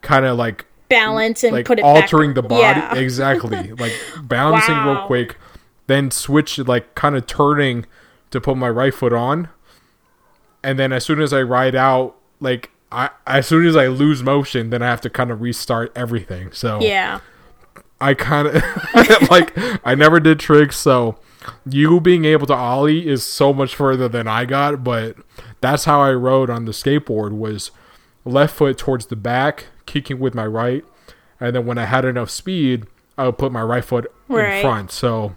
kind 0.01 0.25
of 0.25 0.37
like 0.37 0.65
Balance 0.89 1.43
and 1.43 1.53
like 1.53 1.65
put 1.65 1.79
it 1.79 1.83
altering 1.83 2.31
back. 2.31 2.43
the 2.43 2.49
body 2.49 2.61
Yeah. 2.61 2.95
exactly, 2.97 3.71
like 3.73 3.93
balancing 4.21 4.75
real 4.75 5.05
quick, 5.07 5.37
then 5.87 6.11
switch 6.11 6.57
like 6.59 6.95
kind 6.95 7.15
of 7.15 7.25
turning 7.27 7.85
to 8.31 8.39
put 8.41 8.57
my 8.57 8.69
right 8.69 8.93
foot 8.93 9.13
on, 9.13 9.49
and 10.63 10.77
then 10.77 10.91
as 10.91 11.05
soon 11.05 11.21
as 11.21 11.33
I 11.33 11.41
ride 11.41 11.75
out, 11.75 12.15
like 12.39 12.71
I 12.91 13.09
as 13.25 13.47
soon 13.47 13.65
as 13.65 13.75
I 13.75 13.87
lose 13.87 14.23
motion, 14.23 14.69
then 14.69 14.81
I 14.81 14.87
have 14.87 15.01
to 15.01 15.09
kind 15.09 15.31
of 15.31 15.41
restart 15.41 15.91
everything. 15.95 16.51
So 16.51 16.79
Yeah. 16.81 17.19
I 18.01 18.13
kind 18.13 18.47
of 18.47 18.63
like 19.29 19.53
I 19.85 19.95
never 19.95 20.19
did 20.19 20.39
tricks, 20.39 20.77
so 20.77 21.17
you 21.65 21.99
being 21.99 22.25
able 22.25 22.45
to 22.47 22.53
ollie 22.53 23.07
is 23.07 23.23
so 23.23 23.53
much 23.53 23.75
further 23.75 24.07
than 24.07 24.27
I 24.27 24.45
got. 24.45 24.83
But 24.83 25.15
that's 25.61 25.85
how 25.85 26.01
I 26.01 26.13
rode 26.13 26.49
on 26.49 26.65
the 26.65 26.71
skateboard 26.71 27.31
was 27.31 27.71
left 28.25 28.55
foot 28.55 28.77
towards 28.77 29.05
the 29.07 29.15
back, 29.15 29.67
kicking 29.85 30.19
with 30.19 30.33
my 30.35 30.45
right, 30.45 30.83
and 31.39 31.55
then 31.55 31.65
when 31.65 31.77
I 31.77 31.85
had 31.85 32.05
enough 32.05 32.29
speed, 32.29 32.85
I 33.17 33.25
would 33.25 33.37
put 33.37 33.51
my 33.51 33.61
right 33.61 33.83
foot 33.85 34.11
Right. 34.27 34.55
in 34.57 34.61
front. 34.61 34.91
So 34.91 35.35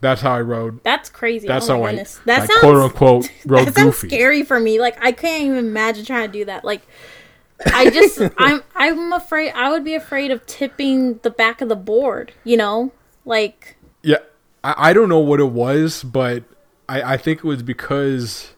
that's 0.00 0.20
how 0.20 0.34
I 0.34 0.40
rode. 0.42 0.82
That's 0.84 1.08
crazy. 1.08 1.48
That's 1.48 1.68
oh 1.70 1.78
how 1.78 1.84
I, 1.84 1.90
goodness. 1.92 2.20
That 2.26 2.42
I 2.42 2.46
sounds 2.46 2.60
quote 2.60 2.76
unquote 2.76 3.30
rode 3.46 3.66
that 3.68 3.74
sounds 3.74 3.94
goofy. 4.00 4.08
scary 4.08 4.42
for 4.42 4.60
me. 4.60 4.78
Like 4.80 5.02
I 5.02 5.12
can't 5.12 5.42
even 5.44 5.56
imagine 5.58 6.04
trying 6.04 6.30
to 6.30 6.32
do 6.38 6.44
that. 6.44 6.64
Like 6.64 6.82
I 7.72 7.88
just 7.90 8.20
I'm 8.38 8.62
I'm 8.74 9.12
afraid 9.14 9.52
I 9.52 9.70
would 9.70 9.84
be 9.84 9.94
afraid 9.94 10.30
of 10.30 10.44
tipping 10.46 11.18
the 11.22 11.30
back 11.30 11.60
of 11.62 11.68
the 11.70 11.76
board, 11.76 12.32
you 12.44 12.56
know? 12.58 12.92
Like, 13.24 13.76
Yeah, 14.02 14.18
I, 14.62 14.90
I 14.90 14.92
don't 14.92 15.08
know 15.08 15.18
what 15.20 15.40
it 15.40 15.50
was, 15.50 16.04
but 16.04 16.44
I, 16.88 17.14
I 17.14 17.16
think 17.16 17.38
it 17.38 17.44
was 17.44 17.62
because 17.62 18.52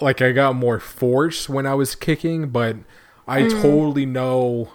like 0.00 0.22
I 0.22 0.30
got 0.32 0.54
more 0.54 0.78
force 0.80 1.48
when 1.48 1.66
I 1.66 1.74
was 1.74 1.94
kicking, 1.96 2.48
but 2.50 2.76
I 3.26 3.42
Mm. 3.42 3.62
totally 3.62 4.06
know 4.06 4.70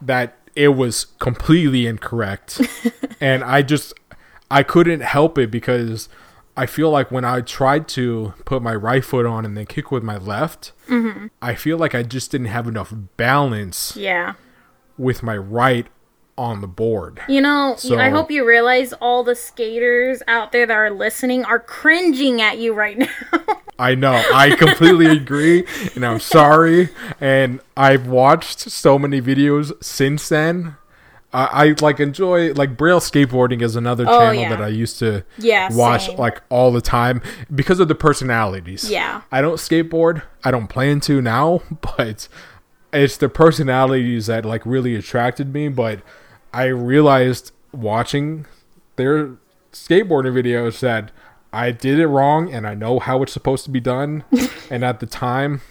that 0.00 0.36
it 0.54 0.68
was 0.68 1.06
completely 1.18 1.86
incorrect. 1.86 2.60
and 3.20 3.42
I 3.44 3.62
just 3.62 3.94
I 4.50 4.62
couldn't 4.62 5.00
help 5.00 5.38
it 5.38 5.50
because 5.50 6.08
I 6.56 6.66
feel 6.66 6.90
like 6.90 7.10
when 7.10 7.24
I 7.24 7.40
tried 7.40 7.88
to 7.88 8.34
put 8.44 8.60
my 8.62 8.74
right 8.74 9.02
foot 9.04 9.24
on 9.24 9.46
and 9.46 9.56
then 9.56 9.64
kick 9.66 9.90
with 9.90 10.02
my 10.02 10.18
left, 10.18 10.72
Mm-hmm. 10.88 11.28
I 11.40 11.54
feel 11.54 11.78
like 11.78 11.94
I 11.94 12.02
just 12.02 12.30
didn't 12.30 12.48
have 12.48 12.68
enough 12.68 12.92
balance 13.16 13.96
yeah. 13.96 14.34
with 14.98 15.22
my 15.22 15.36
right 15.36 15.86
on 16.38 16.60
the 16.60 16.66
board. 16.66 17.20
You 17.28 17.40
know, 17.40 17.74
So- 17.76 17.98
I 17.98 18.08
hope 18.08 18.30
you 18.30 18.46
realize 18.46 18.92
all 18.94 19.22
the 19.22 19.34
skaters 19.34 20.22
out 20.26 20.52
there 20.52 20.66
that 20.66 20.74
are 20.76 20.90
listening 20.90 21.44
are 21.44 21.58
cringing 21.60 22.40
at 22.40 22.58
you 22.58 22.72
right 22.72 22.98
now. 22.98 23.08
I 23.78 23.94
know. 23.94 24.12
I 24.32 24.54
completely 24.56 25.06
agree, 25.22 25.64
and 25.94 26.04
I'm 26.06 26.20
sorry. 26.20 26.90
And 27.20 27.60
I've 27.76 28.06
watched 28.06 28.60
so 28.60 28.98
many 28.98 29.20
videos 29.20 29.72
since 29.82 30.28
then. 30.28 30.76
I, 31.34 31.44
I 31.70 31.74
like 31.80 31.98
enjoy 31.98 32.52
like 32.52 32.76
Braille 32.76 33.00
skateboarding 33.00 33.62
is 33.62 33.74
another 33.74 34.04
Oh, 34.06 34.18
channel 34.20 34.34
yeah. 34.42 34.48
that 34.50 34.60
I 34.62 34.68
used 34.68 34.98
to 35.00 35.24
Yeah, 35.38 35.72
watch 35.74 36.06
same. 36.06 36.18
like 36.18 36.42
all 36.50 36.70
the 36.70 36.82
time 36.82 37.22
because 37.52 37.80
of 37.80 37.88
the 37.88 37.94
personalities. 37.94 38.88
Yeah. 38.90 39.22
I 39.32 39.40
don't 39.40 39.56
skateboard. 39.56 40.22
I 40.44 40.50
don't 40.50 40.68
plan 40.68 41.00
to 41.00 41.20
now, 41.22 41.62
but 41.96 42.28
it's 42.92 43.16
the 43.16 43.30
personalities 43.30 44.26
that 44.26 44.44
like 44.44 44.64
really 44.66 44.94
attracted 44.94 45.52
me. 45.54 45.68
But 45.68 46.00
I 46.52 46.64
realized 46.66 47.52
watching 47.72 48.46
their 48.96 49.30
skateboarding 49.72 50.32
videos 50.34 50.80
that 50.80 51.10
I 51.52 51.70
did 51.70 51.98
it 51.98 52.06
wrong 52.06 52.52
and 52.52 52.66
I 52.66 52.74
know 52.74 52.98
how 52.98 53.22
it's 53.22 53.32
supposed 53.32 53.64
to 53.64 53.70
be 53.70 53.80
done. 53.80 54.24
and 54.70 54.84
at 54.84 55.00
the 55.00 55.06
time, 55.06 55.62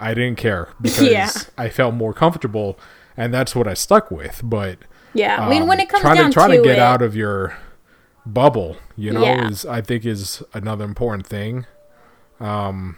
I 0.00 0.14
didn't 0.14 0.36
care 0.38 0.68
because 0.80 1.02
Yeah. 1.10 1.30
I 1.58 1.68
felt 1.68 1.94
more 1.94 2.12
comfortable, 2.14 2.78
and 3.16 3.32
that's 3.32 3.54
what 3.54 3.68
I 3.68 3.74
stuck 3.74 4.10
with. 4.10 4.40
But 4.44 4.78
yeah. 5.14 5.44
I 5.44 5.48
mean, 5.48 5.66
when 5.66 5.80
it 5.80 5.88
comes 5.88 6.02
trying 6.02 6.16
down 6.16 6.30
to 6.30 6.34
trying 6.34 6.50
to, 6.50 6.56
to 6.58 6.62
get 6.62 6.76
it, 6.76 6.82
out 6.82 7.00
of 7.02 7.14
your 7.14 7.56
bubble, 8.26 8.76
you 8.96 9.12
know, 9.12 9.22
Yeah. 9.22 9.48
is 9.48 9.64
I 9.66 9.80
think 9.82 10.04
is 10.04 10.42
another 10.54 10.84
important 10.84 11.26
thing. 11.26 11.66
Um, 12.40 12.96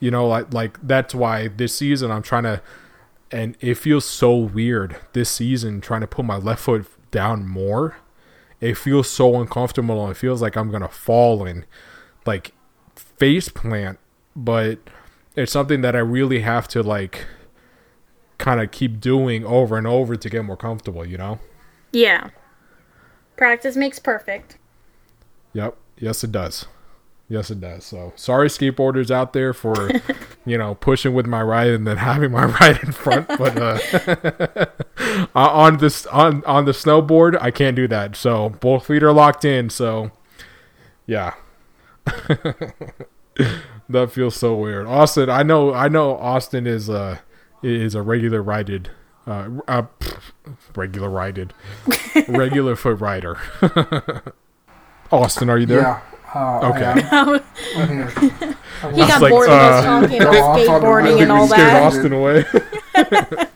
you 0.00 0.10
know, 0.10 0.26
like 0.26 0.52
like 0.52 0.78
that's 0.86 1.14
why 1.14 1.48
this 1.48 1.74
season 1.74 2.10
I'm 2.10 2.22
trying 2.22 2.42
to, 2.42 2.60
and 3.32 3.56
it 3.60 3.74
feels 3.74 4.04
so 4.04 4.36
weird 4.36 4.96
this 5.12 5.30
season 5.30 5.80
trying 5.80 6.02
to 6.02 6.06
put 6.06 6.24
my 6.24 6.36
left 6.36 6.62
foot 6.62 6.86
down 7.10 7.46
more. 7.48 7.96
It 8.60 8.76
feels 8.76 9.10
so 9.10 9.40
uncomfortable. 9.40 10.02
and 10.04 10.12
It 10.12 10.18
feels 10.18 10.40
like 10.42 10.56
I'm 10.56 10.70
gonna 10.70 10.88
fall 10.88 11.44
and 11.46 11.64
like 12.26 12.52
face 12.94 13.48
plant, 13.48 13.98
but 14.36 14.78
it's 15.34 15.52
something 15.52 15.80
that 15.80 15.96
I 15.96 16.00
really 16.00 16.40
have 16.40 16.68
to 16.68 16.82
like 16.82 17.26
kind 18.38 18.60
of 18.60 18.70
keep 18.70 19.00
doing 19.00 19.44
over 19.44 19.76
and 19.78 19.86
over 19.86 20.16
to 20.16 20.28
get 20.30 20.44
more 20.44 20.56
comfortable, 20.56 21.06
you 21.06 21.16
know? 21.18 21.38
yeah. 21.92 22.30
Practice 23.36 23.76
makes 23.76 23.98
perfect. 23.98 24.58
Yep. 25.54 25.76
Yes, 25.98 26.22
it 26.22 26.30
does. 26.32 26.66
Yes, 27.28 27.50
it 27.50 27.60
does. 27.60 27.84
So 27.84 28.12
sorry, 28.14 28.48
skateboarders 28.48 29.10
out 29.10 29.32
there 29.32 29.54
for, 29.54 29.90
you 30.44 30.58
know, 30.58 30.74
pushing 30.74 31.14
with 31.14 31.26
my 31.26 31.42
right 31.42 31.68
and 31.68 31.86
then 31.86 31.96
having 31.96 32.32
my 32.32 32.44
right 32.60 32.82
in 32.82 32.92
front. 32.92 33.28
But 33.28 33.56
uh, 33.56 34.66
on 35.34 35.78
this 35.78 36.06
on 36.06 36.44
on 36.44 36.66
the 36.66 36.72
snowboard, 36.72 37.38
I 37.40 37.50
can't 37.50 37.76
do 37.76 37.88
that. 37.88 38.16
So 38.16 38.50
both 38.50 38.86
feet 38.86 39.02
are 39.02 39.12
locked 39.12 39.44
in. 39.44 39.70
So 39.70 40.10
yeah, 41.06 41.34
that 42.04 44.10
feels 44.10 44.36
so 44.36 44.54
weird. 44.54 44.86
Austin, 44.86 45.30
I 45.30 45.42
know, 45.42 45.72
I 45.72 45.88
know, 45.88 46.16
Austin 46.16 46.66
is 46.66 46.90
uh 46.90 47.18
is 47.62 47.94
a 47.94 48.02
regular 48.02 48.42
righted, 48.42 48.90
uh, 49.26 49.48
uh 49.68 49.84
regular 50.74 51.08
righted, 51.08 51.54
regular 52.28 52.76
foot 52.76 53.00
rider. 53.00 53.38
Austin, 55.10 55.48
are 55.48 55.58
you 55.58 55.66
there? 55.66 55.80
Yeah. 55.80 56.00
Uh, 56.34 56.60
Okay. 56.70 56.84
I 57.12 57.40
am. 57.76 58.08
he 58.20 58.28
here. 58.30 58.56
I'm 58.82 58.96
got 59.08 59.22
like, 59.22 59.30
bored 59.30 59.48
of 59.48 59.54
us 59.54 59.84
uh, 59.84 60.00
talking 60.00 60.22
about 60.22 60.36
off 60.36 60.48
on 60.48 60.58
the 60.58 60.66
skateboarding 60.66 61.22
and 61.22 61.32
all 61.32 61.42
We 61.42 61.48
scared 61.48 61.68
that. 61.68 61.82
Austin 61.82 62.12
away. 62.12 62.44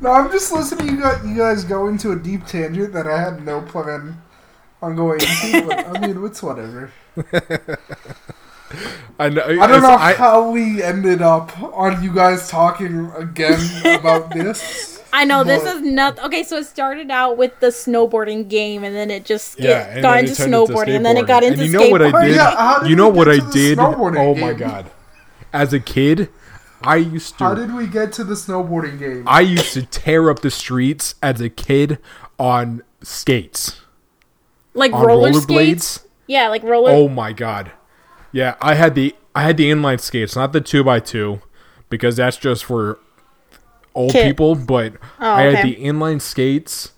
No, 0.00 0.10
I'm 0.10 0.30
just 0.30 0.52
listening. 0.52 0.88
You 0.88 1.00
got 1.00 1.24
you 1.24 1.34
guys 1.34 1.64
go 1.64 1.88
into 1.88 2.12
a 2.12 2.16
deep 2.16 2.44
tangent 2.44 2.92
that 2.92 3.06
I 3.06 3.18
had 3.18 3.42
no 3.42 3.62
plan 3.62 4.20
on 4.82 4.96
going 4.96 5.20
into. 5.20 5.66
But 5.66 5.86
I 5.86 6.06
mean, 6.06 6.22
it's 6.26 6.42
whatever. 6.42 6.92
I 9.18 9.30
know. 9.30 9.44
I 9.44 9.66
don't 9.66 9.82
know 9.82 9.96
how 9.96 10.50
we 10.50 10.82
ended 10.82 11.22
up 11.22 11.58
on 11.58 12.02
you 12.02 12.12
guys 12.12 12.50
talking 12.50 13.10
again 13.16 13.60
about 13.98 14.30
this. 14.34 14.93
I 15.14 15.24
know 15.24 15.44
this 15.44 15.62
is 15.62 15.80
not 15.80 16.18
okay. 16.24 16.42
So 16.42 16.56
it 16.56 16.64
started 16.64 17.08
out 17.08 17.36
with 17.36 17.60
the 17.60 17.68
snowboarding 17.68 18.48
game, 18.48 18.82
and 18.82 18.94
then 18.96 19.12
it 19.12 19.24
just 19.24 19.56
get, 19.56 19.64
yeah, 19.64 19.94
and 19.94 20.02
got 20.02 20.18
into 20.18 20.32
it 20.32 20.36
turned 20.36 20.54
into 20.54 20.72
snowboarding, 20.72 20.96
and 20.96 21.06
then 21.06 21.16
it 21.16 21.26
got 21.28 21.44
into 21.44 21.62
And 21.62 21.72
you 21.72 21.78
know 21.78 21.88
what 21.88 22.02
I 22.02 22.24
did? 22.24 22.34
Yeah, 22.34 22.56
how 22.56 22.78
did 22.80 22.90
you 22.90 22.96
know 22.96 23.08
what 23.08 23.28
I 23.28 23.36
did? 23.52 23.78
snowboarding 23.78 24.18
Oh 24.18 24.34
my 24.34 24.48
game? 24.52 24.58
god! 24.58 24.90
As 25.52 25.72
a 25.72 25.78
kid, 25.78 26.30
I 26.82 26.96
used 26.96 27.38
to 27.38 27.44
How 27.44 27.54
did 27.54 27.72
we 27.72 27.86
get 27.86 28.12
to 28.14 28.24
the 28.24 28.34
snowboarding 28.34 28.98
game? 28.98 29.22
I 29.28 29.40
used 29.40 29.72
to 29.74 29.86
tear 29.86 30.30
up 30.30 30.40
the 30.40 30.50
streets 30.50 31.14
as 31.22 31.40
a 31.40 31.48
kid 31.48 31.98
on 32.36 32.82
skates, 33.02 33.82
like 34.74 34.92
on 34.92 35.06
roller 35.06 35.30
rollerblades. 35.30 35.42
skates. 35.42 36.00
Yeah, 36.26 36.48
like 36.48 36.64
roller. 36.64 36.90
Oh 36.90 37.08
my 37.08 37.32
god! 37.32 37.70
Yeah, 38.32 38.56
I 38.60 38.74
had 38.74 38.96
the 38.96 39.14
I 39.32 39.44
had 39.44 39.58
the 39.58 39.70
inline 39.70 40.00
skates, 40.00 40.34
not 40.34 40.52
the 40.52 40.60
two 40.60 40.82
by 40.82 40.98
two, 40.98 41.40
because 41.88 42.16
that's 42.16 42.36
just 42.36 42.64
for 42.64 42.98
old 43.94 44.12
Kid. 44.12 44.28
people. 44.28 44.54
But 44.54 44.94
Oh, 45.20 45.30
I 45.30 45.42
had 45.42 45.54
okay. 45.54 45.74
the 45.74 45.84
inline 45.84 46.20
skates, 46.20 46.92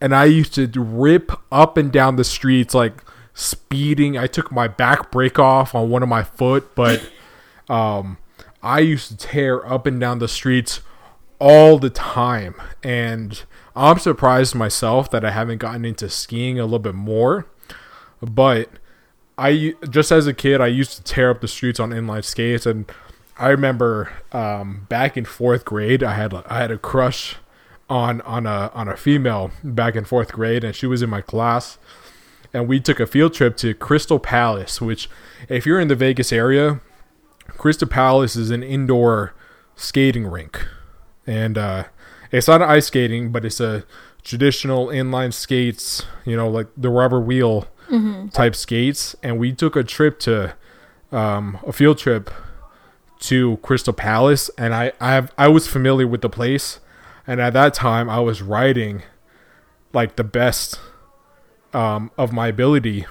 and 0.00 0.14
I 0.14 0.24
used 0.24 0.54
to 0.54 0.68
rip 0.76 1.32
up 1.50 1.76
and 1.76 1.92
down 1.92 2.16
the 2.16 2.24
streets 2.24 2.74
like 2.74 3.02
speeding. 3.34 4.16
I 4.18 4.26
took 4.26 4.50
my 4.52 4.68
back 4.68 5.10
brake 5.10 5.38
off 5.38 5.74
on 5.74 5.90
one 5.90 6.02
of 6.02 6.08
my 6.08 6.22
foot, 6.22 6.74
but 6.74 7.02
um, 7.68 8.18
I 8.62 8.80
used 8.80 9.08
to 9.08 9.16
tear 9.16 9.66
up 9.66 9.86
and 9.86 10.00
down 10.00 10.18
the 10.18 10.28
streets 10.28 10.80
all 11.38 11.78
the 11.78 11.90
time, 11.90 12.54
and 12.82 13.42
I'm 13.74 13.98
surprised 13.98 14.54
myself 14.54 15.10
that 15.10 15.24
I 15.24 15.30
haven't 15.30 15.58
gotten 15.58 15.84
into 15.84 16.08
skiing 16.08 16.58
a 16.58 16.64
little 16.64 16.78
bit 16.78 16.94
more. 16.94 17.46
But 18.20 18.68
I 19.36 19.74
just 19.90 20.12
as 20.12 20.26
a 20.28 20.34
kid, 20.34 20.60
I 20.60 20.68
used 20.68 20.96
to 20.96 21.02
tear 21.02 21.30
up 21.30 21.40
the 21.40 21.48
streets 21.48 21.80
on 21.80 21.90
inline 21.90 22.24
skates, 22.24 22.66
and 22.66 22.90
I 23.42 23.48
remember 23.48 24.12
um, 24.30 24.86
back 24.88 25.16
in 25.16 25.24
fourth 25.24 25.64
grade, 25.64 26.04
I 26.04 26.14
had 26.14 26.32
I 26.46 26.58
had 26.58 26.70
a 26.70 26.78
crush 26.78 27.36
on 27.90 28.20
on 28.20 28.46
a 28.46 28.70
on 28.72 28.86
a 28.86 28.96
female 28.96 29.50
back 29.64 29.96
in 29.96 30.04
fourth 30.04 30.32
grade, 30.32 30.62
and 30.62 30.76
she 30.76 30.86
was 30.86 31.02
in 31.02 31.10
my 31.10 31.20
class, 31.20 31.76
and 32.52 32.68
we 32.68 32.78
took 32.78 33.00
a 33.00 33.06
field 33.06 33.34
trip 33.34 33.56
to 33.56 33.74
Crystal 33.74 34.20
Palace, 34.20 34.80
which, 34.80 35.10
if 35.48 35.66
you're 35.66 35.80
in 35.80 35.88
the 35.88 35.96
Vegas 35.96 36.32
area, 36.32 36.80
Crystal 37.48 37.88
Palace 37.88 38.36
is 38.36 38.50
an 38.50 38.62
indoor 38.62 39.34
skating 39.74 40.26
rink, 40.28 40.64
and 41.26 41.58
uh, 41.58 41.84
it's 42.30 42.46
not 42.46 42.62
ice 42.62 42.86
skating, 42.86 43.32
but 43.32 43.44
it's 43.44 43.58
a 43.58 43.84
traditional 44.22 44.86
inline 44.86 45.32
skates, 45.32 46.06
you 46.24 46.36
know, 46.36 46.48
like 46.48 46.68
the 46.76 46.90
rubber 46.90 47.20
wheel 47.20 47.66
type 48.30 48.54
skates. 48.54 49.16
And 49.20 49.36
we 49.38 49.52
took 49.52 49.74
a 49.74 49.82
trip 49.82 50.20
to 50.20 50.54
um, 51.10 51.58
a 51.66 51.72
field 51.72 51.98
trip 51.98 52.30
to 53.22 53.56
Crystal 53.58 53.92
Palace, 53.92 54.50
and 54.58 54.74
I 54.74 54.92
I, 55.00 55.12
have, 55.12 55.32
I 55.38 55.48
was 55.48 55.66
familiar 55.66 56.06
with 56.06 56.22
the 56.22 56.28
place, 56.28 56.80
and 57.26 57.40
at 57.40 57.52
that 57.52 57.72
time 57.74 58.10
I 58.10 58.20
was 58.20 58.42
riding 58.42 59.02
like 59.92 60.16
the 60.16 60.24
best 60.24 60.80
um, 61.72 62.10
of 62.18 62.32
my 62.32 62.48
ability. 62.48 63.06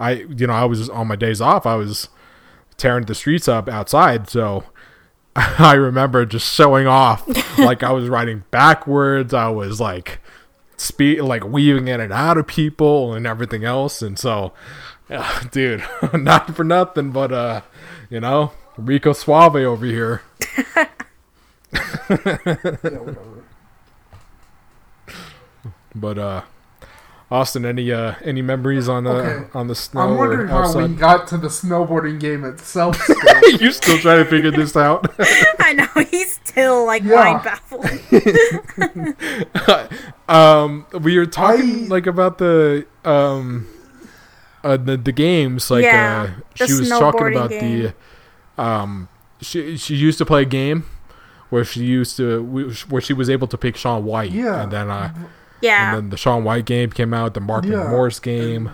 I 0.00 0.12
you 0.12 0.46
know 0.46 0.52
I 0.52 0.64
was 0.64 0.90
on 0.90 1.06
my 1.06 1.16
days 1.16 1.40
off. 1.40 1.66
I 1.66 1.76
was 1.76 2.08
tearing 2.76 3.06
the 3.06 3.14
streets 3.14 3.46
up 3.46 3.68
outside, 3.68 4.28
so 4.28 4.64
I 5.36 5.74
remember 5.74 6.26
just 6.26 6.52
showing 6.52 6.86
off 6.86 7.26
like 7.58 7.82
I 7.82 7.92
was 7.92 8.08
riding 8.08 8.44
backwards. 8.50 9.32
I 9.32 9.48
was 9.48 9.80
like 9.80 10.20
speed 10.76 11.20
like 11.20 11.44
weaving 11.44 11.86
in 11.86 12.00
and 12.00 12.12
out 12.12 12.36
of 12.36 12.48
people 12.48 13.14
and 13.14 13.24
everything 13.24 13.64
else, 13.64 14.02
and 14.02 14.18
so 14.18 14.52
uh, 15.10 15.44
dude, 15.52 15.84
not 16.12 16.54
for 16.56 16.64
nothing, 16.64 17.12
but 17.12 17.30
uh, 17.32 17.60
you 18.10 18.18
know, 18.18 18.52
Rico 18.76 19.12
Suave 19.12 19.56
over 19.56 19.86
here. 19.86 20.22
Yeah. 22.10 23.14
But 25.94 26.18
uh, 26.18 26.42
Austin, 27.30 27.64
any 27.64 27.90
uh 27.92 28.14
any 28.22 28.42
memories 28.42 28.88
on 28.88 29.04
the 29.04 29.10
Okay. 29.10 29.46
on 29.54 29.68
the 29.68 29.74
snow 29.74 30.00
I'm 30.02 30.10
or 30.12 30.16
wondering 30.18 30.48
how 30.48 30.76
we 30.76 30.88
got 30.88 31.26
to 31.28 31.36
the 31.38 31.48
snowboarding 31.48 32.18
game 32.20 32.44
itself. 32.44 32.96
Still. 33.02 33.60
you 33.60 33.70
still 33.72 33.98
trying 33.98 34.24
to 34.24 34.28
figure 34.30 34.50
this 34.50 34.76
out? 34.76 35.06
I 35.60 35.72
know 35.74 35.86
he's 36.10 36.34
still 36.44 36.84
like 36.86 37.02
Yeah. 37.04 37.14
mind 37.14 37.44
baffled. 37.44 37.86
um, 40.28 40.86
we 41.00 41.16
were 41.18 41.26
talking 41.26 41.84
I- 41.84 41.88
like 41.88 42.06
about 42.06 42.38
the 42.38 42.86
um, 43.04 43.66
uh, 44.64 44.76
the 44.76 44.96
the 44.96 45.12
games. 45.12 45.70
Like, 45.70 45.84
Yeah, 45.84 46.22
uh, 46.38 46.40
the 46.58 46.66
she 46.66 46.72
was 46.74 46.88
talking 46.88 47.28
about 47.36 47.50
game. 47.50 47.82
the 47.82 47.94
um, 48.58 49.08
she 49.40 49.76
she 49.76 49.94
used 49.94 50.18
to 50.18 50.26
play 50.26 50.42
a 50.42 50.46
game 50.46 50.86
where 51.50 51.64
she 51.64 51.84
used 51.84 52.16
to 52.16 52.42
where 52.88 53.00
she 53.00 53.12
was 53.12 53.28
able 53.30 53.46
to 53.48 53.58
pick 53.58 53.76
Shaun 53.76 54.04
White. 54.04 54.30
Yeah. 54.32 54.62
and 54.62 54.72
then 54.72 54.90
uh, 54.90 55.12
Yeah, 55.60 55.88
and 55.88 55.96
then 56.04 56.10
the 56.10 56.16
Shaun 56.16 56.44
White 56.44 56.64
game 56.64 56.90
came 56.90 57.12
out. 57.14 57.34
The 57.34 57.40
Mark 57.40 57.64
Yeah. 57.64 57.88
Morris 57.90 58.18
game. 58.20 58.70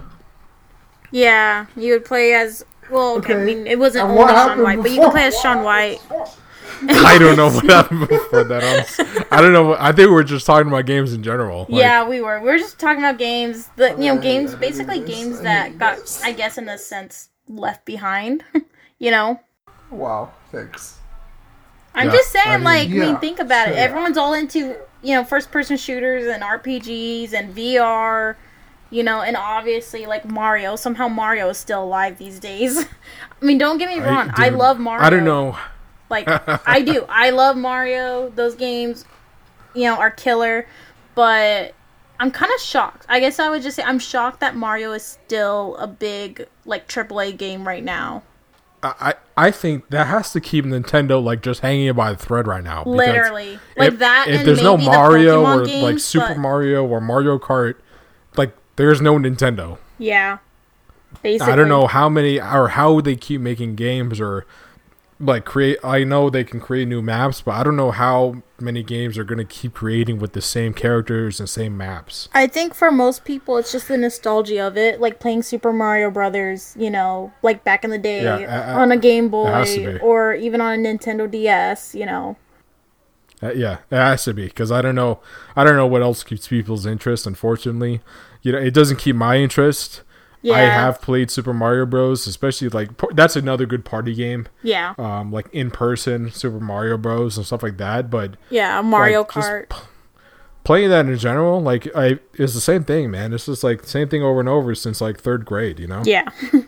yeah. 1.10 1.66
You 1.76 1.94
would 1.94 2.04
play 2.04 2.34
as 2.34 2.64
well. 2.90 3.16
Okay, 3.18 3.34
I 3.34 3.44
mean 3.44 3.66
it 3.66 3.78
wasn't 3.78 4.08
And 4.08 4.18
only 4.18 4.32
Sean 4.32 4.36
happened 4.36 4.62
White, 4.62 4.82
but 4.82 4.90
you 4.90 4.96
before? 4.96 5.06
could 5.06 5.12
play 5.12 5.24
as 5.26 5.38
Shaun 5.40 5.62
White. 5.64 6.00
I 6.88 7.18
don't 7.18 7.36
know 7.36 7.48
what 7.50 7.64
happened 7.66 8.08
before 8.08 8.44
that. 8.44 8.62
I'm, 8.98 9.24
I 9.30 9.42
don't 9.42 9.52
know. 9.52 9.64
what- 9.70 9.80
I 9.80 9.88
think 9.92 10.08
we 10.08 10.14
were 10.14 10.24
just 10.24 10.46
talking 10.46 10.68
about 10.68 10.86
games 10.86 11.12
in 11.12 11.22
general. 11.22 11.66
Like, 11.68 11.80
yeah, 11.82 12.08
we 12.08 12.20
were. 12.22 12.38
We 12.40 12.46
were 12.46 12.58
just 12.58 12.78
talking 12.78 13.02
about 13.02 13.18
games. 13.18 13.68
The 13.76 13.90
you 13.98 14.14
know 14.14 14.18
games, 14.18 14.54
basically 14.54 15.00
games 15.00 15.40
that 15.42 15.76
got. 15.78 15.98
I 16.24 16.32
guess, 16.32 16.56
in 16.56 16.68
a 16.70 16.78
sense, 16.78 17.28
left 17.48 17.84
behind. 17.84 18.44
you 18.98 19.10
know. 19.10 19.40
Oh, 19.90 19.96
wow, 19.96 20.32
thanks. 20.50 20.98
I'm 21.94 22.08
Yeah, 22.08 22.12
just 22.12 22.30
saying, 22.30 22.46
I 22.46 22.58
mean, 22.58 22.64
like, 22.64 22.88
I 22.98 22.98
mean, 22.98 23.18
think 23.18 23.38
about 23.40 23.68
it. 23.68 23.74
sure. 23.74 23.76
Everyone's 23.76 24.16
all 24.16 24.34
into, 24.34 24.76
you 25.02 25.14
know, 25.14 25.24
first 25.24 25.50
person 25.50 25.76
shooters 25.76 26.26
and 26.26 26.42
RPGs 26.42 27.32
and 27.32 27.54
VR, 27.54 28.36
you 28.90 29.02
know, 29.02 29.22
and 29.22 29.36
obviously, 29.36 30.06
like, 30.06 30.24
Mario. 30.24 30.76
Somehow 30.76 31.08
Mario 31.08 31.48
is 31.48 31.58
still 31.58 31.82
alive 31.84 32.18
these 32.18 32.38
days. 32.38 32.78
I 33.42 33.44
mean, 33.44 33.58
don't 33.58 33.78
get 33.78 33.88
me 33.88 34.00
wrong. 34.00 34.30
I, 34.34 34.50
dude, 34.50 34.58
love 34.58 34.78
Mario. 34.78 35.04
I 35.04 35.10
don't 35.10 35.24
know. 35.24 35.58
Like, 36.08 36.26
I 36.66 36.82
do. 36.82 37.06
I 37.08 37.30
love 37.30 37.56
Mario. 37.56 38.30
Those 38.30 38.54
games, 38.54 39.04
you 39.74 39.84
know, 39.84 39.96
are 39.96 40.10
killer. 40.10 40.66
But 41.14 41.74
I'm 42.20 42.30
kind 42.30 42.52
of 42.54 42.60
shocked. 42.60 43.06
I 43.08 43.20
guess 43.20 43.38
I 43.38 43.50
would 43.50 43.62
just 43.62 43.76
say 43.76 43.82
I'm 43.82 43.98
shocked 43.98 44.40
that 44.40 44.54
Mario 44.56 44.92
is 44.92 45.04
still 45.04 45.76
a 45.78 45.86
big, 45.86 46.46
like, 46.64 46.88
AAA 46.88 47.32
game 47.32 47.66
right 47.66 47.82
now. 47.84 48.22
I 48.82 49.14
I 49.36 49.50
think 49.50 49.88
that 49.90 50.06
has 50.06 50.32
to 50.32 50.40
keep 50.40 50.64
Nintendo 50.64 51.22
like 51.22 51.42
just 51.42 51.60
hanging 51.60 51.92
by 51.94 52.12
the 52.12 52.18
thread 52.18 52.46
right 52.46 52.64
now. 52.64 52.84
Literally. 52.84 53.58
Like 53.76 53.92
if, 53.94 53.98
that 53.98 54.26
If 54.28 54.38
and 54.40 54.48
there's 54.48 54.62
no 54.62 54.76
maybe 54.76 54.86
the 54.86 54.90
Mario 54.92 55.44
Pokemon 55.44 55.56
or 55.56 55.64
games, 55.66 55.82
like 55.82 55.98
Super 55.98 56.28
but- 56.28 56.38
Mario 56.38 56.86
or 56.86 57.00
Mario 57.00 57.38
Kart, 57.38 57.74
like 58.36 58.56
there's 58.76 59.00
no 59.00 59.18
Nintendo. 59.18 59.78
Yeah. 59.98 60.38
Basically. 61.22 61.52
I 61.52 61.56
don't 61.56 61.68
know 61.68 61.86
how 61.86 62.08
many 62.08 62.40
or 62.40 62.68
how 62.68 63.00
they 63.00 63.16
keep 63.16 63.40
making 63.40 63.74
games 63.74 64.20
or 64.20 64.46
like 65.20 65.44
create. 65.44 65.78
I 65.84 66.02
know 66.02 66.30
they 66.30 66.44
can 66.44 66.60
create 66.60 66.88
new 66.88 67.02
maps, 67.02 67.42
but 67.42 67.52
I 67.52 67.62
don't 67.62 67.76
know 67.76 67.90
how 67.90 68.42
many 68.58 68.82
games 68.82 69.18
are 69.18 69.24
going 69.24 69.38
to 69.38 69.44
keep 69.44 69.74
creating 69.74 70.18
with 70.18 70.32
the 70.32 70.40
same 70.40 70.72
characters 70.72 71.38
and 71.38 71.48
same 71.48 71.76
maps. 71.76 72.28
I 72.32 72.46
think 72.46 72.74
for 72.74 72.90
most 72.90 73.24
people, 73.24 73.58
it's 73.58 73.70
just 73.70 73.88
the 73.88 73.98
nostalgia 73.98 74.66
of 74.66 74.76
it, 74.76 75.00
like 75.00 75.20
playing 75.20 75.42
Super 75.42 75.72
Mario 75.72 76.10
Brothers, 76.10 76.74
you 76.78 76.90
know, 76.90 77.32
like 77.42 77.62
back 77.62 77.84
in 77.84 77.90
the 77.90 77.98
day 77.98 78.22
Yeah, 78.24 78.74
uh, 78.74 78.80
on 78.80 78.90
a 78.90 78.96
Game 78.96 79.28
Boy 79.28 79.98
or 80.02 80.34
even 80.34 80.60
on 80.60 80.74
a 80.74 80.82
Nintendo 80.82 81.30
DS, 81.30 81.94
you 81.94 82.06
know. 82.06 82.36
Uh, 83.42 83.52
yeah, 83.52 83.78
it 83.90 83.96
has 83.96 84.24
to 84.24 84.34
be 84.34 84.46
because 84.46 84.70
I 84.70 84.82
don't 84.82 84.94
know. 84.94 85.20
I 85.56 85.64
don't 85.64 85.76
know 85.76 85.86
what 85.86 86.02
else 86.02 86.22
keeps 86.22 86.48
people's 86.48 86.84
interest. 86.84 87.26
Unfortunately, 87.26 88.00
you 88.42 88.52
know, 88.52 88.58
it 88.58 88.74
doesn't 88.74 88.98
keep 88.98 89.16
my 89.16 89.36
interest. 89.36 90.02
Yeah. 90.42 90.54
I 90.54 90.60
have 90.60 91.00
played 91.02 91.30
Super 91.30 91.52
Mario 91.52 91.84
Bros. 91.86 92.26
Especially 92.26 92.68
like 92.68 92.90
that's 93.14 93.36
another 93.36 93.66
good 93.66 93.84
party 93.84 94.14
game. 94.14 94.46
Yeah. 94.62 94.94
Um, 94.98 95.30
like 95.32 95.48
in 95.52 95.70
person 95.70 96.30
Super 96.30 96.60
Mario 96.60 96.96
Bros. 96.96 97.36
and 97.36 97.44
stuff 97.46 97.62
like 97.62 97.76
that. 97.78 98.10
But 98.10 98.36
Yeah. 98.48 98.80
Mario 98.80 99.20
like, 99.20 99.28
Kart. 99.28 99.68
p- 99.70 99.76
playing 100.64 100.88
that 100.90 101.06
in 101.06 101.16
general, 101.18 101.60
like 101.60 101.88
I, 101.94 102.18
it's 102.34 102.54
the 102.54 102.60
same 102.60 102.84
thing, 102.84 103.10
man. 103.10 103.32
It's 103.32 103.46
just 103.46 103.62
like 103.64 103.84
same 103.84 104.08
thing 104.08 104.22
over 104.22 104.40
and 104.40 104.48
over 104.48 104.74
since 104.74 105.00
like 105.00 105.20
third 105.20 105.44
grade. 105.44 105.78
You 105.78 105.86
know. 105.88 106.02
yeah. 106.04 106.28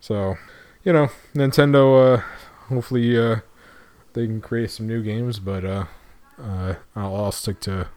So, 0.00 0.36
you 0.84 0.92
know, 0.92 1.08
Nintendo. 1.34 2.18
Uh, 2.18 2.22
hopefully, 2.68 3.16
uh, 3.18 3.36
they 4.12 4.26
can 4.26 4.40
create 4.42 4.70
some 4.70 4.86
new 4.86 5.02
games, 5.02 5.38
but 5.38 5.64
uh, 5.64 5.84
uh, 6.38 6.74
I'll, 6.94 7.16
I'll 7.16 7.32
stick 7.32 7.58
to 7.60 7.88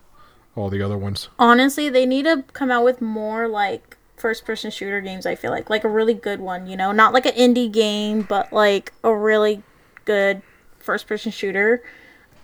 all 0.56 0.70
the 0.70 0.82
other 0.82 0.98
ones. 0.98 1.28
Honestly, 1.38 1.90
they 1.90 2.06
need 2.06 2.24
to 2.24 2.46
come 2.54 2.72
out 2.72 2.86
with 2.86 3.02
more 3.02 3.50
like 3.50 3.97
first 4.18 4.46
person 4.46 4.72
shooter 4.72 5.00
games, 5.00 5.26
I 5.26 5.36
feel 5.36 5.52
like. 5.52 5.70
Like 5.70 5.84
a 5.84 5.90
really 5.90 6.14
good 6.14 6.42
one, 6.42 6.68
you 6.68 6.76
know? 6.76 6.92
Not 6.92 7.14
like 7.14 7.26
an 7.26 7.34
indie 7.34 7.72
game, 7.72 8.24
but 8.24 8.52
like 8.52 8.92
a 9.04 9.16
really 9.16 9.64
good 10.06 10.42
first 10.80 11.08
person 11.08 11.32
shooter. 11.32 11.84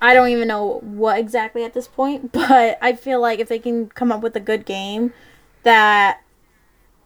I 0.02 0.14
don't 0.14 0.30
even 0.30 0.48
know 0.48 0.80
what 0.82 1.18
exactly 1.18 1.64
at 1.64 1.74
this 1.74 1.88
point, 1.88 2.32
but 2.34 2.78
I 2.82 2.94
feel 2.94 3.20
like 3.20 3.40
if 3.40 3.50
they 3.50 3.60
can 3.60 3.90
come 3.90 4.12
up 4.12 4.22
with 4.22 4.36
a 4.36 4.40
good 4.40 4.66
game 4.66 5.14
that 5.64 6.22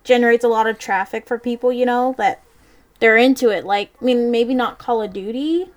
generates 0.03 0.43
a 0.43 0.47
lot 0.47 0.67
of 0.67 0.77
traffic 0.77 1.25
for 1.25 1.39
people, 1.39 1.71
you 1.71 1.85
know, 1.85 2.13
that 2.17 2.43
they're 2.99 3.17
into 3.17 3.49
it. 3.49 3.65
Like, 3.65 3.91
I 4.01 4.05
mean, 4.05 4.31
maybe 4.31 4.53
not 4.53 4.79
Call 4.79 5.01
of 5.01 5.13
Duty, 5.13 5.67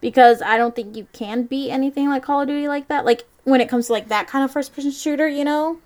because 0.00 0.42
I 0.42 0.56
don't 0.56 0.74
think 0.74 0.96
you 0.96 1.06
can 1.12 1.44
beat 1.44 1.70
anything 1.70 2.08
like 2.08 2.22
Call 2.22 2.42
of 2.42 2.48
Duty 2.48 2.68
like 2.68 2.88
that. 2.88 3.04
Like, 3.04 3.24
when 3.44 3.60
it 3.60 3.68
comes 3.68 3.86
to 3.86 3.92
like 3.92 4.08
that 4.08 4.26
kind 4.26 4.44
of 4.44 4.50
first 4.50 4.74
person 4.74 4.90
shooter, 4.90 5.28
you 5.28 5.44
know? 5.44 5.78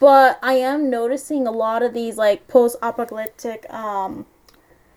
But 0.00 0.38
I 0.42 0.54
am 0.54 0.90
noticing 0.90 1.46
a 1.46 1.50
lot 1.50 1.82
of 1.82 1.94
these 1.94 2.16
like 2.16 2.46
post 2.48 2.76
apocalyptic 2.82 3.72
um 3.72 4.26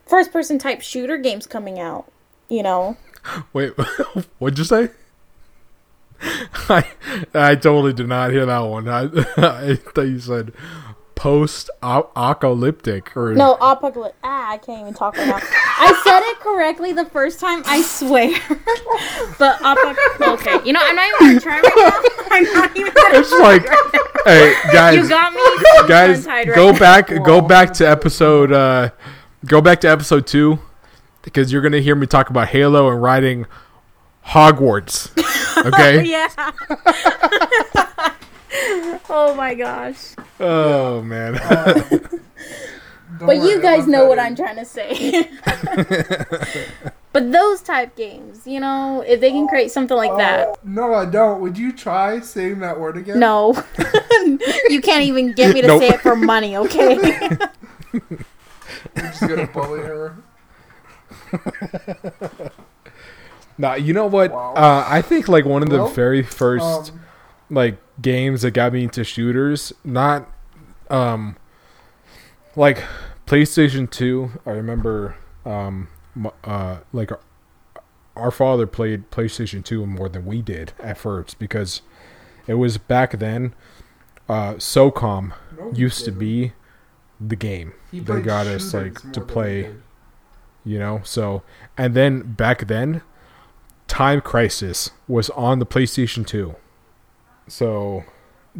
first 0.06 0.32
person 0.32 0.58
type 0.58 0.82
shooter 0.82 1.18
games 1.18 1.46
coming 1.46 1.80
out, 1.80 2.12
you 2.50 2.64
know? 2.64 2.98
Wait, 3.54 3.70
what'd 4.40 4.58
you 4.58 4.66
say? 4.66 4.90
I 6.70 6.86
I 7.34 7.56
totally 7.56 7.94
did 7.94 8.08
not 8.08 8.32
hear 8.32 8.46
that 8.46 8.60
one. 8.60 8.88
I, 8.90 9.04
I 9.38 9.76
thought 9.76 10.02
you 10.02 10.20
said 10.20 10.52
post 11.18 11.70
apocalyptic 11.84 13.16
or 13.18 13.34
No, 13.34 13.56
apocalypse. 13.56 14.16
Ah, 14.24 14.52
I 14.52 14.58
can't 14.58 14.82
even 14.82 14.94
talk 14.94 15.18
right 15.18 15.28
now. 15.28 15.36
I 15.42 16.02
said 16.04 16.22
it 16.32 16.40
correctly 16.40 16.94
the 16.94 17.06
first 17.06 17.40
time, 17.40 17.64
I 17.66 17.82
swear. 17.82 18.30
but 19.40 19.58
apoc. 19.60 19.96
Okay, 20.34 20.66
you 20.66 20.74
know, 20.74 20.80
I'm 20.82 20.96
not 20.96 21.08
even 21.08 21.28
gonna 21.28 21.40
try 21.40 21.60
right 21.60 21.74
now. 21.76 22.28
I'm 22.32 22.44
not 22.54 22.78
even 22.78 22.94
It's 22.96 23.32
like, 23.34 23.64
hey 24.26 24.54
guys, 24.72 24.96
You 24.96 25.10
got 25.10 25.34
me 25.34 25.88
guys, 25.88 26.26
right 26.26 26.48
go 26.48 26.72
now. 26.72 26.80
back, 26.80 27.08
go 27.26 27.42
back 27.42 27.74
to 27.74 27.90
episode, 27.90 28.52
uh, 28.52 28.90
go 29.46 29.60
back 29.62 29.82
to 29.82 29.90
episode 29.90 30.28
two, 30.28 30.60
because 31.24 31.52
you're 31.52 31.62
gonna 31.62 31.82
hear 31.82 31.96
me 31.96 32.08
talk 32.08 32.30
about 32.30 32.48
Halo 32.50 32.90
and 32.90 33.02
riding 33.02 33.46
Hogwarts. 34.28 35.12
Okay. 35.58 36.04
Yeah. 36.04 36.30
oh 39.10 39.34
my 39.36 39.54
gosh. 39.56 40.16
Oh 40.40 41.02
man. 41.02 41.40
But 43.20 43.38
you 43.38 43.60
guys 43.62 43.88
know 43.88 44.06
what 44.06 44.20
I'm 44.20 44.36
trying 44.36 44.58
to 44.58 44.66
say. 44.66 45.28
but 47.14 47.32
those 47.32 47.62
type 47.62 47.96
games, 47.96 48.46
you 48.46 48.60
know, 48.60 49.02
if 49.08 49.20
they 49.22 49.32
can 49.32 49.48
create 49.48 49.72
something 49.72 49.98
like 49.98 50.16
that. 50.18 50.64
No, 50.64 50.94
I 50.94 51.06
don't. 51.06 51.42
Would 51.42 51.58
you 51.58 51.72
try 51.72 52.20
saying 52.20 52.60
that 52.60 52.80
word 52.80 52.96
again? 52.96 53.20
No. 53.20 53.56
you 54.70 54.82
can't 54.82 55.04
even 55.06 55.34
get 55.34 55.56
me 55.56 55.62
to 55.62 55.68
Nope. 55.68 55.82
say 55.82 55.88
it 55.90 56.02
for 56.02 56.16
money, 56.16 56.58
okay? 56.58 56.96
You're 57.94 58.20
just 58.96 59.22
gonna 59.22 59.48
bully 59.48 59.80
her. 59.80 60.16
Nah, 63.58 63.74
you 63.74 63.94
know 63.94 64.06
what? 64.06 64.32
Wow. 64.32 64.54
Uh, 64.56 64.86
I 64.88 65.02
think 65.02 65.28
like 65.28 65.46
one 65.46 65.64
of 65.64 65.70
the 65.70 65.78
Well, 65.80 65.88
very 65.88 66.22
first 66.22 66.92
Um, 66.92 66.97
like 67.50 67.78
games 68.02 68.42
that 68.42 68.52
got 68.52 68.74
me 68.74 68.84
into 68.84 69.04
shooters, 69.04 69.74
not 69.84 70.30
um 70.90 71.36
like 72.56 72.84
PlayStation 73.26 73.90
2. 73.90 74.32
I 74.46 74.52
remember 74.52 75.16
um 75.46 75.88
uh 76.44 76.80
like 76.92 77.12
our, 77.12 77.20
our 78.16 78.32
father 78.32 78.66
played 78.68 79.10
PlayStation 79.12 79.64
2 79.64 79.86
more 79.86 80.10
than 80.10 80.26
we 80.26 80.42
did 80.42 80.74
at 80.80 80.98
first 80.98 81.40
because 81.40 81.82
it 82.48 82.56
was 82.56 82.78
back 82.78 83.20
then 83.20 83.54
uh 84.28 84.54
SOCOM 84.54 85.34
no, 85.58 85.72
used 85.74 86.06
to 86.06 86.12
be 86.12 86.54
the 87.20 87.36
game. 87.36 87.74
He 87.92 88.00
they 88.00 88.22
got 88.22 88.48
us 88.48 88.74
like 88.74 89.12
to 89.12 89.22
play 89.22 89.74
you 90.68 90.78
know 90.78 91.00
so 91.04 91.42
and 91.78 91.96
then 91.96 92.34
back 92.34 92.68
then 92.68 93.02
time 93.88 94.20
crisis 94.20 94.92
was 95.08 95.30
on 95.32 95.60
the 95.60 95.66
playstation 95.66 96.28
2 96.28 96.54
so 97.48 98.04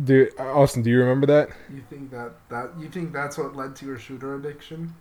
do 0.04 0.30
austin 0.40 0.84
do 0.84 0.90
you 0.90 1.00
remember 1.00 1.26
that 1.28 1.50
You 1.74 1.82
think 1.90 2.12
that 2.12 2.32
that 2.50 2.70
you 2.80 2.88
think 2.90 3.12
that's 3.14 3.38
what 3.38 3.56
led 3.56 3.76
to 3.78 3.86
your 3.86 3.98
shooter 3.98 4.36
addiction? 4.36 4.94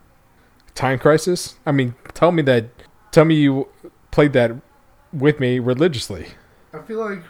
time 0.74 0.98
crisis 0.98 1.56
i 1.66 1.72
mean 1.72 1.94
tell 2.14 2.32
me 2.32 2.42
that 2.42 2.68
tell 3.12 3.24
me 3.24 3.34
you 3.34 3.68
played 4.10 4.32
that 4.34 4.52
with 5.12 5.40
me 5.40 5.58
religiously 5.58 6.28
I 6.72 6.80
feel 6.82 7.00
like 7.00 7.22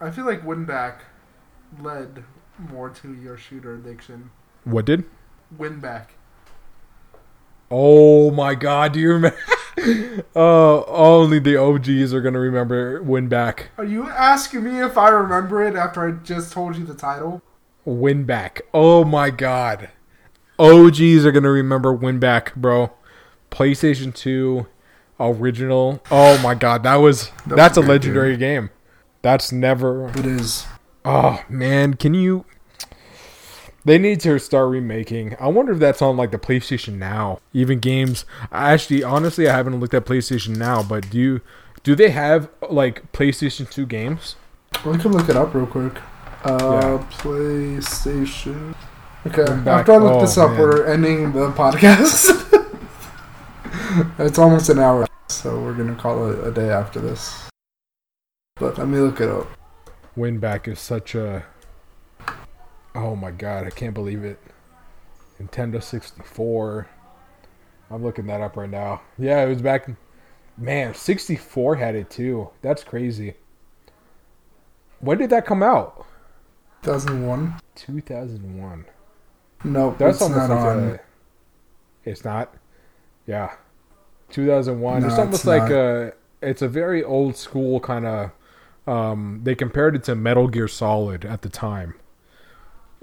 I 0.00 0.10
feel 0.10 0.24
like 0.24 0.42
Winback 0.44 1.00
led 1.80 2.22
more 2.70 2.90
to 2.90 3.12
your 3.14 3.36
shooter 3.36 3.74
addiction. 3.74 4.30
what 4.64 4.84
did 4.84 5.04
Winback. 5.56 6.06
Oh 7.70 8.30
my 8.30 8.54
god 8.54 8.92
do 8.92 9.00
you 9.00 9.12
remember 9.12 9.38
Oh, 10.36 10.84
only 10.88 11.38
the 11.38 11.56
OGs 11.56 12.14
are 12.14 12.20
gonna 12.20 12.38
remember 12.38 13.02
Winback. 13.02 13.66
Are 13.76 13.84
you 13.84 14.08
asking 14.08 14.64
me 14.64 14.80
if 14.80 14.96
I 14.96 15.08
remember 15.08 15.62
it 15.62 15.74
after 15.74 16.08
I 16.08 16.12
just 16.22 16.52
told 16.52 16.76
you 16.76 16.84
the 16.84 16.94
title? 16.94 17.42
Winback. 17.86 18.60
Oh 18.72 19.04
my 19.04 19.30
god. 19.30 19.90
OGs 20.58 21.26
are 21.26 21.32
gonna 21.32 21.50
remember 21.50 21.96
Winback, 21.96 22.54
bro. 22.54 22.92
PlayStation 23.50 24.14
2 24.14 24.66
original. 25.20 26.02
Oh 26.10 26.40
my 26.42 26.54
god, 26.54 26.82
that 26.84 26.96
was 26.96 27.30
That 27.46 27.56
that's 27.56 27.76
a 27.76 27.80
was 27.80 27.88
a 27.88 27.92
legendary 27.92 28.36
game. 28.36 28.70
That's 29.22 29.52
never 29.52 30.08
It 30.10 30.26
is. 30.26 30.66
Oh 31.04 31.42
man, 31.48 31.94
can 31.94 32.14
you 32.14 32.44
they 33.84 33.98
need 33.98 34.20
to 34.20 34.38
start 34.38 34.70
remaking. 34.70 35.36
I 35.38 35.48
wonder 35.48 35.72
if 35.72 35.78
that's 35.78 36.00
on 36.02 36.16
like 36.16 36.30
the 36.30 36.38
PlayStation 36.38 36.94
Now. 36.98 37.40
Even 37.52 37.78
games. 37.80 38.24
I 38.50 38.72
actually 38.72 39.02
honestly 39.04 39.48
I 39.48 39.56
haven't 39.56 39.78
looked 39.80 39.94
at 39.94 40.04
PlayStation 40.06 40.56
Now, 40.56 40.82
but 40.82 41.10
do 41.10 41.18
you 41.18 41.40
do 41.82 41.94
they 41.94 42.10
have 42.10 42.48
like 42.70 43.12
PlayStation 43.12 43.70
2 43.70 43.84
games? 43.86 44.36
I 44.72 44.96
can 44.96 45.12
look 45.12 45.28
it 45.28 45.36
up 45.36 45.54
real 45.54 45.66
quick. 45.66 45.94
Uh, 46.44 46.58
Yeah. 46.60 47.06
PlayStation. 47.10 48.74
Okay, 49.26 49.42
after 49.70 49.92
I 49.92 49.96
look 49.96 50.14
Oh, 50.16 50.20
this 50.20 50.36
up, 50.36 50.50
man. 50.50 50.58
we're 50.60 50.84
ending 50.86 51.32
the 51.32 51.50
podcast. 51.52 52.28
it's 54.18 54.38
almost 54.38 54.68
an 54.68 54.78
hour, 54.78 55.06
so 55.28 55.58
we're 55.62 55.72
gonna 55.74 55.94
call 55.94 56.30
it 56.30 56.46
a 56.46 56.50
day 56.50 56.68
after 56.70 57.00
this. 57.00 57.48
But 58.56 58.76
let 58.78 58.86
me 58.88 58.98
look 58.98 59.20
it 59.20 59.28
up. 59.30 59.46
Winback 60.16 60.68
is 60.68 60.78
such 60.78 61.14
a 61.14 61.44
Oh 62.94 63.16
my 63.16 63.30
god, 63.30 63.66
I 63.66 63.70
can't 63.70 63.94
believe 63.94 64.24
it. 64.24 64.38
Nintendo 65.40 65.82
64. 65.82 66.88
I'm 67.90 68.02
looking 68.02 68.26
that 68.26 68.40
up 68.40 68.56
right 68.56 68.70
now. 68.70 69.02
Yeah, 69.18 69.44
it 69.44 69.48
was 69.48 69.62
back 69.62 69.88
Man, 70.56 70.94
64 70.94 71.76
had 71.76 71.94
it 71.96 72.10
too. 72.10 72.50
That's 72.62 72.84
crazy. 72.84 73.34
When 75.00 75.18
did 75.18 75.30
that 75.30 75.46
come 75.46 75.62
out? 75.62 76.06
2001. 76.82 77.60
2001. 77.74 78.84
Nope, 79.64 79.98
That's 79.98 80.20
it's 80.20 80.30
not 80.30 80.50
like 80.50 80.58
on. 80.58 80.78
a. 80.90 81.00
It's 82.04 82.24
not. 82.24 82.54
Yeah, 83.26 83.54
2001. 84.30 85.00
No, 85.00 85.08
it's 85.08 85.18
almost 85.18 85.34
it's 85.40 85.44
like 85.46 85.70
a. 85.70 86.12
It's 86.40 86.62
a 86.62 86.68
very 86.68 87.02
old 87.02 87.36
school 87.36 87.80
kind 87.80 88.06
of. 88.06 88.30
Um, 88.86 89.40
they 89.42 89.54
compared 89.54 89.96
it 89.96 90.04
to 90.04 90.14
Metal 90.14 90.46
Gear 90.46 90.68
Solid 90.68 91.24
at 91.24 91.40
the 91.42 91.48
time, 91.48 91.94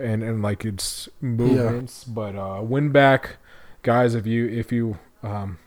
and 0.01 0.23
and 0.23 0.41
like 0.41 0.65
its 0.65 1.09
movements. 1.21 2.03
But 2.03 2.35
uh, 2.35 2.61
Winback, 2.61 3.35
guys. 3.83 4.15
If 4.15 4.25
you 4.25 4.47
if 4.47 4.71
you 4.71 4.97
um, 5.23 5.59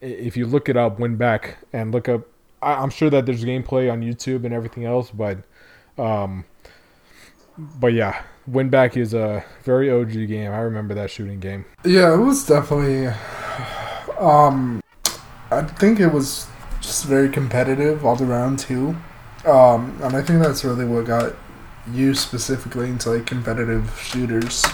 if 0.00 0.36
you 0.36 0.46
look 0.46 0.68
it 0.68 0.76
up, 0.76 0.98
Winback 0.98 1.54
and 1.72 1.92
look 1.92 2.08
up. 2.08 2.22
I, 2.62 2.74
I'm 2.74 2.90
sure 2.90 3.10
that 3.10 3.26
there's 3.26 3.44
gameplay 3.44 3.92
on 3.92 4.02
YouTube 4.02 4.44
and 4.44 4.52
everything 4.52 4.84
else, 4.84 5.10
but 5.10 5.38
um, 5.98 6.44
but 7.56 7.92
yeah, 7.92 8.22
Winback 8.50 8.96
is 8.96 9.14
a 9.14 9.44
very 9.62 9.90
OG 9.90 10.12
game. 10.28 10.52
I 10.52 10.58
remember 10.58 10.94
that 10.94 11.10
shooting 11.10 11.40
game. 11.40 11.64
Yeah, 11.84 12.14
it 12.14 12.18
was 12.18 12.46
definitely. 12.46 13.08
Um, 14.18 14.80
I 15.50 15.62
think 15.62 16.00
it 16.00 16.08
was 16.08 16.46
just 16.80 17.04
very 17.06 17.28
competitive 17.28 18.04
all 18.04 18.20
around 18.22 18.58
too, 18.58 18.96
um, 19.44 19.98
and 20.02 20.16
I 20.16 20.22
think 20.22 20.42
that's 20.42 20.64
really 20.64 20.84
what 20.84 21.06
got 21.06 21.34
you 21.92 22.14
specifically 22.14 22.88
into 22.88 23.10
like 23.10 23.26
competitive 23.26 23.98
shooters 24.02 24.64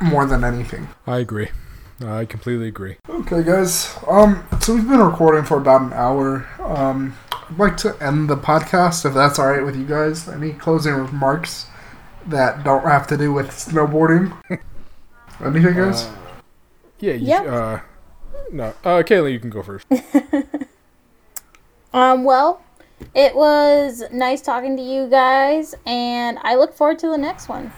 more 0.00 0.26
than 0.26 0.44
anything. 0.44 0.88
I 1.06 1.18
agree. 1.18 1.48
I 2.04 2.24
completely 2.26 2.68
agree. 2.68 2.96
Okay, 3.08 3.42
guys. 3.42 3.96
Um, 4.06 4.46
so 4.60 4.74
we've 4.74 4.86
been 4.88 5.00
recording 5.00 5.44
for 5.44 5.56
about 5.56 5.80
an 5.80 5.92
hour. 5.94 6.46
Um, 6.60 7.16
I'd 7.32 7.58
like 7.58 7.76
to 7.78 7.96
end 8.02 8.28
the 8.28 8.36
podcast 8.36 9.04
if 9.06 9.14
that's 9.14 9.38
all 9.38 9.46
right 9.50 9.64
with 9.64 9.76
you 9.76 9.86
guys. 9.86 10.28
Any 10.28 10.52
closing 10.52 10.92
remarks 10.94 11.66
that 12.26 12.64
don't 12.64 12.84
have 12.84 13.06
to 13.08 13.16
do 13.16 13.32
with 13.32 13.48
snowboarding? 13.48 14.36
Anything, 15.44 15.74
guys? 15.74 16.06
Yeah. 17.00 17.14
You, 17.14 17.26
Yeah. 17.28 17.40
Uh, 17.42 17.80
no. 18.52 18.64
Uh, 18.84 19.02
Kayla, 19.02 19.32
you 19.32 19.40
can 19.40 19.50
go 19.50 19.62
first. 19.62 19.86
Um, 21.92 22.24
well, 22.24 22.60
it 23.14 23.34
was 23.36 24.02
nice 24.12 24.40
talking 24.42 24.76
to 24.76 24.82
you 24.82 25.08
guys, 25.08 25.74
and 25.86 26.38
I 26.42 26.54
look 26.56 26.74
forward 26.74 26.98
to 27.00 27.08
the 27.08 27.18
next 27.18 27.48
one. 27.48 27.72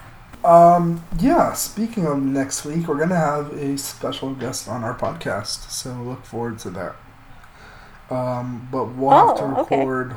Um, 0.44 1.04
yeah, 1.18 1.52
speaking 1.54 2.06
of 2.06 2.22
next 2.22 2.64
week, 2.64 2.86
we're 2.86 2.96
going 2.96 3.08
to 3.08 3.16
have 3.16 3.52
a 3.52 3.76
special 3.76 4.34
guest 4.34 4.68
on 4.68 4.84
our 4.84 4.96
podcast, 4.96 5.70
so 5.70 5.90
look 5.94 6.24
forward 6.24 6.58
to 6.60 6.70
that. 6.70 6.96
Um, 8.10 8.68
but 8.72 8.84
we'll 8.94 9.10
have 9.10 9.36
to 9.38 9.42
Oh, 9.44 9.56
okay. 9.62 9.78
record 9.80 10.14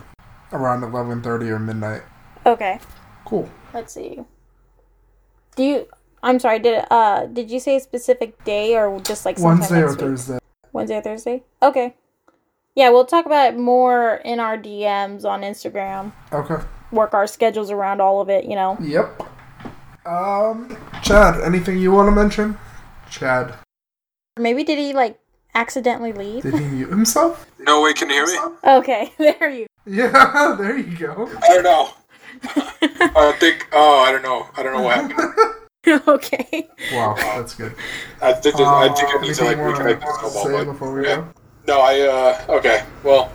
around 0.53 0.81
11.30 0.81 1.49
or 1.49 1.59
midnight. 1.59 2.03
Okay, 2.45 2.79
Cool. 3.25 3.49
let's 3.73 3.93
see. 3.93 4.19
Do 5.55 5.63
you? 5.63 5.87
I'm 6.23 6.39
sorry. 6.39 6.59
Did 6.59 6.85
uh 6.89 7.25
did 7.25 7.51
you 7.51 7.59
say 7.59 7.75
a 7.75 7.79
specific 7.79 8.41
day 8.45 8.75
or 8.77 8.99
just 9.01 9.25
like 9.25 9.37
Wednesday 9.39 9.81
or 9.81 9.89
week? 9.89 9.99
Thursday. 9.99 10.39
Wednesday 10.71 10.97
or 10.97 11.01
Thursday? 11.01 11.43
Okay. 11.61 11.95
Yeah, 12.75 12.89
we'll 12.89 13.05
talk 13.05 13.25
about 13.25 13.53
it 13.53 13.57
more 13.59 14.15
in 14.23 14.39
our 14.39 14.57
DMs 14.57 15.25
on 15.25 15.41
Instagram. 15.41 16.13
Okay. 16.31 16.63
Work 16.91 17.13
our 17.13 17.27
schedules 17.27 17.69
around 17.71 18.01
all 18.01 18.21
of 18.21 18.29
it. 18.29 18.45
You 18.45 18.55
know. 18.55 18.77
Yep. 18.81 19.23
Um, 20.05 20.75
Chad, 21.03 21.41
anything 21.41 21.77
you 21.77 21.91
want 21.91 22.07
to 22.07 22.11
mention? 22.11 22.57
Chad, 23.09 23.53
Maybe 24.39 24.63
did 24.63 24.77
he 24.79 24.93
like 24.93 25.19
accidentally 25.53 26.13
leave? 26.13 26.43
did 26.43 26.55
he 26.55 26.65
mute 26.65 26.89
himself? 26.89 27.45
No 27.59 27.81
way, 27.83 27.93
can 27.93 28.09
you 28.09 28.15
hear 28.15 28.25
me? 28.25 28.55
Okay, 28.63 29.13
there 29.19 29.49
you. 29.49 29.67
Yeah, 29.85 30.55
there 30.59 30.77
you 30.77 30.97
go. 30.97 31.29
I 31.43 31.47
don't 31.49 31.63
know. 31.63 31.89
I 33.15 33.35
think. 33.39 33.67
Oh, 33.73 33.99
I 33.99 34.11
don't 34.11 34.23
know. 34.23 34.47
I 34.57 34.63
don't 34.63 34.73
know 34.73 34.81
what 34.83 34.95
happened. 34.95 36.07
okay. 36.07 36.69
Wow, 36.93 37.15
that's 37.17 37.53
good. 37.55 37.75
I 38.21 38.33
think. 38.33 38.55
there's- 38.55 38.69
I 38.69 38.87
think 38.95 39.13
Uh, 39.13 39.17
I 39.17 39.21
need 39.21 39.35
to 39.35 39.43
like 39.43 39.57
reconnect 39.57 39.99
the 40.01 40.29
snowball. 40.29 40.45
say 40.45 40.63
before 40.65 40.93
we 40.93 41.07
yeah. 41.07 41.15
go? 41.17 41.27
No, 41.67 41.79
I. 41.81 42.01
uh 42.01 42.53
Okay. 42.57 42.83
Well. 43.03 43.31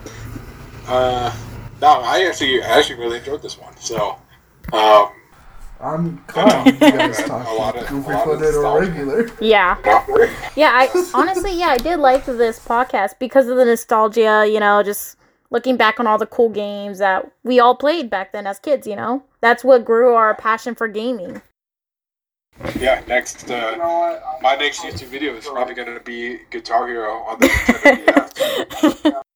Uh. 0.86 1.34
No, 1.80 1.88
I 2.02 2.22
actually, 2.28 2.62
I 2.62 2.78
actually 2.78 2.98
really 3.00 3.18
enjoyed 3.18 3.42
this 3.42 3.58
one. 3.58 3.76
So. 3.78 4.16
Um. 4.72 5.08
I'm 5.78 6.24
glad 6.26 6.66
you 6.66 6.72
guys 6.80 7.18
A 7.28 7.32
lot 7.32 7.76
of- 7.76 7.82
a 7.82 7.86
goofy 7.90 8.10
lot 8.10 8.26
of 8.28 8.38
footed 8.38 8.54
or 8.54 8.80
regular. 8.80 9.30
Yeah. 9.40 9.76
Yeah, 10.56 10.70
I 10.72 10.88
honestly, 11.12 11.52
yeah, 11.58 11.66
I 11.68 11.76
did 11.76 11.98
like 11.98 12.24
this 12.24 12.58
podcast 12.58 13.18
because 13.18 13.46
of 13.48 13.58
the 13.58 13.66
nostalgia, 13.66 14.48
you 14.50 14.58
know, 14.58 14.82
just 14.82 15.18
looking 15.50 15.76
back 15.76 16.00
on 16.00 16.06
all 16.06 16.16
the 16.16 16.24
cool 16.24 16.48
games 16.48 16.96
that 16.96 17.30
we 17.44 17.60
all 17.60 17.74
played 17.76 18.08
back 18.08 18.32
then 18.32 18.46
as 18.46 18.58
kids, 18.58 18.86
you 18.86 18.96
know? 18.96 19.22
That's 19.42 19.62
what 19.62 19.84
grew 19.84 20.14
our 20.14 20.34
passion 20.34 20.74
for 20.74 20.88
gaming. 20.88 21.42
Yeah. 22.78 23.02
Next. 23.06 23.50
Uh, 23.50 24.18
my 24.42 24.54
next 24.56 24.80
YouTube 24.80 25.08
video 25.08 25.34
is 25.34 25.46
probably 25.46 25.74
going 25.74 25.92
to 25.92 26.00
be 26.00 26.40
Guitar 26.50 26.86
Hero 26.88 27.22
on 27.24 27.38
the 27.40 27.46
Nintendo 27.48 29.22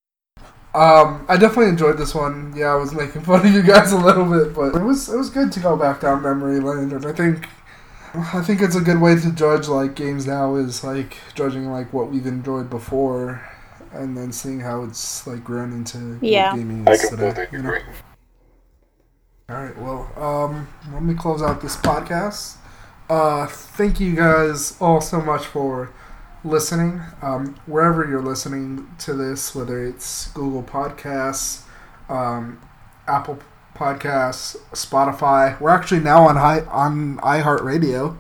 Um, 0.73 1.27
I 1.29 1.37
definitely 1.37 1.69
enjoyed 1.71 1.99
this 1.99 2.15
one. 2.15 2.53
Yeah, 2.57 2.67
I 2.67 2.77
was 2.77 2.93
making 2.95 3.23
fun 3.23 3.45
of 3.45 3.53
you 3.53 3.61
guys 3.61 3.91
a 3.91 3.99
little 3.99 4.25
bit, 4.25 4.55
but 4.55 4.73
it 4.77 4.85
was 4.85 5.09
it 5.09 5.17
was 5.17 5.29
good 5.29 5.51
to 5.53 5.61
go 5.61 5.77
back 5.77 6.01
down 6.01 6.23
memory 6.23 6.61
lane, 6.61 6.93
and 6.93 7.05
I 7.05 7.13
think 7.13 7.49
I 8.15 8.41
think 8.41 8.63
it's 8.63 8.77
a 8.77 8.81
good 8.81 9.01
way 9.01 9.17
to 9.19 9.33
judge 9.33 9.67
like 9.67 9.97
games 9.97 10.29
now 10.29 10.55
is 10.55 10.85
like 10.85 11.17
judging 11.35 11.67
like 11.73 11.93
what 11.93 12.09
we've 12.13 12.25
enjoyed 12.27 12.71
before, 12.71 13.45
and 13.93 14.17
then 14.17 14.31
seeing 14.31 14.61
how 14.61 14.85
it's 14.85 15.27
like 15.27 15.43
grown 15.43 15.73
into 15.73 15.99
what 16.15 16.23
Yeah. 16.23 16.55
gaming 16.55 16.87
I 16.89 16.93
is 16.93 17.01
today. 17.09 17.33
completely 17.49 17.59
you 17.59 17.65
know? 17.65 17.79
All 19.49 19.57
right, 19.57 19.77
well, 19.77 20.09
um, 20.17 20.69
let 20.93 21.03
me 21.03 21.15
close 21.15 21.43
out 21.43 21.61
this 21.61 21.77
podcast. 21.77 22.59
Uh, 23.11 23.45
thank 23.47 23.99
you 23.99 24.15
guys 24.15 24.77
all 24.81 25.01
so 25.01 25.21
much 25.21 25.45
for 25.45 25.91
listening. 26.45 27.03
Um, 27.21 27.57
wherever 27.67 28.09
you're 28.09 28.23
listening 28.23 28.87
to 29.01 29.15
this, 29.15 29.53
whether 29.53 29.85
it's 29.85 30.29
Google 30.29 30.63
Podcasts, 30.63 31.63
um, 32.09 32.61
Apple 33.09 33.41
Podcasts, 33.75 34.57
Spotify, 34.73 35.61
we're 35.61 35.71
actually 35.71 36.01
now 36.01 36.23
on 36.29 36.37
hi- 36.37 36.65
on 36.69 37.17
iHeartRadio. 37.19 38.17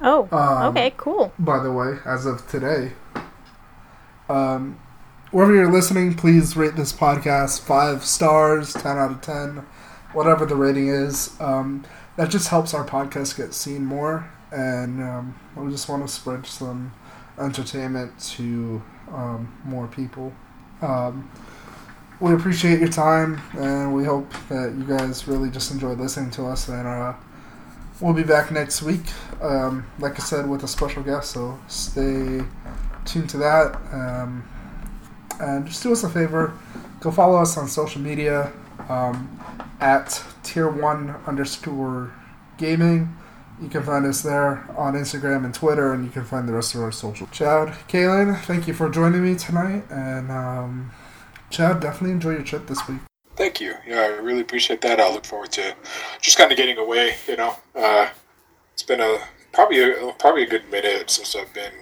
Oh, 0.00 0.28
Um, 0.32 0.62
okay, 0.70 0.94
cool. 0.96 1.32
by 1.38 1.58
the 1.62 1.70
way, 1.70 1.98
as 2.06 2.24
of 2.24 2.48
today. 2.48 2.92
Um, 4.30 4.78
wherever 5.30 5.54
you're 5.54 5.70
listening, 5.70 6.14
please 6.14 6.56
rate 6.56 6.76
this 6.76 6.92
podcast 6.92 7.60
five 7.60 8.02
stars, 8.06 8.72
10 8.72 8.96
out 8.96 9.10
of 9.10 9.20
10, 9.20 9.66
whatever 10.14 10.46
the 10.46 10.56
rating 10.56 10.88
is. 10.88 11.30
Um, 11.38 11.84
that 12.16 12.30
just 12.30 12.48
helps 12.48 12.74
our 12.74 12.86
podcast 12.86 13.36
get 13.36 13.54
seen 13.54 13.84
more, 13.84 14.30
and 14.52 15.02
um, 15.02 15.38
we 15.56 15.70
just 15.70 15.88
want 15.88 16.06
to 16.06 16.12
spread 16.12 16.46
some 16.46 16.92
entertainment 17.38 18.18
to 18.20 18.82
um, 19.12 19.52
more 19.64 19.86
people. 19.88 20.32
Um, 20.80 21.30
we 22.20 22.32
appreciate 22.32 22.78
your 22.78 22.88
time, 22.88 23.40
and 23.58 23.94
we 23.94 24.04
hope 24.04 24.32
that 24.48 24.74
you 24.76 24.84
guys 24.84 25.26
really 25.26 25.50
just 25.50 25.70
enjoy 25.72 25.92
listening 25.92 26.30
to 26.32 26.46
us. 26.46 26.68
And 26.68 26.86
uh, 26.86 27.14
we'll 28.00 28.14
be 28.14 28.22
back 28.22 28.50
next 28.50 28.82
week, 28.82 29.02
um, 29.42 29.84
like 29.98 30.14
I 30.20 30.22
said, 30.22 30.48
with 30.48 30.62
a 30.62 30.68
special 30.68 31.02
guest. 31.02 31.32
So 31.32 31.58
stay 31.66 32.42
tuned 33.04 33.28
to 33.30 33.38
that. 33.38 33.76
Um, 33.92 34.44
and 35.40 35.66
just 35.66 35.82
do 35.82 35.92
us 35.92 36.04
a 36.04 36.08
favor, 36.08 36.56
go 37.00 37.10
follow 37.10 37.38
us 37.38 37.56
on 37.56 37.66
social 37.66 38.00
media 38.00 38.52
um, 38.88 39.28
at 39.84 40.24
tier 40.42 40.68
one 40.68 41.14
underscore 41.26 42.10
gaming. 42.56 43.14
You 43.60 43.68
can 43.68 43.82
find 43.82 44.06
us 44.06 44.22
there 44.22 44.66
on 44.76 44.94
Instagram 44.94 45.44
and 45.44 45.54
Twitter, 45.54 45.92
and 45.92 46.04
you 46.04 46.10
can 46.10 46.24
find 46.24 46.48
the 46.48 46.54
rest 46.54 46.74
of 46.74 46.80
our 46.80 46.90
social. 46.90 47.26
Chad, 47.28 47.68
Kaylin, 47.86 48.40
thank 48.40 48.66
you 48.66 48.72
for 48.72 48.88
joining 48.88 49.22
me 49.22 49.36
tonight, 49.36 49.84
and 49.90 50.30
um, 50.30 50.90
Chad, 51.50 51.80
definitely 51.80 52.12
enjoy 52.12 52.30
your 52.30 52.42
trip 52.42 52.66
this 52.66 52.88
week. 52.88 52.98
Thank 53.36 53.60
you. 53.60 53.74
Yeah, 53.86 54.00
I 54.00 54.06
really 54.22 54.40
appreciate 54.40 54.80
that. 54.80 55.00
I 55.00 55.12
look 55.12 55.26
forward 55.26 55.52
to 55.52 55.74
just 56.20 56.38
kind 56.38 56.50
of 56.50 56.56
getting 56.56 56.78
away. 56.78 57.16
You 57.28 57.36
know, 57.36 57.56
uh, 57.76 58.08
it's 58.72 58.82
been 58.82 59.00
a 59.00 59.18
probably 59.52 59.82
a, 59.82 60.12
probably 60.18 60.44
a 60.44 60.48
good 60.48 60.68
minute 60.70 61.10
since 61.10 61.36
I've 61.36 61.52
been 61.52 61.72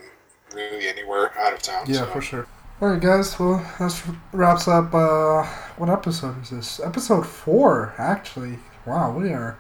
really 0.53 0.89
anywhere 0.89 1.39
out 1.39 1.53
of 1.53 1.63
town. 1.63 1.85
Yeah, 1.87 1.99
so. 1.99 2.07
for 2.07 2.21
sure. 2.21 2.47
All 2.83 2.89
right, 2.89 3.01
guys. 3.01 3.39
Well, 3.39 3.65
that 3.79 4.03
wraps 4.33 4.67
up. 4.67 4.93
Uh, 4.93 5.45
what 5.77 5.89
episode 5.89 6.43
is 6.43 6.51
this? 6.51 6.81
Episode 6.81 7.25
four, 7.25 7.95
actually. 7.97 8.59
Wow, 8.87 9.13
we 9.17 9.29
are 9.33 9.57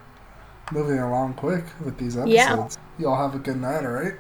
moving 0.72 0.98
along 0.98 1.34
quick 1.34 1.64
with 1.84 1.96
these 1.98 2.16
episodes. 2.16 2.78
Yeah. 2.98 3.04
Y'all 3.04 3.16
have 3.16 3.36
a 3.36 3.38
good 3.38 3.60
night, 3.60 3.84
all 3.84 3.92
right? 3.92 4.14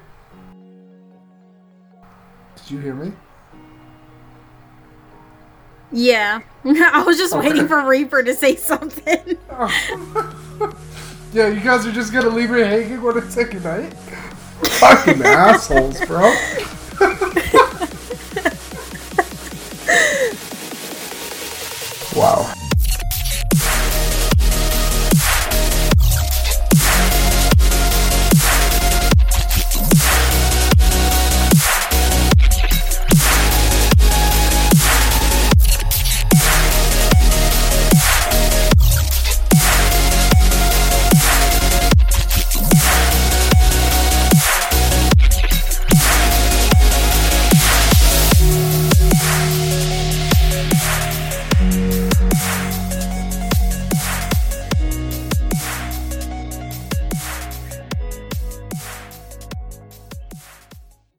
Did 2.54 2.70
you 2.70 2.78
hear 2.78 2.94
me? 2.94 3.10
Yeah. 5.90 6.42
I 6.64 7.02
was 7.04 7.18
just 7.18 7.34
Okay. 7.34 7.48
waiting 7.48 7.66
for 7.66 7.84
Reaper 7.84 8.22
to 8.22 8.34
say 8.36 8.54
something. 8.54 9.36
Yeah, 11.34 11.48
you 11.48 11.60
guys 11.60 11.86
are 11.86 11.92
just 11.92 12.12
gonna 12.12 12.28
leave 12.28 12.50
me 12.50 12.60
hanging 12.60 13.00
when 13.00 13.16
I 13.18 13.26
say 13.26 13.44
goodnight? 13.44 13.94
Fucking 14.64 15.22
assholes, 15.22 15.98
bro. 16.04 16.30